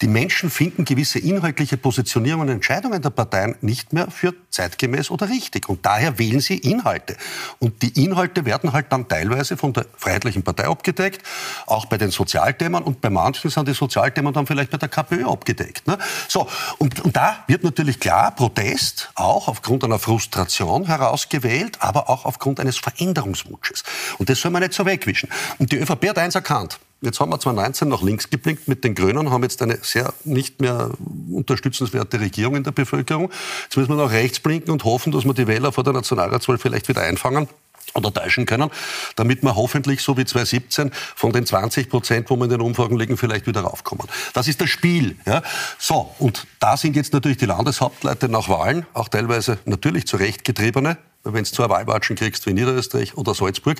Die 0.00 0.08
Menschen 0.08 0.50
finden 0.50 0.84
gewisse 0.84 1.18
inhaltliche 1.18 1.76
Positionierungen 1.76 2.48
und 2.48 2.54
Entscheidungen 2.54 3.00
der 3.00 3.10
Parteien 3.10 3.56
nicht 3.60 3.92
mehr 3.92 4.10
für 4.10 4.34
zeitgemäß 4.50 5.10
oder 5.10 5.28
richtig. 5.28 5.68
Und 5.68 5.84
daher 5.84 6.18
wählen 6.18 6.40
sie 6.40 6.58
Inhalte. 6.58 7.16
Und 7.58 7.82
die 7.82 8.04
Inhalte 8.04 8.44
werden 8.44 8.72
halt 8.72 8.86
dann 8.90 9.08
teilweise 9.08 9.56
von 9.56 9.72
der 9.72 9.86
Freiheitlichen 9.96 10.42
Partei 10.42 10.66
abgedeckt, 10.66 11.26
auch 11.66 11.86
bei 11.86 11.98
den 11.98 12.10
Sozialthemen. 12.10 12.82
Und 12.82 13.00
bei 13.00 13.10
manchen 13.10 13.50
sind 13.50 13.68
die 13.68 13.74
Sozialthemen 13.74 14.32
dann 14.32 14.46
vielleicht 14.46 14.70
bei 14.70 14.78
der 14.78 14.88
KPÖ 14.88 15.26
abgedeckt. 15.26 15.86
Ne? 15.86 15.98
So, 16.28 16.48
und, 16.78 17.00
und 17.00 17.16
da 17.16 17.44
wird 17.46 17.64
natürlich 17.64 18.00
klar 18.00 18.30
Protest 18.34 19.10
auch 19.14 19.48
aufgrund 19.48 19.84
einer 19.84 19.98
Frustration 19.98 20.86
herausgewählt, 20.86 21.78
aber 21.80 22.08
auch 22.10 22.24
aufgrund 22.24 22.60
eines 22.60 22.78
Veränderungswunsches. 22.78 23.82
Und 24.18 24.28
das 24.28 24.40
soll 24.40 24.50
man 24.50 24.62
nicht 24.62 24.74
so 24.74 24.84
wegwischen. 24.84 25.28
Und 25.58 25.72
die 25.72 25.78
ÖVP 25.78 26.10
hat 26.10 26.18
eins 26.18 26.34
erkannt. 26.34 26.78
Jetzt 27.02 27.18
haben 27.18 27.30
wir 27.30 27.40
2019 27.40 27.88
nach 27.88 28.00
links 28.00 28.30
geblinkt 28.30 28.68
mit 28.68 28.84
den 28.84 28.94
Grünen, 28.94 29.30
haben 29.30 29.42
jetzt 29.42 29.60
eine 29.60 29.78
sehr 29.82 30.14
nicht 30.22 30.60
mehr 30.60 30.90
unterstützenswerte 31.30 32.20
Regierung 32.20 32.54
in 32.54 32.62
der 32.62 32.70
Bevölkerung. 32.70 33.30
Jetzt 33.64 33.76
müssen 33.76 33.90
wir 33.90 33.96
nach 33.96 34.12
rechts 34.12 34.38
blinken 34.38 34.70
und 34.70 34.84
hoffen, 34.84 35.10
dass 35.10 35.24
wir 35.24 35.34
die 35.34 35.48
Wähler 35.48 35.72
vor 35.72 35.82
der 35.82 35.94
Nationalratswahl 35.94 36.58
vielleicht 36.58 36.88
wieder 36.88 37.02
einfangen 37.02 37.48
oder 37.94 38.14
täuschen 38.14 38.46
können, 38.46 38.70
damit 39.16 39.42
wir 39.42 39.56
hoffentlich, 39.56 40.00
so 40.00 40.16
wie 40.16 40.24
2017, 40.24 40.92
von 41.16 41.32
den 41.32 41.44
20 41.44 41.90
Prozent, 41.90 42.30
wo 42.30 42.36
wir 42.36 42.44
in 42.44 42.50
den 42.50 42.60
Umfragen 42.60 42.96
liegen, 42.96 43.16
vielleicht 43.16 43.48
wieder 43.48 43.62
raufkommen. 43.62 44.06
Das 44.32 44.46
ist 44.46 44.60
das 44.60 44.70
Spiel. 44.70 45.16
Ja? 45.26 45.42
So, 45.78 46.14
und 46.20 46.46
da 46.60 46.76
sind 46.76 46.94
jetzt 46.94 47.12
natürlich 47.12 47.38
die 47.38 47.46
Landeshauptleute 47.46 48.28
nach 48.28 48.48
Wahlen, 48.48 48.86
auch 48.94 49.08
teilweise 49.08 49.58
natürlich 49.64 50.06
zu 50.06 50.16
Recht 50.16 50.44
getriebene, 50.44 50.96
wenn 51.24 51.44
du 51.44 51.50
zwei 51.50 51.68
Wahlwatschen 51.68 52.16
kriegst 52.16 52.46
wie 52.46 52.52
Niederösterreich 52.52 53.16
oder 53.16 53.34
Salzburg 53.34 53.78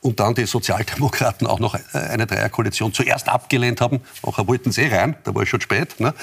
und 0.00 0.20
dann 0.20 0.34
die 0.34 0.46
Sozialdemokraten 0.46 1.46
auch 1.46 1.58
noch 1.58 1.76
eine 1.92 2.26
Dreierkoalition 2.26 2.92
zuerst 2.92 3.28
abgelehnt 3.28 3.80
haben, 3.80 4.00
nachher 4.24 4.46
wollten 4.46 4.72
sie 4.72 4.82
eh 4.82 4.96
rein, 4.96 5.16
da 5.24 5.34
war 5.34 5.42
es 5.42 5.48
schon 5.48 5.60
spät, 5.60 6.00
ne? 6.00 6.14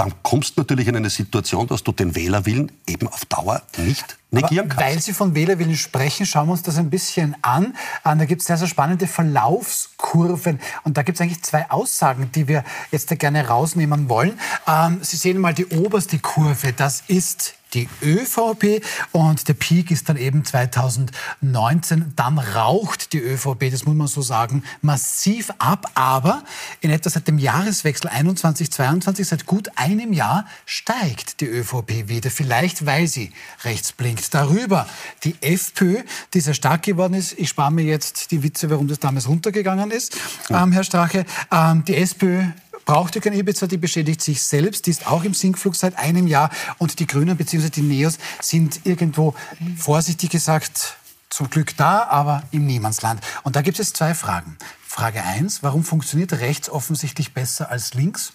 Dann 0.00 0.14
kommst 0.22 0.56
du 0.56 0.62
natürlich 0.62 0.88
in 0.88 0.96
eine 0.96 1.10
Situation, 1.10 1.66
dass 1.66 1.84
du 1.84 1.92
den 1.92 2.14
Wählerwillen 2.14 2.72
eben 2.86 3.06
auf 3.06 3.26
Dauer 3.26 3.60
nicht 3.76 4.16
negieren 4.30 4.70
kannst. 4.70 4.82
Weil 4.82 4.98
Sie 4.98 5.12
von 5.12 5.34
Wählerwillen 5.34 5.76
sprechen, 5.76 6.24
schauen 6.24 6.48
wir 6.48 6.52
uns 6.52 6.62
das 6.62 6.78
ein 6.78 6.88
bisschen 6.88 7.36
an. 7.42 7.74
Äh, 8.02 8.16
da 8.16 8.24
gibt 8.24 8.40
es 8.40 8.46
sehr, 8.46 8.56
sehr 8.56 8.66
spannende 8.66 9.06
Verlaufskurven. 9.06 10.58
Und 10.84 10.96
da 10.96 11.02
gibt 11.02 11.16
es 11.16 11.20
eigentlich 11.20 11.42
zwei 11.42 11.70
Aussagen, 11.70 12.32
die 12.34 12.48
wir 12.48 12.64
jetzt 12.90 13.10
da 13.10 13.14
gerne 13.14 13.46
rausnehmen 13.46 14.08
wollen. 14.08 14.40
Ähm, 14.66 15.00
Sie 15.02 15.18
sehen 15.18 15.36
mal 15.36 15.52
die 15.52 15.66
oberste 15.66 16.18
Kurve. 16.18 16.72
Das 16.72 17.02
ist 17.08 17.56
die 17.74 17.88
ÖVP 18.02 18.84
und 19.12 19.46
der 19.48 19.54
Peak 19.54 19.90
ist 19.90 20.08
dann 20.08 20.16
eben 20.16 20.44
2019. 20.44 22.12
Dann 22.16 22.38
raucht 22.38 23.12
die 23.12 23.20
ÖVP, 23.20 23.70
das 23.70 23.84
muss 23.84 23.94
man 23.94 24.06
so 24.06 24.22
sagen, 24.22 24.64
massiv 24.82 25.52
ab. 25.58 25.86
Aber 25.94 26.42
in 26.80 26.90
etwa 26.90 27.10
seit 27.10 27.28
dem 27.28 27.38
Jahreswechsel 27.38 28.10
21-22, 28.10 29.24
seit 29.24 29.46
gut 29.46 29.70
einem 29.90 30.12
Jahr, 30.12 30.46
steigt 30.66 31.40
die 31.40 31.46
ÖVP 31.46 32.08
wieder. 32.08 32.30
Vielleicht, 32.30 32.86
weil 32.86 33.06
sie 33.06 33.32
rechts 33.64 33.92
blinkt. 33.92 34.32
Darüber 34.34 34.86
die 35.24 35.34
FPÖ, 35.40 36.02
die 36.34 36.40
sehr 36.40 36.54
stark 36.54 36.82
geworden 36.82 37.14
ist. 37.14 37.32
Ich 37.38 37.48
spare 37.48 37.72
mir 37.72 37.84
jetzt 37.84 38.30
die 38.30 38.42
Witze, 38.42 38.70
warum 38.70 38.88
das 38.88 39.00
damals 39.00 39.28
runtergegangen 39.28 39.90
ist, 39.90 40.16
ähm, 40.50 40.72
Herr 40.72 40.84
Strache. 40.84 41.24
Ähm, 41.50 41.84
die 41.84 41.96
SPÖ 41.96 42.44
braucht 42.84 43.14
ja 43.14 43.20
kein 43.20 43.34
Ibiza, 43.34 43.66
die 43.66 43.76
beschädigt 43.76 44.22
sich 44.22 44.42
selbst, 44.42 44.86
die 44.86 44.90
ist 44.90 45.06
auch 45.06 45.24
im 45.24 45.34
Sinkflug 45.34 45.76
seit 45.76 45.96
einem 45.96 46.26
Jahr 46.26 46.50
und 46.78 46.98
die 46.98 47.06
Grünen 47.06 47.36
bzw. 47.36 47.70
die 47.70 47.82
Neos 47.82 48.18
sind 48.40 48.80
irgendwo, 48.84 49.34
vorsichtig 49.76 50.30
gesagt, 50.30 50.96
zum 51.28 51.48
Glück 51.48 51.76
da, 51.76 52.04
aber 52.04 52.42
im 52.50 52.66
Niemandsland. 52.66 53.20
Und 53.44 53.54
da 53.56 53.62
gibt 53.62 53.78
es 53.78 53.92
zwei 53.92 54.14
Fragen. 54.14 54.56
Frage 54.84 55.22
1, 55.22 55.62
warum 55.62 55.84
funktioniert 55.84 56.32
rechts 56.32 56.68
offensichtlich 56.68 57.32
besser 57.32 57.70
als 57.70 57.94
links? 57.94 58.32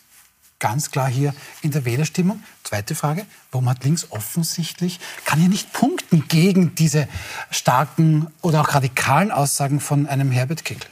Ganz 0.60 0.90
klar 0.90 1.10
hier 1.10 1.34
in 1.62 1.72
der 1.72 1.84
Wählerstimmung. 1.84 2.42
Zweite 2.64 2.96
Frage, 2.96 3.26
warum 3.52 3.70
hat 3.70 3.84
links 3.84 4.12
offensichtlich, 4.12 5.00
kann 5.26 5.42
ja 5.42 5.50
nicht 5.50 5.74
punkten 5.74 6.28
gegen 6.28 6.76
diese 6.76 7.08
starken 7.52 8.28
oder 8.42 8.62
auch 8.62 8.74
radikalen 8.74 9.32
Aussagen 9.32 9.80
von 9.80 10.08
einem 10.08 10.32
Herbert 10.32 10.64
Kickl? 10.64 10.88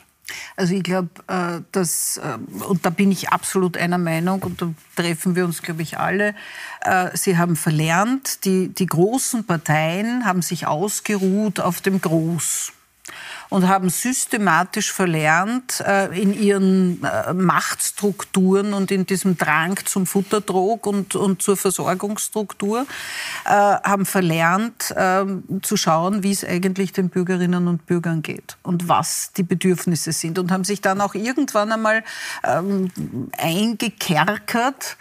Also 0.55 0.73
ich 0.73 0.83
glaube, 0.83 1.09
äh, 1.27 1.61
dass, 1.71 2.17
äh, 2.17 2.37
und 2.63 2.85
da 2.85 2.89
bin 2.89 3.11
ich 3.11 3.29
absolut 3.29 3.77
einer 3.77 3.97
Meinung, 3.97 4.41
und 4.43 4.61
da 4.61 4.73
treffen 4.95 5.35
wir 5.35 5.45
uns, 5.45 5.61
glaube 5.61 5.81
ich, 5.81 5.97
alle, 5.97 6.35
äh, 6.81 7.15
sie 7.15 7.37
haben 7.37 7.55
verlernt, 7.55 8.45
die, 8.45 8.69
die 8.69 8.85
großen 8.85 9.45
Parteien 9.45 10.25
haben 10.25 10.41
sich 10.41 10.67
ausgeruht 10.67 11.59
auf 11.59 11.81
dem 11.81 12.01
Groß 12.01 12.73
und 13.49 13.67
haben 13.67 13.89
systematisch 13.89 14.91
verlernt, 14.91 15.81
äh, 15.85 16.05
in 16.19 16.33
ihren 16.33 17.03
äh, 17.03 17.33
Machtstrukturen 17.33 18.73
und 18.73 18.91
in 18.91 19.05
diesem 19.05 19.37
Drang 19.37 19.77
zum 19.85 20.05
Futterdruck 20.05 20.87
und, 20.87 21.15
und 21.15 21.41
zur 21.41 21.57
Versorgungsstruktur, 21.57 22.85
äh, 23.45 23.49
haben 23.49 24.05
verlernt 24.05 24.93
ähm, 24.97 25.43
zu 25.61 25.77
schauen, 25.77 26.23
wie 26.23 26.31
es 26.31 26.43
eigentlich 26.43 26.93
den 26.93 27.09
Bürgerinnen 27.09 27.67
und 27.67 27.85
Bürgern 27.85 28.21
geht 28.21 28.57
und 28.63 28.87
was 28.87 29.31
die 29.37 29.43
Bedürfnisse 29.43 30.11
sind 30.11 30.39
und 30.39 30.51
haben 30.51 30.63
sich 30.63 30.81
dann 30.81 31.01
auch 31.01 31.15
irgendwann 31.15 31.71
einmal 31.71 32.03
ähm, 32.43 32.89
eingekerkert 33.37 34.97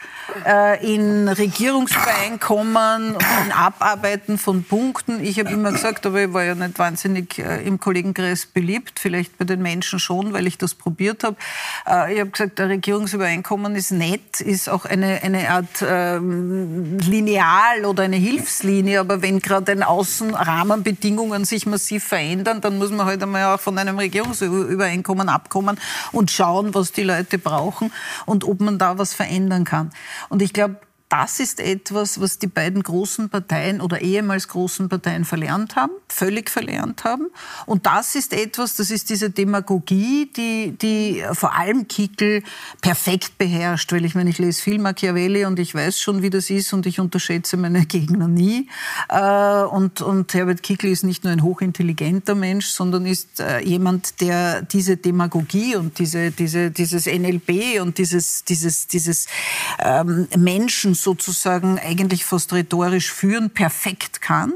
in 0.82 1.28
Regierungsübereinkommen 1.28 3.14
und 3.14 3.24
in 3.44 3.52
Abarbeiten 3.52 4.38
von 4.38 4.64
Punkten. 4.64 5.22
Ich 5.22 5.38
habe 5.38 5.50
immer 5.50 5.72
gesagt, 5.72 6.06
aber 6.06 6.22
ich 6.22 6.32
war 6.32 6.44
ja 6.44 6.54
nicht 6.54 6.78
wahnsinnig 6.78 7.38
im 7.38 7.78
Kollegenkreis 7.78 8.41
ist 8.42 8.54
beliebt, 8.54 8.98
vielleicht 8.98 9.38
bei 9.38 9.44
den 9.44 9.62
Menschen 9.62 9.98
schon, 9.98 10.32
weil 10.32 10.46
ich 10.46 10.58
das 10.58 10.74
probiert 10.74 11.24
habe. 11.24 11.36
Äh, 11.86 12.14
ich 12.14 12.20
habe 12.20 12.30
gesagt, 12.30 12.58
der 12.58 12.68
Regierungsübereinkommen 12.68 13.76
ist 13.76 13.92
nett, 13.92 14.40
ist 14.40 14.68
auch 14.68 14.84
eine, 14.84 15.22
eine 15.22 15.48
Art 15.50 15.84
ähm, 15.86 16.98
Lineal 16.98 17.84
oder 17.84 18.04
eine 18.04 18.16
Hilfslinie, 18.16 19.00
aber 19.00 19.22
wenn 19.22 19.40
gerade 19.40 19.72
ein 19.72 19.82
Außenrahmenbedingungen 19.82 21.44
sich 21.44 21.66
massiv 21.66 22.04
verändern, 22.04 22.60
dann 22.60 22.78
muss 22.78 22.90
man 22.90 23.06
halt 23.06 23.22
einmal 23.22 23.54
auch 23.54 23.60
von 23.60 23.78
einem 23.78 23.98
Regierungsübereinkommen 23.98 25.28
abkommen 25.28 25.78
und 26.12 26.30
schauen, 26.30 26.74
was 26.74 26.92
die 26.92 27.02
Leute 27.02 27.38
brauchen 27.38 27.92
und 28.26 28.44
ob 28.44 28.60
man 28.60 28.78
da 28.78 28.98
was 28.98 29.14
verändern 29.14 29.64
kann. 29.64 29.90
Und 30.28 30.42
ich 30.42 30.52
glaube, 30.52 30.76
das 31.12 31.40
ist 31.40 31.60
etwas, 31.60 32.22
was 32.22 32.38
die 32.38 32.46
beiden 32.46 32.82
großen 32.82 33.28
Parteien 33.28 33.82
oder 33.82 34.00
ehemals 34.00 34.48
großen 34.48 34.88
Parteien 34.88 35.26
verlernt 35.26 35.76
haben, 35.76 35.92
völlig 36.08 36.48
verlernt 36.48 37.04
haben. 37.04 37.26
Und 37.66 37.84
das 37.84 38.14
ist 38.14 38.32
etwas, 38.32 38.76
das 38.76 38.90
ist 38.90 39.10
diese 39.10 39.28
Demagogie, 39.28 40.30
die, 40.34 40.72
die 40.80 41.22
vor 41.34 41.54
allem 41.54 41.86
Kickel 41.86 42.42
perfekt 42.80 43.36
beherrscht. 43.36 43.92
Weil 43.92 44.06
ich 44.06 44.14
meine, 44.14 44.30
ich 44.30 44.38
lese 44.38 44.62
viel 44.62 44.78
Machiavelli 44.78 45.44
und 45.44 45.58
ich 45.58 45.74
weiß 45.74 46.00
schon, 46.00 46.22
wie 46.22 46.30
das 46.30 46.48
ist 46.48 46.72
und 46.72 46.86
ich 46.86 46.98
unterschätze 46.98 47.58
meine 47.58 47.84
Gegner 47.86 48.26
nie. 48.26 48.70
Äh, 49.10 49.64
und, 49.64 50.00
und 50.00 50.32
Herbert 50.32 50.62
Kickel 50.62 50.90
ist 50.90 51.04
nicht 51.04 51.24
nur 51.24 51.32
ein 51.34 51.42
hochintelligenter 51.42 52.34
Mensch, 52.34 52.68
sondern 52.68 53.04
ist 53.04 53.38
äh, 53.38 53.60
jemand, 53.60 54.22
der 54.22 54.62
diese 54.62 54.96
Demagogie 54.96 55.76
und 55.76 55.98
diese, 55.98 56.30
diese, 56.30 56.70
dieses 56.70 57.04
NLP 57.04 57.82
und 57.82 57.98
dieses, 57.98 58.44
dieses, 58.44 58.86
dieses 58.86 59.26
ähm, 59.78 60.26
Menschen 60.38 60.94
sozusagen 61.02 61.78
eigentlich 61.78 62.24
fast 62.24 62.52
rhetorisch 62.52 63.12
führen, 63.12 63.50
perfekt 63.50 64.22
kann. 64.22 64.54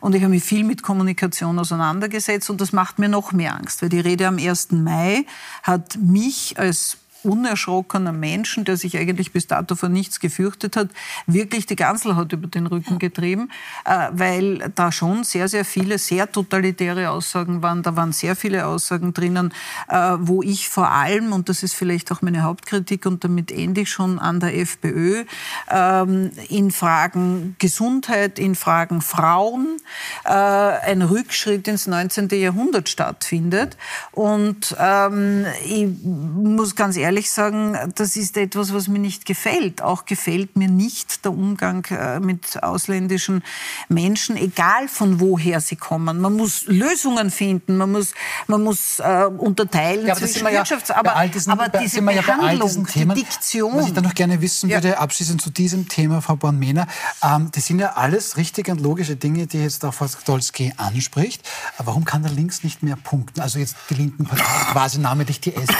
Und 0.00 0.14
ich 0.14 0.22
habe 0.22 0.30
mich 0.30 0.44
viel 0.44 0.64
mit 0.64 0.82
Kommunikation 0.82 1.58
auseinandergesetzt 1.58 2.50
und 2.50 2.60
das 2.60 2.72
macht 2.72 2.98
mir 2.98 3.08
noch 3.08 3.32
mehr 3.32 3.54
Angst, 3.54 3.82
weil 3.82 3.88
die 3.88 4.00
Rede 4.00 4.26
am 4.26 4.38
1. 4.38 4.72
Mai 4.72 5.26
hat 5.62 5.96
mich 5.96 6.58
als 6.58 6.98
unerschrockener 7.22 8.12
Menschen, 8.12 8.64
der 8.64 8.76
sich 8.76 8.96
eigentlich 8.96 9.32
bis 9.32 9.46
dato 9.46 9.74
vor 9.74 9.88
nichts 9.88 10.20
gefürchtet 10.20 10.76
hat, 10.76 10.88
wirklich 11.26 11.66
die 11.66 11.76
Ganselhaut 11.76 12.32
über 12.32 12.46
den 12.46 12.66
Rücken 12.66 12.98
getrieben, 12.98 13.50
äh, 13.84 14.08
weil 14.12 14.70
da 14.74 14.90
schon 14.92 15.24
sehr, 15.24 15.48
sehr 15.48 15.64
viele 15.64 15.98
sehr 15.98 16.30
totalitäre 16.30 17.10
Aussagen 17.10 17.62
waren. 17.62 17.82
Da 17.82 17.96
waren 17.96 18.12
sehr 18.12 18.36
viele 18.36 18.66
Aussagen 18.66 19.12
drinnen, 19.12 19.52
äh, 19.88 20.16
wo 20.18 20.42
ich 20.42 20.68
vor 20.68 20.90
allem, 20.90 21.32
und 21.32 21.48
das 21.48 21.62
ist 21.62 21.74
vielleicht 21.74 22.10
auch 22.12 22.22
meine 22.22 22.42
Hauptkritik, 22.42 23.06
und 23.06 23.24
damit 23.24 23.52
ende 23.52 23.82
ich 23.82 23.90
schon 23.90 24.18
an 24.18 24.40
der 24.40 24.56
FPÖ, 24.56 25.24
ähm, 25.70 26.30
in 26.48 26.70
Fragen 26.70 27.56
Gesundheit, 27.58 28.38
in 28.38 28.54
Fragen 28.54 29.02
Frauen, 29.02 29.78
äh, 30.24 30.30
ein 30.30 31.02
Rückschritt 31.02 31.68
ins 31.68 31.86
19. 31.86 32.28
Jahrhundert 32.30 32.88
stattfindet. 32.88 33.76
Und 34.12 34.74
ähm, 34.78 35.44
ich 35.64 35.88
muss 36.02 36.76
ganz 36.76 36.96
ehrlich 36.96 37.09
ehrlich 37.10 37.32
sagen, 37.32 37.76
das 37.96 38.14
ist 38.14 38.36
etwas, 38.36 38.72
was 38.72 38.86
mir 38.86 39.00
nicht 39.00 39.26
gefällt. 39.26 39.82
Auch 39.82 40.04
gefällt 40.04 40.54
mir 40.56 40.68
nicht 40.68 41.24
der 41.24 41.32
Umgang 41.32 41.84
äh, 41.86 42.20
mit 42.20 42.62
ausländischen 42.62 43.42
Menschen, 43.88 44.36
egal 44.36 44.86
von 44.86 45.18
woher 45.18 45.60
sie 45.60 45.74
kommen. 45.74 46.20
Man 46.20 46.36
muss 46.36 46.66
Lösungen 46.66 47.32
finden, 47.32 47.76
man 47.78 47.90
muss, 47.90 48.14
man 48.46 48.62
muss 48.62 49.00
äh, 49.00 49.24
unterteilen 49.24 50.06
ja, 50.06 50.14
zwischen 50.14 50.46
Wirtschafts-, 50.46 50.92
aber, 50.92 51.26
diesen, 51.26 51.50
aber 51.50 51.68
diese 51.68 52.00
ja 52.00 52.22
Behandlung, 52.22 52.86
Themen, 52.86 53.16
die 53.16 53.24
Diktion. 53.24 53.76
Was 53.76 53.88
ich 53.88 53.92
dann 53.92 54.04
noch 54.04 54.14
gerne 54.14 54.40
wissen 54.40 54.70
ja. 54.70 54.76
würde, 54.76 54.98
abschließend 54.98 55.42
zu 55.42 55.50
diesem 55.50 55.88
Thema, 55.88 56.22
Frau 56.22 56.36
Born-Mehner, 56.36 56.86
ähm, 57.24 57.48
das 57.50 57.66
sind 57.66 57.80
ja 57.80 57.94
alles 57.94 58.36
richtige 58.36 58.70
und 58.70 58.80
logische 58.80 59.16
Dinge, 59.16 59.48
die 59.48 59.58
jetzt 59.58 59.84
auch 59.84 59.94
Frau 59.94 60.06
Stolzki 60.06 60.74
anspricht. 60.76 61.42
Aber 61.76 61.88
warum 61.88 62.04
kann 62.04 62.22
der 62.22 62.30
Links 62.30 62.62
nicht 62.62 62.84
mehr 62.84 62.94
punkten? 62.94 63.40
Also 63.40 63.58
jetzt 63.58 63.74
die 63.90 63.94
linken 63.94 64.26
Parteien, 64.26 64.72
quasi 64.72 65.00
namentlich 65.00 65.40
die 65.40 65.56
SPD, 65.56 65.76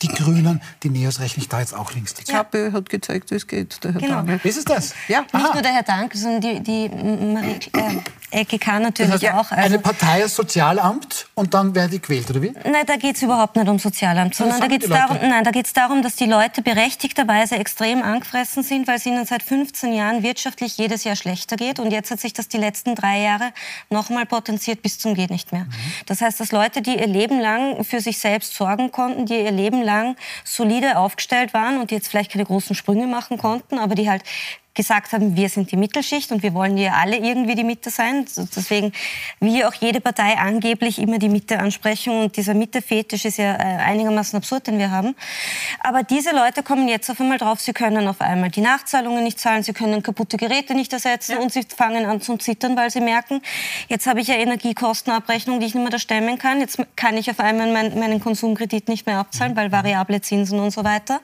die 0.00 0.08
Grünen, 0.08 0.62
die 0.82 0.90
Neos 0.90 1.20
rechne 1.20 1.42
ich 1.42 1.48
da 1.48 1.60
jetzt 1.60 1.74
auch 1.74 1.92
links. 1.92 2.14
Die 2.14 2.24
KPÖ 2.24 2.72
hat 2.72 2.88
gezeigt, 2.88 3.30
wie 3.30 3.36
es 3.36 3.46
geht, 3.46 3.82
der 3.84 3.92
Herr 3.92 4.00
genau. 4.00 4.22
Dank. 4.22 4.44
Ist 4.44 4.58
es 4.58 4.64
das? 4.64 4.94
Ja. 5.08 5.20
Nicht 5.20 5.34
Aha. 5.34 5.52
nur 5.52 5.62
der 5.62 5.72
Herr 5.72 5.82
Dank, 5.82 6.14
sondern 6.14 6.40
die, 6.40 6.60
die 6.60 6.88
Marie 6.88 7.58
äh, 7.72 7.96
EGK 8.30 8.80
natürlich 8.80 9.12
heißt, 9.12 9.34
auch. 9.34 9.50
Also 9.50 9.54
eine 9.54 9.78
Partei 9.78 10.22
als 10.22 10.34
Sozialamt 10.34 11.26
und 11.34 11.54
dann 11.54 11.74
werden 11.74 11.90
die 11.90 12.00
gewählt, 12.00 12.30
oder 12.30 12.42
wie? 12.42 12.52
Nein, 12.64 12.84
da 12.86 12.96
geht 12.96 13.16
es 13.16 13.22
überhaupt 13.22 13.56
nicht 13.56 13.68
um 13.68 13.78
Sozialamt, 13.78 14.34
sondern 14.34 14.60
da 14.60 14.66
geht 14.66 14.82
es 14.82 14.88
darum, 14.88 15.18
nein, 15.22 15.44
da 15.44 15.50
geht's 15.50 15.72
darum, 15.72 16.02
dass 16.02 16.16
die 16.16 16.26
Leute 16.26 16.62
berechtigterweise 16.62 17.56
extrem 17.56 18.02
angefressen 18.02 18.62
sind, 18.62 18.86
weil 18.88 18.96
es 18.96 19.06
ihnen 19.06 19.26
seit 19.26 19.42
15 19.42 19.92
Jahren 19.92 20.22
wirtschaftlich 20.22 20.76
jedes 20.76 21.04
Jahr 21.04 21.16
schlechter 21.16 21.56
geht. 21.56 21.78
Und 21.80 21.90
jetzt 21.90 22.10
hat 22.10 22.20
sich 22.20 22.32
das 22.32 22.48
die 22.48 22.58
letzten 22.58 22.94
drei 22.94 23.20
Jahre 23.20 23.52
nochmal 23.88 24.26
potenziert 24.26 24.82
bis 24.82 24.98
zum 24.98 25.14
geht 25.14 25.30
nicht 25.30 25.52
mehr. 25.52 25.64
Mhm. 25.64 25.70
Das 26.06 26.20
heißt, 26.20 26.40
dass 26.40 26.52
Leute, 26.52 26.82
die 26.82 26.98
ihr 26.98 27.06
Leben 27.06 27.40
lang 27.40 27.84
für 27.84 28.00
sich 28.00 28.18
selbst 28.18 28.54
sorgen 28.54 28.90
konnten, 28.90 29.26
die 29.26 29.38
ihr 29.38 29.50
Leben 29.50 29.82
lang 29.82 30.16
solide 30.44 30.98
aufgestellt 30.98 31.54
waren 31.54 31.80
und 31.80 31.90
die 31.90 31.96
jetzt 31.96 32.08
vielleicht 32.08 32.32
keine 32.32 32.44
großen 32.44 32.74
Sprünge 32.74 33.06
machen 33.06 33.38
konnten, 33.38 33.78
aber 33.78 33.94
die 33.94 34.08
halt 34.08 34.22
gesagt 34.74 35.12
haben, 35.12 35.36
wir 35.36 35.48
sind 35.48 35.72
die 35.72 35.76
Mittelschicht 35.76 36.30
und 36.30 36.42
wir 36.42 36.54
wollen 36.54 36.76
ja 36.78 36.92
alle 36.92 37.16
irgendwie 37.16 37.54
die 37.54 37.64
Mitte 37.64 37.90
sein. 37.90 38.24
Deswegen, 38.56 38.92
wie 39.40 39.64
auch 39.64 39.74
jede 39.74 40.00
Partei 40.00 40.38
angeblich 40.38 40.98
immer 40.98 41.18
die 41.18 41.28
Mitte 41.28 41.58
ansprechen 41.58 42.22
und 42.22 42.36
dieser 42.36 42.54
Mitte-Fetisch 42.54 43.24
ist 43.24 43.38
ja 43.38 43.54
äh, 43.54 43.58
einigermaßen 43.58 44.36
absurd, 44.36 44.68
den 44.68 44.78
wir 44.78 44.90
haben. 44.90 45.16
Aber 45.80 46.02
diese 46.02 46.30
Leute 46.34 46.62
kommen 46.62 46.88
jetzt 46.88 47.10
auf 47.10 47.20
einmal 47.20 47.38
drauf, 47.38 47.60
sie 47.60 47.72
können 47.72 48.06
auf 48.06 48.20
einmal 48.20 48.50
die 48.50 48.60
Nachzahlungen 48.60 49.24
nicht 49.24 49.40
zahlen, 49.40 49.62
sie 49.62 49.72
können 49.72 50.02
kaputte 50.02 50.36
Geräte 50.36 50.74
nicht 50.74 50.92
ersetzen 50.92 51.32
ja. 51.32 51.38
und 51.38 51.52
sie 51.52 51.62
fangen 51.64 52.04
an 52.04 52.20
zu 52.20 52.36
zittern, 52.36 52.76
weil 52.76 52.90
sie 52.90 53.00
merken, 53.00 53.42
jetzt 53.88 54.06
habe 54.06 54.20
ich 54.20 54.28
ja 54.28 54.36
Energiekostenabrechnung, 54.36 55.58
die 55.58 55.66
ich 55.66 55.74
nicht 55.74 55.82
mehr 55.82 55.90
da 55.90 55.98
stemmen 55.98 56.38
kann, 56.38 56.60
jetzt 56.60 56.78
kann 56.96 57.16
ich 57.16 57.30
auf 57.30 57.40
einmal 57.40 57.72
mein, 57.72 57.98
meinen 57.98 58.20
Konsumkredit 58.20 58.88
nicht 58.88 59.06
mehr 59.06 59.18
abzahlen, 59.18 59.56
weil 59.56 59.72
variable 59.72 60.20
Zinsen 60.20 60.60
und 60.60 60.70
so 60.70 60.84
weiter. 60.84 61.20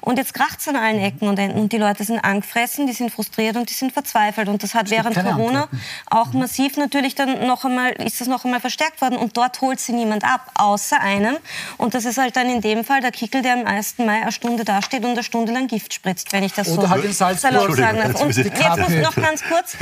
Und 0.00 0.18
jetzt 0.18 0.34
kracht 0.34 0.60
es 0.60 0.68
an 0.68 0.76
allen 0.76 0.98
Ecken 0.98 1.28
und 1.28 1.38
Enden 1.38 1.58
und 1.58 1.72
die 1.72 1.78
Leute 1.78 2.04
sind 2.04 2.18
angefressen, 2.18 2.81
die 2.86 2.92
sind 2.92 3.10
frustriert 3.10 3.56
und 3.56 3.68
die 3.68 3.74
sind 3.74 3.92
verzweifelt. 3.92 4.48
Und 4.48 4.62
das 4.62 4.74
hat 4.74 4.90
während 4.90 5.14
Corona 5.14 5.62
Antworten. 5.62 5.80
auch 6.10 6.32
massiv 6.32 6.76
natürlich 6.76 7.14
dann 7.14 7.46
noch 7.46 7.64
einmal, 7.64 7.92
ist 7.92 8.20
das 8.20 8.28
noch 8.28 8.44
einmal 8.44 8.60
verstärkt 8.60 9.00
worden. 9.00 9.16
Und 9.16 9.36
dort 9.36 9.60
holt 9.60 9.80
sie 9.80 9.92
niemand 9.92 10.24
ab, 10.24 10.50
außer 10.54 11.00
einem. 11.00 11.36
Und 11.78 11.94
das 11.94 12.04
ist 12.04 12.18
halt 12.18 12.36
dann 12.36 12.48
in 12.48 12.60
dem 12.60 12.84
Fall 12.84 13.00
der 13.00 13.12
Kickel, 13.12 13.42
der 13.42 13.54
am 13.54 13.66
1. 13.66 13.98
Mai 13.98 14.22
eine 14.22 14.32
Stunde 14.32 14.64
dasteht 14.64 15.04
und 15.04 15.12
eine 15.12 15.22
Stunde 15.22 15.52
lang 15.52 15.66
Gift 15.66 15.94
spritzt, 15.94 16.32
wenn 16.32 16.44
ich 16.44 16.52
das 16.52 16.68
Oder 16.68 16.82
so 16.82 16.90
halt 16.90 17.04
in 17.04 17.12
Salzburg. 17.12 17.76
sagen 17.76 17.98
darf. 17.98 18.20
Und 18.20 18.36
jetzt 18.36 18.78
muss 18.78 18.90
ich 18.90 19.02
noch 19.02 19.14
ganz 19.14 19.42
kurz, 19.44 19.76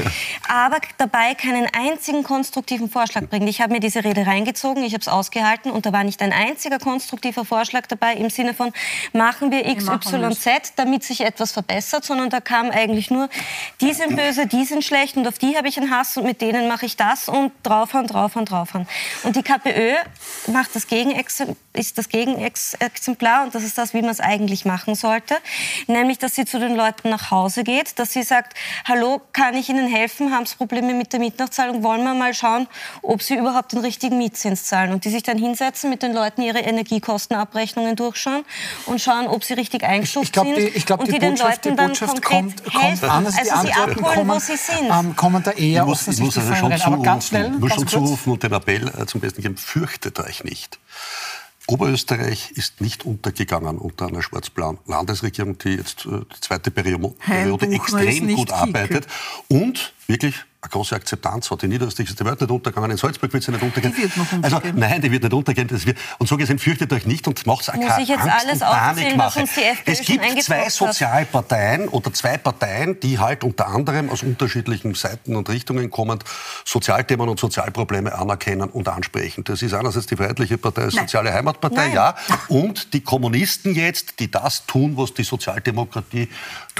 aber 0.49 0.79
dabei 0.99 1.35
keinen 1.35 1.67
einzigen 1.73 2.23
konstruktiven 2.23 2.91
Vorschlag 2.91 3.29
bringen. 3.29 3.49
Ich 3.49 3.61
habe 3.61 3.73
mir 3.73 3.81
diese 3.81 4.05
Rede 4.05 4.27
reingezogen, 4.27 4.83
ich 4.85 4.93
habe 4.93 5.03
es 5.03 5.09
ausgehalten 5.09 5.71
und 5.71 5.87
da 5.87 5.93
war 5.93 6.05
nicht 6.05 6.23
ein 6.23 6.33
einziger 6.33 6.79
konstruktiver 6.79 7.45
Vorschlag 7.45 7.87
dabei 7.87 8.15
im 8.15 8.31
Sinne 8.31 8.55
von, 8.55 8.73
machen 9.13 9.51
wir 9.51 9.67
X, 9.67 9.89
Y, 9.89 10.33
Z, 10.33 10.73
damit 10.77 11.05
sich 11.05 11.23
etwas 11.23 11.53
verbessert, 11.53 12.05
sondern 12.05 12.31
da 12.31 12.41
kam 12.41 12.71
eigentlich 12.71 12.90
eigentlich 12.91 13.11
nur, 13.11 13.29
die 13.81 13.93
sind 13.93 14.17
böse, 14.17 14.47
die 14.47 14.65
sind 14.65 14.85
schlecht 14.85 15.17
und 15.17 15.27
auf 15.27 15.39
die 15.39 15.57
habe 15.57 15.69
ich 15.69 15.79
einen 15.79 15.91
Hass 15.91 16.17
und 16.17 16.25
mit 16.25 16.41
denen 16.41 16.69
mache 16.69 16.87
ich 16.87 16.97
das 16.97 17.29
und 17.29 17.53
draufhauen, 17.63 18.07
draufhauen, 18.07 18.45
draufhauen. 18.45 18.89
Und 19.23 19.37
die 19.37 19.43
KPÖ 19.43 19.95
macht 20.49 20.75
das 20.75 20.87
ist 21.73 21.99
das 21.99 22.09
Gegenexemplar 22.09 23.45
und 23.45 23.55
das 23.55 23.63
ist 23.63 23.79
das, 23.79 23.95
wie 23.95 24.03
man 24.03 24.11
es 24.11 24.21
eigentlich 24.21 24.65
machen 24.65 24.95
sollte. 24.95 25.37
Nämlich, 25.87 26.19
dass 26.19 26.35
sie 26.35 26.45
zu 26.45 26.59
den 26.59 26.75
Leuten 26.75 27.11
nach 27.11 27.31
Hause 27.31 27.63
geht, 27.63 27.99
dass 27.99 28.13
sie 28.13 28.23
sagt, 28.23 28.55
hallo, 28.85 29.21
kann 29.33 29.55
ich 29.55 29.69
Ihnen 29.69 29.87
helfen? 29.87 30.35
Haben 30.35 30.47
Sie 30.47 30.57
Probleme 30.57 30.95
mit 30.95 31.13
der 31.13 31.21
Mietnachzahlung? 31.21 31.83
Wollen 31.83 32.03
wir 32.03 32.15
mal 32.15 32.35
schauen, 32.35 32.67
ob 33.03 33.23
Sie 33.23 33.35
überhaupt 33.35 33.73
den 33.73 33.81
richtigen 33.81 34.19
Mietzins 34.19 34.65
zahlen? 34.65 34.93
Und 34.93 35.05
die 35.05 35.11
sich 35.11 35.23
dann 35.23 35.39
hinsetzen, 35.39 35.91
mit 35.91 36.03
den 36.03 36.13
Leuten 36.13 36.43
ihre 36.43 36.59
Energiekostenabrechnungen 36.59 37.95
durchschauen 37.95 38.45
und 38.87 39.01
schauen, 39.01 39.29
ob 39.29 39.45
sie 39.45 39.55
richtig 39.55 39.85
eingestuft 39.85 40.35
sind. 40.35 40.59
Ich 40.59 40.87
glaube, 40.87 41.05
die, 41.05 41.13
die, 41.13 41.19
den 41.19 41.35
Botschaft, 41.35 41.65
Leuten 41.65 41.77
die 41.77 41.83
Botschaft 41.83 42.23
kommt 42.23 42.63
helfen, 42.83 43.11
anders 43.11 43.37
also 43.37 43.67
die 43.67 43.73
Antworten 43.73 44.05
abholen, 44.05 44.15
kommen, 44.15 44.31
wo 44.31 44.39
sie 44.39 44.57
sind. 44.57 44.91
Ähm, 44.91 45.17
kommen 45.17 45.43
da 45.43 45.51
eher 45.53 45.83
ich 45.83 45.89
muss, 45.89 46.09
ich 46.09 46.19
muss 46.21 46.39
also 46.39 46.55
schon 46.55 46.71
zurufen, 46.71 46.93
aber 46.95 47.03
ganz 47.03 47.27
schnell, 47.29 47.51
muss 47.51 47.75
schon 47.75 47.89
zurufen 47.89 48.33
und 48.33 48.43
den 48.43 48.53
Appell 48.53 48.89
äh, 48.89 49.07
zum 49.07 49.21
Besten 49.21 49.43
geben, 49.43 49.57
fürchtet 49.57 50.19
euch 50.21 50.45
nicht. 50.45 50.79
Oberösterreich 51.67 52.51
ist 52.53 52.81
nicht 52.81 53.05
untergegangen 53.05 53.79
unter 53.79 54.09
einer 54.09 54.23
schwarz-blauen 54.23 54.79
Landesregierung, 54.87 55.57
die 55.59 55.77
jetzt 55.77 56.05
äh, 56.07 56.21
die 56.35 56.41
zweite 56.41 56.71
Periode, 56.71 57.15
Periode 57.25 57.67
extrem 57.69 58.35
gut 58.35 58.51
arbeitet 58.53 59.07
und 59.49 59.93
wirklich 60.09 60.35
eine 60.63 60.71
große 60.71 60.95
Akzeptanz 60.95 61.51
hat. 61.51 61.63
In 61.63 61.71
Niederösterreich 61.71 62.11
ist 62.11 62.21
die 62.21 62.25
Welt 62.25 62.39
nicht 62.39 62.51
untergegangen, 62.51 62.91
in 62.91 62.97
Salzburg 62.99 63.33
wird 63.33 63.43
sie 63.43 63.51
nicht 63.51 63.63
untergehen. 63.63 63.95
Die 63.97 64.03
wird 64.03 64.17
noch 64.17 64.31
also, 64.43 64.57
untergehen. 64.57 64.83
Also 64.83 64.93
nein, 64.93 65.01
die 65.01 65.11
wird 65.11 65.23
nicht 65.23 65.33
untergehen. 65.33 65.69
Das 65.69 65.87
wird, 65.87 65.97
und 66.19 66.29
so 66.29 66.37
gesehen, 66.37 66.59
fürchtet 66.59 66.93
euch 66.93 67.07
nicht 67.07 67.27
und 67.27 67.47
macht 67.47 67.63
es 67.63 67.71
auch 67.71 67.75
Muss 67.77 67.99
ich 67.99 68.09
jetzt 68.09 68.21
Angst 68.21 68.47
alles 68.47 68.63
uns 69.37 69.55
die 69.55 69.63
FPÖ 69.63 69.91
Es 69.91 70.01
gibt 70.03 70.43
zwei 70.43 70.69
Sozialparteien 70.69 71.89
oder 71.89 72.13
zwei 72.13 72.37
Parteien, 72.37 73.01
die 73.01 73.19
halt 73.19 73.43
unter 73.43 73.69
anderem 73.69 74.11
aus 74.11 74.23
unterschiedlichen 74.23 74.95
Seiten 74.95 75.35
und 75.35 75.49
Richtungen 75.49 75.91
kommend 75.91 76.25
Sozialthemen 76.67 77.29
und 77.29 77.41
Sozialprobleme 77.41 78.15
anerkennen 78.15 78.69
und 78.69 78.87
ansprechen. 78.89 79.45
Das 79.45 79.63
ist 79.63 79.73
einerseits 79.73 80.07
die 80.07 80.17
Freiheitliche 80.17 80.59
Partei, 80.59 80.89
die 80.89 80.99
Soziale 80.99 81.33
Heimatpartei, 81.33 81.87
Nein. 81.87 81.95
ja, 81.95 82.15
und 82.49 82.93
die 82.93 83.01
Kommunisten 83.01 83.75
jetzt, 83.75 84.21
die 84.21 84.31
das 84.31 84.67
tun, 84.67 84.99
was 84.99 85.15
die 85.15 85.25
Sozialdemokratie 85.25 86.29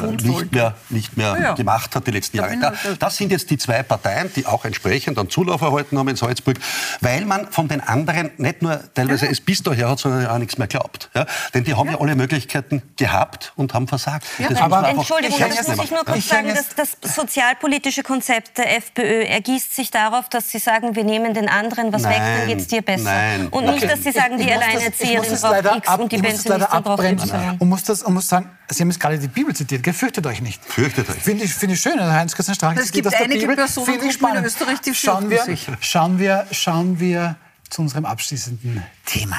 äh, 0.01 0.07
nicht 0.23 0.53
mehr, 0.53 0.75
nicht 0.91 1.17
mehr 1.17 1.39
ja. 1.41 1.55
gemacht 1.55 1.97
hat 1.97 2.07
die 2.07 2.11
letzten 2.11 2.37
Jahre. 2.37 2.59
Da, 2.59 2.75
das 2.99 3.17
sind 3.17 3.33
jetzt 3.33 3.51
die 3.51 3.57
zwei 3.57 3.70
zwei 3.71 3.83
Parteien, 3.85 4.33
die 4.35 4.47
auch 4.47 4.65
entsprechend 4.65 5.19
einen 5.19 5.31
Zulauf 5.31 5.61
erhalten 5.61 5.97
haben 5.99 6.09
in 6.09 6.17
Salzburg, 6.17 6.59
weil 7.01 7.25
man 7.25 7.51
von 7.53 7.69
den 7.69 7.81
anderen 7.81 8.31
nicht 8.37 8.63
nur 8.63 8.81
teilweise 8.95 9.29
es 9.29 9.41
bis 9.41 9.63
daher 9.63 9.91
hat, 9.91 10.01
sondern 10.01 10.27
auch 10.27 10.39
nichts 10.39 10.59
mehr 10.59 10.67
glaubt. 10.67 11.09
Ja? 11.15 11.25
Denn 11.55 11.63
die 11.65 11.75
haben 11.75 11.87
ja. 11.87 11.93
ja 11.93 12.01
alle 12.01 12.17
Möglichkeiten 12.17 12.83
gehabt 12.97 13.53
und 13.55 13.73
haben 13.73 13.87
versagt. 13.87 14.27
Ja, 14.39 14.49
aber 14.61 14.89
Entschuldigung, 14.89 15.39
das 15.39 15.69
muss 15.69 15.85
ich 15.85 15.91
nur 15.91 16.05
kurz 16.05 16.29
sagen, 16.29 16.49
dass 16.49 16.69
das 16.75 17.15
sozialpolitische 17.15 18.03
Konzept 18.03 18.59
der 18.59 18.77
FPÖ 18.77 19.25
ergießt 19.25 19.75
sich 19.77 19.91
darauf, 19.91 20.29
dass 20.29 20.51
sie 20.51 20.59
sagen, 20.59 20.97
wir 20.97 21.05
nehmen 21.05 21.33
den 21.35 21.49
anderen 21.49 21.93
was 21.93 22.03
nein, 22.03 22.13
weg, 22.13 22.23
dann 22.39 22.49
geht 22.49 22.59
es 22.59 22.67
dir 22.67 22.83
besser. 22.83 23.05
Nein, 23.05 23.49
und 23.49 23.67
nicht, 23.67 23.89
dass 23.89 24.03
sie 24.03 24.13
sagen, 24.13 24.39
die 24.39 24.51
Alleinerzieherin 24.51 25.39
braucht 25.41 25.77
X 25.77 25.89
ab, 25.89 26.01
und 26.01 26.13
die 26.13 26.19
Pensionistin 26.19 26.83
braucht 26.83 27.05
Y. 27.05 27.57
Und 27.59 27.69
muss, 27.69 27.85
das, 27.85 28.03
und 28.03 28.15
muss 28.15 28.29
sagen, 28.29 28.51
Sie 28.73 28.83
haben 28.83 28.91
jetzt 28.91 29.01
gerade 29.01 29.19
die 29.19 29.27
Bibel 29.27 29.55
zitiert, 29.55 29.83
gell? 29.83 29.93
fürchtet 29.93 30.25
euch 30.27 30.41
nicht. 30.41 30.65
Fürchtet 30.65 31.09
euch. 31.11 31.17
Finde 31.17 31.45
ich, 31.45 31.53
find 31.53 31.73
ich 31.73 31.81
schön, 31.81 32.01
Heinz-Christian 32.01 32.55
Strache 32.55 32.81
Es 32.81 32.93
gibt 32.93 33.13
einige 33.13 33.47
Bibel, 33.47 33.60
Personen 33.67 34.37
in 34.39 34.45
Österreich, 34.45 34.81
die 34.81 34.95
schauen 34.95 35.31
wir, 35.31 35.45
sich. 35.45 35.67
Schauen 35.81 36.19
wir, 36.19 36.47
schauen 36.53 37.01
wir 37.01 37.37
zu 37.69 37.83
unserem 37.83 38.05
abschließenden 38.05 38.83
Thema. 39.07 39.39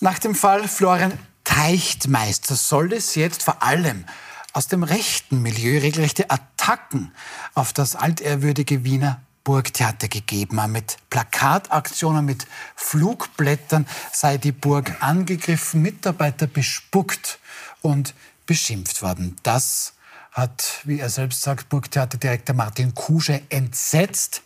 Nach 0.00 0.18
dem 0.18 0.34
Fall 0.34 0.68
Florian 0.68 1.12
Teichtmeister 1.44 2.54
soll 2.54 2.92
es 2.92 3.14
jetzt 3.14 3.42
vor 3.42 3.62
allem 3.62 4.04
aus 4.52 4.68
dem 4.68 4.82
rechten 4.82 5.42
Milieu 5.42 5.80
regelrechte 5.80 6.30
Attacken 6.30 7.12
auf 7.54 7.72
das 7.72 7.96
altehrwürdige 7.96 8.84
Wiener 8.84 9.20
Burgtheater 9.44 10.08
gegeben 10.08 10.60
haben. 10.60 10.72
Mit 10.72 10.98
Plakataktionen, 11.10 12.24
mit 12.24 12.46
Flugblättern 12.76 13.86
sei 14.12 14.36
die 14.36 14.52
Burg 14.52 14.96
angegriffen, 15.00 15.80
Mitarbeiter 15.80 16.46
bespuckt 16.46 17.38
und 17.82 18.14
beschimpft 18.46 19.02
worden. 19.02 19.36
Das 19.42 19.94
hat, 20.38 20.80
wie 20.84 21.00
er 21.00 21.10
selbst 21.10 21.42
sagt, 21.42 21.68
Burgtheaterdirektor 21.68 22.54
Martin 22.54 22.94
Kusche 22.94 23.42
entsetzt. 23.50 24.42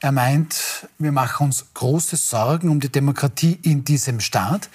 Er 0.00 0.12
meint, 0.12 0.88
wir 0.98 1.12
machen 1.12 1.46
uns 1.46 1.66
große 1.74 2.16
Sorgen 2.16 2.68
um 2.68 2.80
die 2.80 2.92
Demokratie 2.92 3.58
in 3.62 3.84
diesem 3.84 4.20
Staat. 4.20 4.68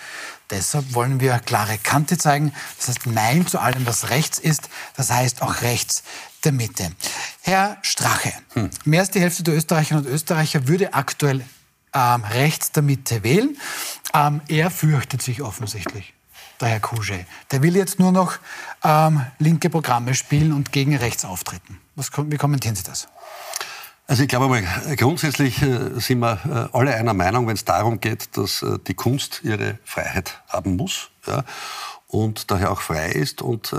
Deshalb 0.49 0.93
wollen 0.93 1.19
wir 1.19 1.39
klare 1.39 1.77
Kante 1.77 2.17
zeigen. 2.17 2.53
Das 2.77 2.89
heißt 2.89 3.05
Nein 3.05 3.45
zu 3.47 3.59
allem, 3.59 3.85
was 3.85 4.09
rechts 4.09 4.39
ist. 4.39 4.69
Das 4.95 5.11
heißt 5.11 5.41
auch 5.41 5.61
rechts 5.61 6.03
der 6.43 6.51
Mitte. 6.51 6.91
Herr 7.41 7.77
Strache, 7.81 8.33
hm. 8.53 8.69
mehr 8.85 9.01
als 9.01 9.11
die 9.11 9.19
Hälfte 9.19 9.43
der 9.43 9.55
Österreicherinnen 9.55 10.05
und 10.05 10.11
Österreicher 10.11 10.67
würde 10.67 10.93
aktuell 10.93 11.43
ähm, 11.93 12.23
rechts 12.23 12.71
der 12.71 12.83
Mitte 12.83 13.23
wählen. 13.23 13.57
Ähm, 14.13 14.41
er 14.47 14.71
fürchtet 14.71 15.21
sich 15.21 15.41
offensichtlich, 15.41 16.13
der 16.61 16.69
Herr 16.69 16.79
Kuge. 16.79 17.25
Der 17.51 17.61
will 17.61 17.75
jetzt 17.75 17.99
nur 17.99 18.11
noch 18.11 18.39
ähm, 18.83 19.25
linke 19.39 19.69
Programme 19.69 20.13
spielen 20.13 20.53
und 20.53 20.71
gegen 20.71 20.95
rechts 20.95 21.25
auftreten. 21.25 21.79
Was, 21.95 22.11
wie 22.15 22.37
kommentieren 22.37 22.75
Sie 22.75 22.83
das? 22.83 23.07
Also 24.07 24.23
ich 24.23 24.29
glaube 24.29 24.47
mal, 24.47 24.63
grundsätzlich 24.95 25.61
äh, 25.61 25.99
sind 25.99 26.19
wir 26.19 26.69
äh, 26.73 26.77
alle 26.77 26.95
einer 26.95 27.13
Meinung, 27.13 27.47
wenn 27.47 27.55
es 27.55 27.65
darum 27.65 27.99
geht, 27.99 28.37
dass 28.37 28.61
äh, 28.61 28.79
die 28.87 28.93
Kunst 28.93 29.41
ihre 29.43 29.79
Freiheit 29.83 30.41
haben 30.47 30.77
muss. 30.77 31.09
Ja 31.25 31.43
und 32.09 32.51
daher 32.51 32.71
auch 32.71 32.79
frei 32.79 33.09
ist 33.09 33.41
und 33.41 33.73
äh, 33.73 33.77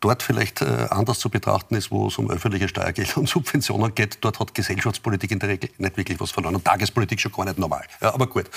dort 0.00 0.24
vielleicht 0.24 0.62
äh, 0.62 0.88
anders 0.90 1.20
zu 1.20 1.30
betrachten 1.30 1.76
ist, 1.76 1.92
wo 1.92 2.08
es 2.08 2.18
um 2.18 2.28
öffentliche 2.28 2.68
Steuergelder 2.68 3.18
und 3.18 3.28
Subventionen 3.28 3.94
geht. 3.94 4.18
Dort 4.20 4.40
hat 4.40 4.52
Gesellschaftspolitik 4.52 5.30
in 5.30 5.38
der 5.38 5.50
Regel 5.50 5.70
nicht 5.78 5.96
wirklich 5.96 6.18
was 6.18 6.32
verloren 6.32 6.56
und 6.56 6.64
Tagespolitik 6.64 7.20
schon 7.20 7.30
gar 7.30 7.44
nicht 7.44 7.58
normal. 7.58 7.84
Ja, 8.00 8.12
aber 8.12 8.26
gut. 8.26 8.50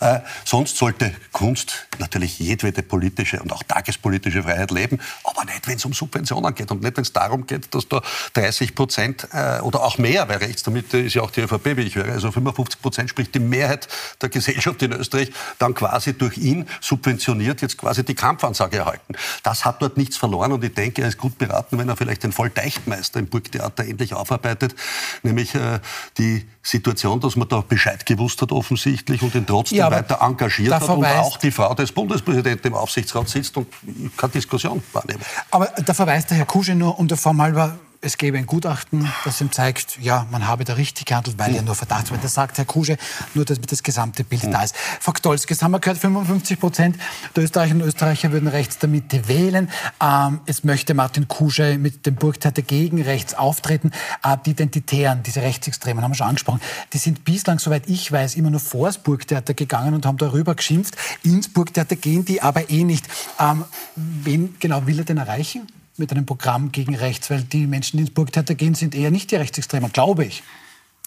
Äh, 0.00 0.20
sonst 0.44 0.76
sollte 0.76 1.14
Kunst 1.32 1.86
natürlich 1.98 2.38
jedwede 2.38 2.82
politische 2.82 3.40
und 3.40 3.50
auch 3.50 3.62
tagespolitische 3.62 4.42
Freiheit 4.42 4.70
leben, 4.70 5.00
aber 5.24 5.46
nicht, 5.46 5.66
wenn 5.66 5.76
es 5.76 5.84
um 5.86 5.94
Subventionen 5.94 6.54
geht 6.54 6.70
und 6.70 6.82
nicht, 6.82 6.98
wenn 6.98 7.02
es 7.02 7.14
darum 7.14 7.46
geht, 7.46 7.74
dass 7.74 7.88
da 7.88 8.02
30 8.34 8.74
Prozent 8.74 9.28
äh, 9.32 9.60
oder 9.60 9.84
auch 9.84 9.96
mehr, 9.96 10.28
weil 10.28 10.36
rechts 10.36 10.62
damit 10.62 10.92
ist 10.92 11.14
ja 11.14 11.22
auch 11.22 11.30
die 11.30 11.40
ÖVP, 11.40 11.78
wie 11.78 11.82
ich 11.82 11.94
höre, 11.94 12.12
also 12.12 12.30
55 12.30 12.82
Prozent, 12.82 13.08
sprich 13.08 13.30
die 13.30 13.38
Mehrheit 13.38 13.88
der 14.20 14.28
Gesellschaft 14.28 14.82
in 14.82 14.92
Österreich, 14.92 15.32
dann 15.58 15.72
quasi 15.72 16.12
durch 16.12 16.36
ihn 16.36 16.68
subventioniert 16.82 17.62
jetzt 17.62 17.78
quasi 17.78 18.04
die 18.04 18.14
Kampfansage 18.14 18.65
Aussage 18.66 18.78
erhalten. 18.78 19.14
Das 19.42 19.64
hat 19.64 19.80
dort 19.82 19.96
nichts 19.96 20.16
verloren 20.16 20.52
und 20.52 20.64
ich 20.64 20.74
denke, 20.74 21.02
er 21.02 21.08
ist 21.08 21.18
gut 21.18 21.38
beraten, 21.38 21.78
wenn 21.78 21.88
er 21.88 21.96
vielleicht 21.96 22.22
den 22.22 22.32
Vollteichtmeister 22.32 23.20
im 23.20 23.26
Burgtheater 23.26 23.84
endlich 23.84 24.14
aufarbeitet, 24.14 24.74
nämlich 25.22 25.54
äh, 25.54 25.80
die 26.18 26.46
Situation, 26.62 27.20
dass 27.20 27.36
man 27.36 27.48
da 27.48 27.60
Bescheid 27.60 28.04
gewusst 28.06 28.42
hat 28.42 28.52
offensichtlich 28.52 29.22
und 29.22 29.34
ihn 29.34 29.46
trotzdem 29.46 29.78
ja, 29.78 29.90
weiter 29.90 30.18
engagiert 30.20 30.74
hat 30.74 30.88
und 30.88 31.04
auch 31.04 31.36
die 31.38 31.50
Frau 31.50 31.74
des 31.74 31.92
Bundespräsidenten 31.92 32.68
im 32.68 32.74
Aufsichtsrat 32.74 33.28
sitzt 33.28 33.56
und 33.56 33.68
keine 34.16 34.32
Diskussion 34.32 34.82
wahrnehmen. 34.92 35.20
Aber 35.50 35.66
da 35.66 35.94
verweist 35.94 36.30
der 36.30 36.38
Herr 36.38 36.46
Kusche 36.46 36.74
nur 36.74 36.98
um 36.98 37.08
der 37.08 37.16
Form 37.16 37.40
halber 37.40 37.78
es 38.06 38.18
gäbe 38.18 38.38
ein 38.38 38.46
Gutachten, 38.46 39.12
das 39.24 39.40
ihm 39.40 39.50
zeigt, 39.50 39.98
ja, 40.00 40.26
man 40.30 40.46
habe 40.46 40.64
da 40.64 40.74
richtig 40.74 41.06
gehandelt, 41.06 41.38
weil 41.38 41.54
ja 41.54 41.62
nur 41.62 41.74
Verdacht 41.74 42.10
war. 42.10 42.18
Das 42.18 42.34
sagt 42.34 42.56
Herr 42.56 42.64
Kuge, 42.64 42.96
nur 43.34 43.44
damit 43.44 43.70
das 43.70 43.82
gesamte 43.82 44.22
Bild 44.22 44.44
mhm. 44.44 44.52
da 44.52 44.62
ist. 44.62 44.76
Frau 45.00 45.12
jetzt 45.32 45.62
haben 45.62 45.72
wir 45.72 45.80
gehört, 45.80 45.98
55 45.98 46.60
Prozent 46.60 46.96
der 47.34 47.42
Österreicherinnen 47.42 47.82
und 47.82 47.88
Österreicher 47.88 48.30
würden 48.30 48.48
rechts 48.48 48.78
der 48.78 48.88
Mitte 48.88 49.26
wählen. 49.26 49.68
Ähm, 50.00 50.40
es 50.46 50.62
möchte 50.62 50.94
Martin 50.94 51.26
Kuge 51.26 51.78
mit 51.78 52.06
dem 52.06 52.14
Burgtheater 52.14 52.62
gegen 52.62 53.02
rechts 53.02 53.34
auftreten. 53.34 53.90
Äh, 54.22 54.36
die 54.46 54.50
Identitären, 54.50 55.24
diese 55.24 55.42
Rechtsextremen, 55.42 56.02
haben 56.04 56.12
wir 56.12 56.16
schon 56.16 56.28
angesprochen, 56.28 56.60
die 56.92 56.98
sind 56.98 57.24
bislang, 57.24 57.58
soweit 57.58 57.88
ich 57.88 58.12
weiß, 58.12 58.36
immer 58.36 58.50
nur 58.50 58.60
vor 58.60 58.86
das 58.86 58.98
Burgtheater 58.98 59.54
gegangen 59.54 59.94
und 59.94 60.06
haben 60.06 60.16
darüber 60.16 60.54
geschimpft. 60.54 60.96
Ins 61.24 61.52
Burgtheater 61.52 61.96
gehen 61.96 62.24
die 62.24 62.40
aber 62.40 62.70
eh 62.70 62.84
nicht. 62.84 63.04
Ähm, 63.40 63.64
wen 63.96 64.54
genau 64.60 64.86
will 64.86 65.00
er 65.00 65.04
denn 65.04 65.18
erreichen? 65.18 65.66
Mit 65.98 66.10
einem 66.10 66.26
Programm 66.26 66.72
gegen 66.72 66.94
rechts, 66.94 67.30
weil 67.30 67.42
die 67.42 67.66
Menschen, 67.66 67.96
die 67.96 68.04
ins 68.04 68.12
Burgtheater 68.12 68.54
gehen, 68.54 68.74
sind 68.74 68.94
eher 68.94 69.10
nicht 69.10 69.30
die 69.30 69.36
Rechtsextremen, 69.36 69.92
glaube 69.92 70.24
ich. 70.24 70.42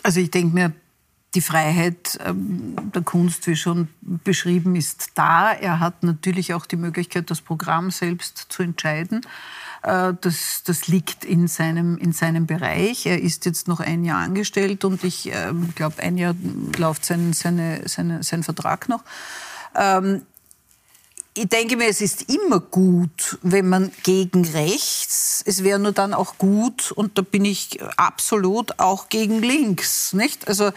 Also 0.04 0.20
ich 0.20 0.32
denke 0.32 0.54
mir, 0.54 0.74
die 1.36 1.42
Freiheit 1.42 2.18
ähm, 2.26 2.76
der 2.94 3.04
Kunst, 3.04 3.46
wie 3.48 3.56
schon 3.56 3.90
beschrieben, 4.02 4.76
ist 4.76 5.12
da. 5.16 5.52
Er 5.52 5.80
hat 5.80 6.04
natürlich 6.04 6.54
auch 6.54 6.66
die 6.66 6.76
Möglichkeit, 6.76 7.30
das 7.30 7.42
Programm 7.42 7.92
selbst 7.92 8.48
zu 8.50 8.64
entscheiden. 8.64 9.22
Äh, 9.84 10.14
das, 10.20 10.64
das 10.66 10.88
liegt 10.88 11.24
in 11.26 11.48
seinem, 11.48 11.98
in 11.98 12.14
seinem 12.14 12.48
Bereich. 12.48 13.06
Er 13.06 13.22
ist 13.22 13.46
jetzt 13.46 13.68
noch 13.68 13.80
ein 13.80 14.04
Jahr 14.04 14.22
angestellt 14.22 14.84
und 14.86 15.04
ich 15.04 15.32
äh, 15.32 15.54
glaube, 15.76 16.02
ein 16.02 16.18
Jahr 16.18 16.34
läuft 16.78 17.06
sein, 17.06 17.34
seine, 17.34 17.88
seine, 17.88 18.24
sein 18.24 18.42
Vertrag 18.44 18.90
noch. 18.90 19.04
Ich 21.40 21.48
denke 21.48 21.78
mir, 21.78 21.88
es 21.88 22.02
ist 22.02 22.30
immer 22.30 22.60
gut, 22.60 23.38
wenn 23.44 23.70
man 23.70 23.92
gegen 24.04 24.46
rechts, 24.46 25.42
es 25.46 25.64
wäre 25.64 25.80
nur 25.80 25.94
dann 25.94 26.14
auch 26.14 26.38
gut, 26.38 26.92
und 26.92 27.18
da 27.18 27.22
bin 27.22 27.46
ich 27.46 27.80
absolut 27.96 28.78
auch 28.80 29.08
gegen 29.08 29.42
links, 29.42 30.12
nicht? 30.12 30.50
Also 30.50 30.72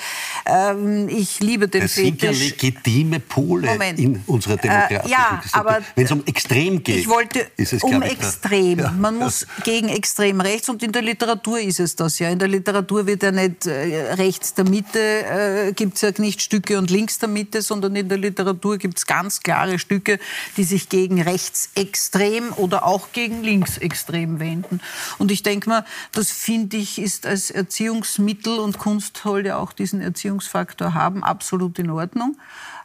ähm, 0.47 1.09
ich 1.09 1.41
liebe 1.41 1.67
den 1.67 1.83
das 1.83 1.95
Fetisch. 1.95 2.21
Das 2.21 2.39
sind 2.39 2.63
ja 2.63 2.69
legitime 2.69 3.19
Pole 3.19 3.67
Moment. 3.67 3.99
in 3.99 4.23
unserer 4.29 4.57
demokratischen 4.57 5.07
äh, 5.07 5.11
Ja, 5.11 5.43
aber 5.51 5.81
wenn 5.97 6.05
es 6.05 6.13
um 6.13 6.25
extrem 6.27 6.83
geht, 6.85 6.99
ich 6.99 7.09
wollte 7.09 7.51
ist 7.57 7.73
es, 7.73 7.83
um 7.83 8.01
extrem. 8.03 8.79
Ja. 8.79 8.93
Man 8.93 9.19
muss 9.19 9.47
gegen 9.65 9.89
extrem 9.89 10.41
rechts 10.41 10.69
und 10.69 10.83
in 10.85 10.93
der 10.93 11.03
Literatur 11.03 11.59
ist 11.59 11.81
es 11.81 11.97
das 11.97 12.21
ja. 12.21 12.29
In 12.29 12.39
der 12.39 12.49
Literatur 12.49 13.07
wird 13.07 13.25
ja 13.25 13.33
nicht 13.33 13.67
äh, 13.67 14.13
rechts 14.13 14.55
der 14.55 14.69
Mitte 14.69 15.01
äh, 15.01 15.73
gibt 15.73 15.97
es 15.97 16.03
ja 16.03 16.13
nicht 16.19 16.41
Stücke 16.41 16.79
und 16.79 16.89
links 16.91 17.19
der 17.19 17.29
Mitte, 17.29 17.63
sondern 17.63 17.97
in 17.97 18.09
der 18.09 18.19
Literatur 18.19 18.79
gibt 18.79 18.99
es 18.99 19.07
ganz 19.07 19.41
klare 19.41 19.81
Stücke, 19.81 20.21
die 20.57 20.65
sich 20.65 20.89
gegen 20.89 21.21
rechtsextrem 21.21 22.53
oder 22.55 22.85
auch 22.85 23.13
gegen 23.13 23.43
linksextrem 23.43 24.41
wenden. 24.41 24.81
Und 25.19 25.31
ich 25.31 25.43
denke 25.43 25.69
mal, 25.69 25.85
das 26.13 26.31
finde 26.31 26.77
ich 26.77 27.01
ist 27.01 27.27
als 27.27 27.51
Erziehungsmittel 27.51 28.59
und 28.59 28.79
Kunst 28.79 29.19
soll 29.23 29.47
ja 29.47 29.57
auch 29.57 29.73
diesen 29.73 30.01
Erziehungsfaktor 30.01 30.95
haben, 30.95 31.25
absolut 31.25 31.79
in 31.79 31.91
Ordnung 31.91 32.37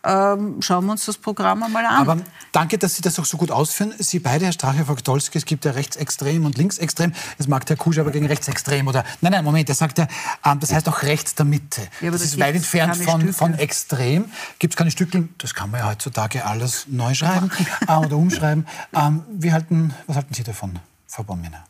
ähm, 0.07 0.61
schauen 0.61 0.85
wir 0.85 0.93
uns 0.93 1.05
das 1.05 1.17
Programm 1.17 1.63
einmal 1.63 1.85
an. 1.85 1.95
Aber 1.95 2.17
danke, 2.51 2.77
dass 2.77 2.95
Sie 2.95 3.01
das 3.01 3.19
auch 3.19 3.25
so 3.25 3.37
gut 3.37 3.51
ausführen. 3.51 3.93
Sie 3.99 4.19
beide, 4.19 4.45
Herr 4.45 4.53
Strache, 4.53 4.85
Frau 4.85 4.95
Gdolski, 4.95 5.37
es 5.37 5.45
gibt 5.45 5.65
ja 5.65 5.71
rechtsextrem 5.71 6.45
und 6.45 6.57
linksextrem. 6.57 7.13
Das 7.37 7.47
mag 7.47 7.65
der 7.65 7.75
Kusch 7.75 7.97
aber 7.97 8.11
gegen 8.11 8.25
rechtsextrem 8.25 8.87
oder... 8.87 9.03
Nein, 9.21 9.33
nein, 9.33 9.43
Moment, 9.43 9.67
er 9.69 9.75
sagt 9.75 9.97
ja, 9.97 10.07
ähm, 10.45 10.59
das 10.59 10.71
heißt 10.71 10.87
auch 10.87 11.03
rechts 11.03 11.35
der 11.35 11.45
Mitte. 11.45 11.81
Ja, 12.01 12.11
das, 12.11 12.21
das 12.21 12.31
ist 12.31 12.39
weit 12.39 12.55
entfernt 12.55 12.95
von, 12.95 13.33
von 13.33 13.53
extrem. 13.55 14.25
Gibt 14.59 14.73
es 14.73 14.77
keine 14.77 14.91
Stücke, 14.91 15.27
das 15.37 15.53
kann 15.53 15.71
man 15.71 15.81
ja 15.81 15.87
heutzutage 15.87 16.45
alles 16.45 16.85
neu 16.87 17.13
schreiben 17.13 17.51
äh, 17.87 17.93
oder 17.93 18.15
umschreiben. 18.15 18.65
Ähm, 18.93 19.23
wie 19.29 19.51
halten, 19.51 19.93
was 20.07 20.15
halten 20.15 20.33
Sie 20.33 20.43
davon, 20.43 20.79
Frau 21.07 21.23
Bomminer? 21.23 21.63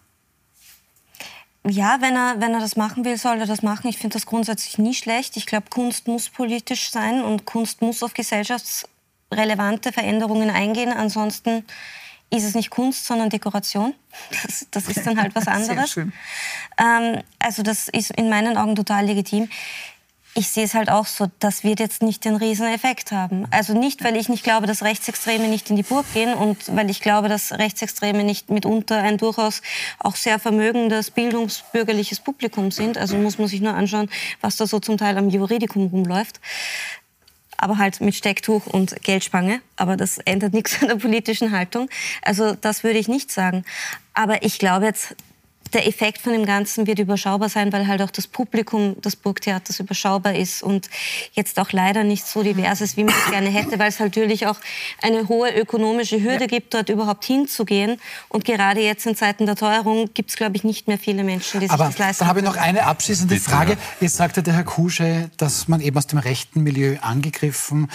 Ja, 1.70 1.98
wenn 2.02 2.16
er, 2.16 2.40
wenn 2.40 2.54
er 2.54 2.60
das 2.60 2.76
machen 2.76 3.04
will, 3.06 3.18
soll 3.18 3.40
er 3.40 3.46
das 3.46 3.62
machen. 3.62 3.88
Ich 3.88 3.98
finde 3.98 4.14
das 4.14 4.26
grundsätzlich 4.26 4.78
nie 4.78 4.94
schlecht. 4.94 5.38
Ich 5.38 5.46
glaube, 5.46 5.70
Kunst 5.70 6.08
muss 6.08 6.30
politisch 6.30 6.92
sein 6.92 7.24
und 7.24 7.46
Kunst 7.46 7.82
muss 7.82 8.04
auf 8.04 8.14
gesellschaftsrelevante 8.14 9.92
Veränderungen 9.92 10.50
eingehen. 10.50 10.92
Ansonsten 10.92 11.66
ist 12.30 12.44
es 12.44 12.56
nicht 12.56 12.70
Kunst, 12.70 13.06
sondern 13.06 13.30
Dekoration. 13.30 13.94
Das, 14.44 14.68
das 14.72 14.88
ist 14.88 15.06
dann 15.06 15.22
halt 15.22 15.34
was 15.36 15.48
anderes. 15.48 15.98
Ähm, 15.98 17.22
also 17.40 17.64
das 17.64 17.88
ist 17.88 18.12
in 18.12 18.30
meinen 18.30 18.58
Augen 18.58 18.76
total 18.76 19.06
legitim. 19.06 19.50
Ich 20.38 20.50
sehe 20.50 20.66
es 20.66 20.76
halt 20.76 20.90
auch 20.92 21.08
so, 21.08 21.26
das 21.40 21.64
wird 21.64 21.80
jetzt 21.80 22.04
nicht 22.04 22.24
den 22.24 22.36
Rieseneffekt 22.36 23.12
haben. 23.12 23.48
Also 23.50 23.74
nicht, 23.74 24.04
weil 24.04 24.16
ich 24.16 24.30
nicht 24.30 24.44
glaube, 24.44 24.68
dass 24.68 24.84
Rechtsextreme 24.84 25.48
nicht 25.48 25.72
in 25.72 25.76
die 25.76 25.84
Burg 25.84 26.06
gehen 26.14 26.36
und 26.36 26.76
weil 26.76 26.92
ich 26.92 27.02
glaube, 27.02 27.28
dass 27.28 27.52
Rechtsextreme 27.54 28.24
nicht 28.24 28.52
mitunter 28.52 29.02
ein 29.02 29.18
durchaus 29.18 29.64
auch 29.98 30.16
sehr 30.16 30.38
vermögendes 30.38 31.10
bildungsbürgerliches 31.10 32.20
Publikum 32.20 32.70
sind. 32.70 33.00
Also 33.00 33.18
muss 33.18 33.40
man 33.40 33.48
sich 33.48 33.62
nur 33.62 33.74
anschauen, 33.74 34.12
was 34.40 34.58
da 34.58 34.68
so 34.68 34.80
zum 34.80 34.98
Teil 34.98 35.18
am 35.18 35.30
Juridikum 35.30 35.88
rumläuft 35.88 36.40
aber 37.60 37.80
halt 37.80 38.02
mit 38.02 38.14
Stecktuch 38.14 38.68
und 38.68 39.02
Geldspange. 39.02 39.62
Aber 39.78 39.98
das 39.98 40.20
ändert 40.20 40.54
nichts 40.54 40.80
an 40.80 40.90
der 40.90 40.96
politischen 40.98 41.52
Haltung. 41.52 41.90
Also 42.22 42.54
das 42.54 42.84
würde 42.84 43.00
ich 43.00 43.08
nicht 43.08 43.32
sagen. 43.32 43.66
Aber 44.14 44.44
ich 44.44 44.60
glaube 44.60 44.86
jetzt, 44.86 45.16
der 45.74 45.88
Effekt 45.88 46.22
von 46.22 46.34
dem 46.34 46.46
Ganzen 46.46 46.88
wird 46.88 47.00
überschaubar 47.00 47.50
sein, 47.50 47.72
weil 47.74 47.88
halt 47.88 48.02
auch 48.02 48.12
das 48.12 48.28
Publikum 48.28 49.00
des 49.02 49.16
Burgtheaters 49.16 49.80
überschaubar 49.80 50.36
ist 50.36 50.64
und 50.64 50.90
jetzt 51.34 51.60
auch 51.60 51.72
leider 51.72 52.04
nicht 52.04 52.26
so 52.26 52.44
divers 52.44 52.82
ist, 52.82 52.98
wie 52.98 53.04
man 53.04 53.14
es 53.16 53.32
gerne 53.32 53.50
hätte, 53.50 53.80
weil 53.80 53.90
es 53.90 54.00
natürlich 54.00 54.48
auch 54.48 54.58
eine 55.02 55.28
hohe 55.28 55.54
ökonomische 55.56 56.22
Hürde 56.22 56.42
ja. 56.42 56.48
gibt, 56.48 56.74
dort 56.74 56.90
überhaupt 56.90 57.26
hinzugehen. 57.26 58.00
Und 58.30 58.46
gerade 58.46 58.82
jetzt 58.82 59.06
in 59.06 59.16
Zeiten 59.16 59.46
der 59.46 59.56
Teuerung 59.56 60.10
gibt 60.14 60.30
es, 60.30 60.36
glaube 60.36 60.56
ich, 60.56 60.64
nicht 60.64 60.88
mehr 60.88 60.98
viele 60.98 61.24
Menschen, 61.24 61.60
die 61.60 61.68
sich 61.68 61.74
Aber 61.74 61.86
das 61.86 61.98
leisten 61.98 62.24
Da 62.24 62.28
habe 62.28 62.40
ich 62.40 62.46
noch 62.46 62.58
eine 62.58 62.86
abschließende 62.86 63.36
Bitte, 63.36 63.50
Frage. 63.50 63.72
Ja. 63.74 63.78
Jetzt 64.02 64.18
sagte 64.18 64.44
der 64.44 64.54
Herr 64.54 64.64
Kusche, 64.64 65.30
dass 65.38 65.68
man 65.68 65.82
eben 65.82 65.98
aus 65.98 66.08
dem 66.08 66.20
rechten 66.20 66.64
Milieu 66.64 66.98
angegriffen, 67.02 67.90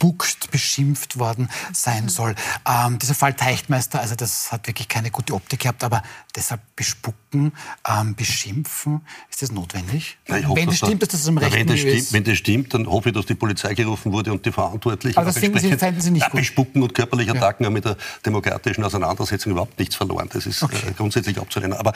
bespuckt, 0.00 0.50
beschimpft 0.50 1.18
worden 1.18 1.50
sein 1.72 2.08
soll. 2.08 2.34
Ähm, 2.66 2.98
dieser 2.98 3.14
Fall 3.14 3.34
Teichtmeister, 3.34 4.00
also 4.00 4.14
das 4.14 4.50
hat 4.50 4.66
wirklich 4.66 4.88
keine 4.88 5.10
gute 5.10 5.34
Optik 5.34 5.60
gehabt, 5.60 5.84
aber 5.84 6.02
deshalb 6.34 6.60
bespucken, 6.74 7.52
ähm, 7.86 8.14
beschimpfen, 8.14 9.02
ist 9.30 9.42
das 9.42 9.52
notwendig? 9.52 10.16
Ja, 10.26 10.36
hoffe, 10.48 10.56
wenn 10.56 10.68
das 10.68 10.78
stimmt, 10.78 11.02
dass 11.02 11.10
das 11.10 11.26
im 11.26 11.36
rechten 11.36 11.60
wenn 11.60 11.66
das 11.66 11.78
stimmt, 11.80 11.94
ist. 11.94 12.12
Wenn 12.12 12.24
das 12.24 12.38
stimmt, 12.38 12.74
dann 12.74 12.86
hoffe 12.86 13.10
ich, 13.10 13.14
dass 13.14 13.26
die 13.26 13.34
Polizei 13.34 13.74
gerufen 13.74 14.10
wurde 14.12 14.32
und 14.32 14.44
die 14.44 14.52
Verantwortlichen 14.52 15.18
aber 15.18 15.26
das 15.26 15.38
finden 15.38 15.58
Sie, 15.58 15.76
fänden 15.76 16.00
Sie 16.00 16.10
nicht 16.10 16.30
gut? 16.30 16.40
Bespucken 16.40 16.82
und 16.82 16.94
körperliche 16.94 17.32
Attacken 17.32 17.64
ja. 17.64 17.66
haben 17.66 17.74
mit 17.74 17.84
der 17.84 17.96
demokratischen 18.24 18.82
Auseinandersetzung 18.82 19.52
überhaupt 19.52 19.78
nichts 19.78 19.96
verloren. 19.96 20.30
Das 20.32 20.46
ist 20.46 20.62
okay. 20.62 20.88
äh, 20.88 20.92
grundsätzlich 20.92 21.38
abzulehnen. 21.38 21.76
Aber 21.76 21.92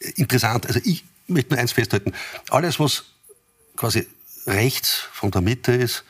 äh, 0.00 0.10
interessant, 0.16 0.66
also 0.66 0.80
ich 0.84 1.04
möchte 1.26 1.54
nur 1.54 1.60
eins 1.60 1.72
festhalten. 1.72 2.12
Alles, 2.50 2.78
was 2.78 3.04
quasi 3.76 4.06
rechts 4.46 5.08
von 5.12 5.30
der 5.30 5.40
Mitte 5.40 5.72
ist, 5.72 6.04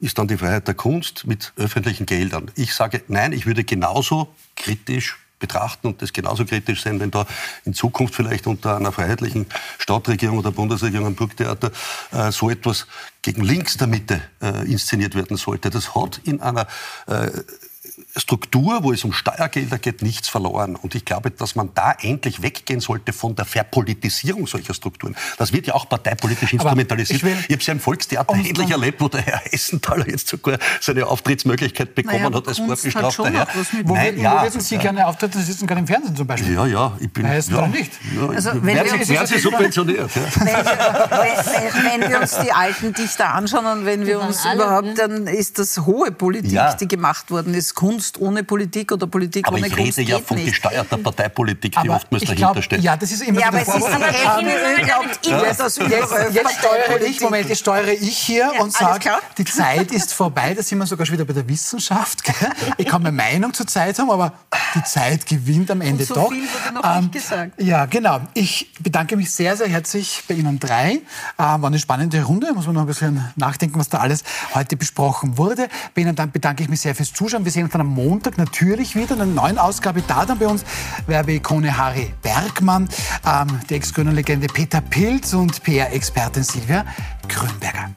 ist 0.00 0.18
dann 0.18 0.28
die 0.28 0.36
Freiheit 0.36 0.66
der 0.66 0.74
Kunst 0.74 1.26
mit 1.26 1.52
öffentlichen 1.56 2.06
Geldern. 2.06 2.50
Ich 2.54 2.74
sage, 2.74 3.02
nein, 3.08 3.32
ich 3.32 3.46
würde 3.46 3.64
genauso 3.64 4.28
kritisch 4.56 5.18
betrachten 5.38 5.86
und 5.88 6.02
das 6.02 6.12
genauso 6.12 6.44
kritisch 6.44 6.82
sehen, 6.82 7.00
wenn 7.00 7.10
da 7.10 7.26
in 7.64 7.74
Zukunft 7.74 8.14
vielleicht 8.14 8.46
unter 8.46 8.76
einer 8.76 8.92
freiheitlichen 8.92 9.46
Stadtregierung 9.78 10.38
oder 10.38 10.50
Bundesregierung 10.50 11.06
am 11.06 11.14
Burgtheater 11.14 11.70
äh, 12.12 12.32
so 12.32 12.50
etwas 12.50 12.86
gegen 13.22 13.42
links 13.42 13.76
der 13.76 13.86
Mitte 13.86 14.20
äh, 14.42 14.70
inszeniert 14.70 15.14
werden 15.14 15.36
sollte. 15.36 15.70
Das 15.70 15.94
hat 15.94 16.20
in 16.24 16.40
einer 16.40 16.66
äh, 17.06 17.30
Struktur, 18.18 18.82
wo 18.82 18.92
es 18.92 19.04
um 19.04 19.12
Steuergelder 19.12 19.78
geht, 19.78 20.02
nichts 20.02 20.28
verloren. 20.28 20.76
Und 20.76 20.94
ich 20.94 21.04
glaube, 21.04 21.30
dass 21.30 21.54
man 21.54 21.70
da 21.74 21.92
endlich 21.92 22.42
weggehen 22.42 22.80
sollte 22.80 23.12
von 23.12 23.34
der 23.34 23.44
Verpolitisierung 23.44 24.46
solcher 24.46 24.74
Strukturen. 24.74 25.16
Das 25.38 25.52
wird 25.52 25.66
ja 25.66 25.74
auch 25.74 25.88
parteipolitisch 25.88 26.52
instrumentalisiert. 26.52 27.22
Ich, 27.22 27.28
ich 27.28 27.42
habe 27.44 27.60
es 27.60 27.66
ja 27.66 27.72
im 27.72 27.80
Volkstheater 27.80 28.30
um, 28.30 28.44
endlich 28.44 28.70
erlebt, 28.70 29.00
wo 29.00 29.08
der 29.08 29.22
Herr 29.22 29.38
Hessenthaler 29.38 30.08
jetzt 30.08 30.28
sogar 30.28 30.58
seine 30.80 31.06
Auftrittsmöglichkeit 31.06 31.94
bekommen 31.94 32.22
naja, 32.22 32.36
hat 32.36 32.48
als 32.48 32.58
vorbestrafter 32.58 33.30
Herr. 33.30 33.46
Wo, 33.84 33.94
Nein, 33.94 34.18
ja, 34.18 34.38
wo 34.38 34.42
würden 34.42 34.60
Sie 34.60 34.78
gerne 34.78 35.06
auftreten? 35.06 35.38
Sie 35.38 35.44
sitzen 35.44 35.66
gerade 35.66 35.80
im 35.80 35.86
Fernsehen 35.86 36.16
zum 36.16 36.26
Beispiel. 36.26 36.54
Ja, 36.54 36.66
ja. 36.66 36.92
Ich 36.98 37.12
bin, 37.12 37.22
Bei 37.22 37.38
ja, 37.38 37.66
nicht. 37.68 37.92
Ja, 38.16 38.28
also, 38.28 38.50
wenn 38.54 38.74
werden, 38.74 39.04
Sie, 39.04 39.14
werden 39.14 39.26
Sie 39.26 39.38
subventioniert. 39.38 40.10
Ja. 40.14 40.22
Wenn, 40.38 40.46
wir, 40.46 42.02
wenn, 42.02 42.10
wir 42.10 42.20
uns 42.20 42.38
die 42.38 42.52
alten 42.52 42.92
Dichter 42.92 43.34
anschauen 43.34 43.66
und 43.66 43.86
wenn 43.86 44.06
wir 44.06 44.20
uns 44.20 44.44
überhaupt, 44.44 44.98
dann 44.98 45.26
ist 45.26 45.58
das 45.58 45.78
hohe 45.78 46.10
Politik, 46.10 46.52
ja. 46.52 46.74
die 46.74 46.88
gemacht 46.88 47.30
worden 47.30 47.54
ist. 47.54 47.74
Kunst 47.74 48.07
ohne 48.18 48.44
Politik 48.44 48.92
oder 48.92 49.06
Politik 49.06 49.46
aber 49.46 49.56
ohne 49.56 49.68
Kunst 49.68 49.78
Aber 49.78 49.88
ich 49.88 49.98
rede 49.98 50.10
ja 50.10 50.18
von 50.18 50.36
nicht. 50.36 50.48
gesteuerter 50.48 50.96
Parteipolitik, 50.96 51.72
die 51.72 51.78
aber 51.78 51.96
oftmals 51.96 52.24
dahinter 52.24 52.52
glaub, 52.52 52.64
steht. 52.64 52.80
Ja, 52.82 52.96
das 52.96 53.12
ist 53.12 53.22
immer 53.22 53.40
ja, 53.40 53.48
aber 53.48 53.60
es 53.60 53.68
ist 53.68 53.74
aber 53.74 54.12
glaubt 54.82 55.18
jetzt, 55.26 56.34
jetzt 56.34 56.58
steuere 56.58 57.02
ich, 57.02 57.20
Moment, 57.20 57.48
jetzt 57.48 57.60
steuere 57.60 57.92
ich 57.92 58.18
hier 58.18 58.50
ja, 58.54 58.62
und 58.62 58.72
sage, 58.72 59.10
die 59.36 59.44
Zeit 59.44 59.92
ist 59.92 60.14
vorbei, 60.14 60.54
da 60.54 60.62
sind 60.62 60.78
wir 60.78 60.86
sogar 60.86 61.06
schon 61.06 61.14
wieder 61.14 61.24
bei 61.24 61.32
der 61.32 61.48
Wissenschaft. 61.48 62.24
Gell? 62.24 62.34
Ich 62.76 62.86
kann 62.86 63.02
meine 63.02 63.16
Meinung 63.16 63.52
zur 63.52 63.66
Zeit 63.66 63.98
haben, 63.98 64.10
aber 64.10 64.32
die 64.74 64.82
Zeit 64.84 65.26
gewinnt 65.26 65.70
am 65.70 65.80
Ende 65.80 66.02
und 66.02 66.08
so 66.08 66.14
doch. 66.14 66.32
Viel 66.32 66.42
wurde 66.42 66.74
noch 66.74 66.96
ähm, 66.96 67.00
nicht 67.02 67.12
gesagt. 67.12 67.62
Ja, 67.62 67.86
genau. 67.86 68.20
Ich 68.34 68.72
bedanke 68.80 69.16
mich 69.16 69.30
sehr, 69.30 69.56
sehr 69.56 69.68
herzlich 69.68 70.22
bei 70.28 70.34
Ihnen 70.34 70.58
drei. 70.58 70.90
Ähm, 70.90 71.02
war 71.36 71.64
eine 71.64 71.78
spannende 71.78 72.22
Runde, 72.22 72.52
muss 72.52 72.66
man 72.66 72.74
noch 72.74 72.82
ein 72.82 72.86
bisschen 72.86 73.32
nachdenken, 73.36 73.78
was 73.78 73.88
da 73.88 73.98
alles 73.98 74.24
heute 74.54 74.76
besprochen 74.76 75.38
wurde. 75.38 75.68
Bei 75.94 76.02
Ihnen 76.02 76.14
dann 76.14 76.30
bedanke 76.30 76.62
ich 76.62 76.68
mich 76.68 76.80
sehr 76.80 76.94
fürs 76.94 77.12
Zuschauen. 77.12 77.44
Wir 77.44 77.52
sehen 77.52 77.64
uns 77.64 77.72
dann 77.72 77.80
am 77.80 77.87
Montag 77.88 78.38
natürlich 78.38 78.94
wieder 78.94 79.14
in 79.14 79.22
einer 79.22 79.32
neuen 79.32 79.58
Ausgabe. 79.58 80.02
Da 80.06 80.24
dann 80.24 80.38
bei 80.38 80.46
uns 80.46 80.64
Werbeikone 81.06 81.76
Harry 81.76 82.12
Bergmann, 82.22 82.88
ähm, 83.26 83.60
die 83.68 83.74
Ex-Grüner-Legende 83.74 84.46
Peter 84.48 84.80
Pilz 84.80 85.34
und 85.34 85.62
PR-Expertin 85.62 86.42
Silvia 86.42 86.84
Grünberger. 87.28 87.90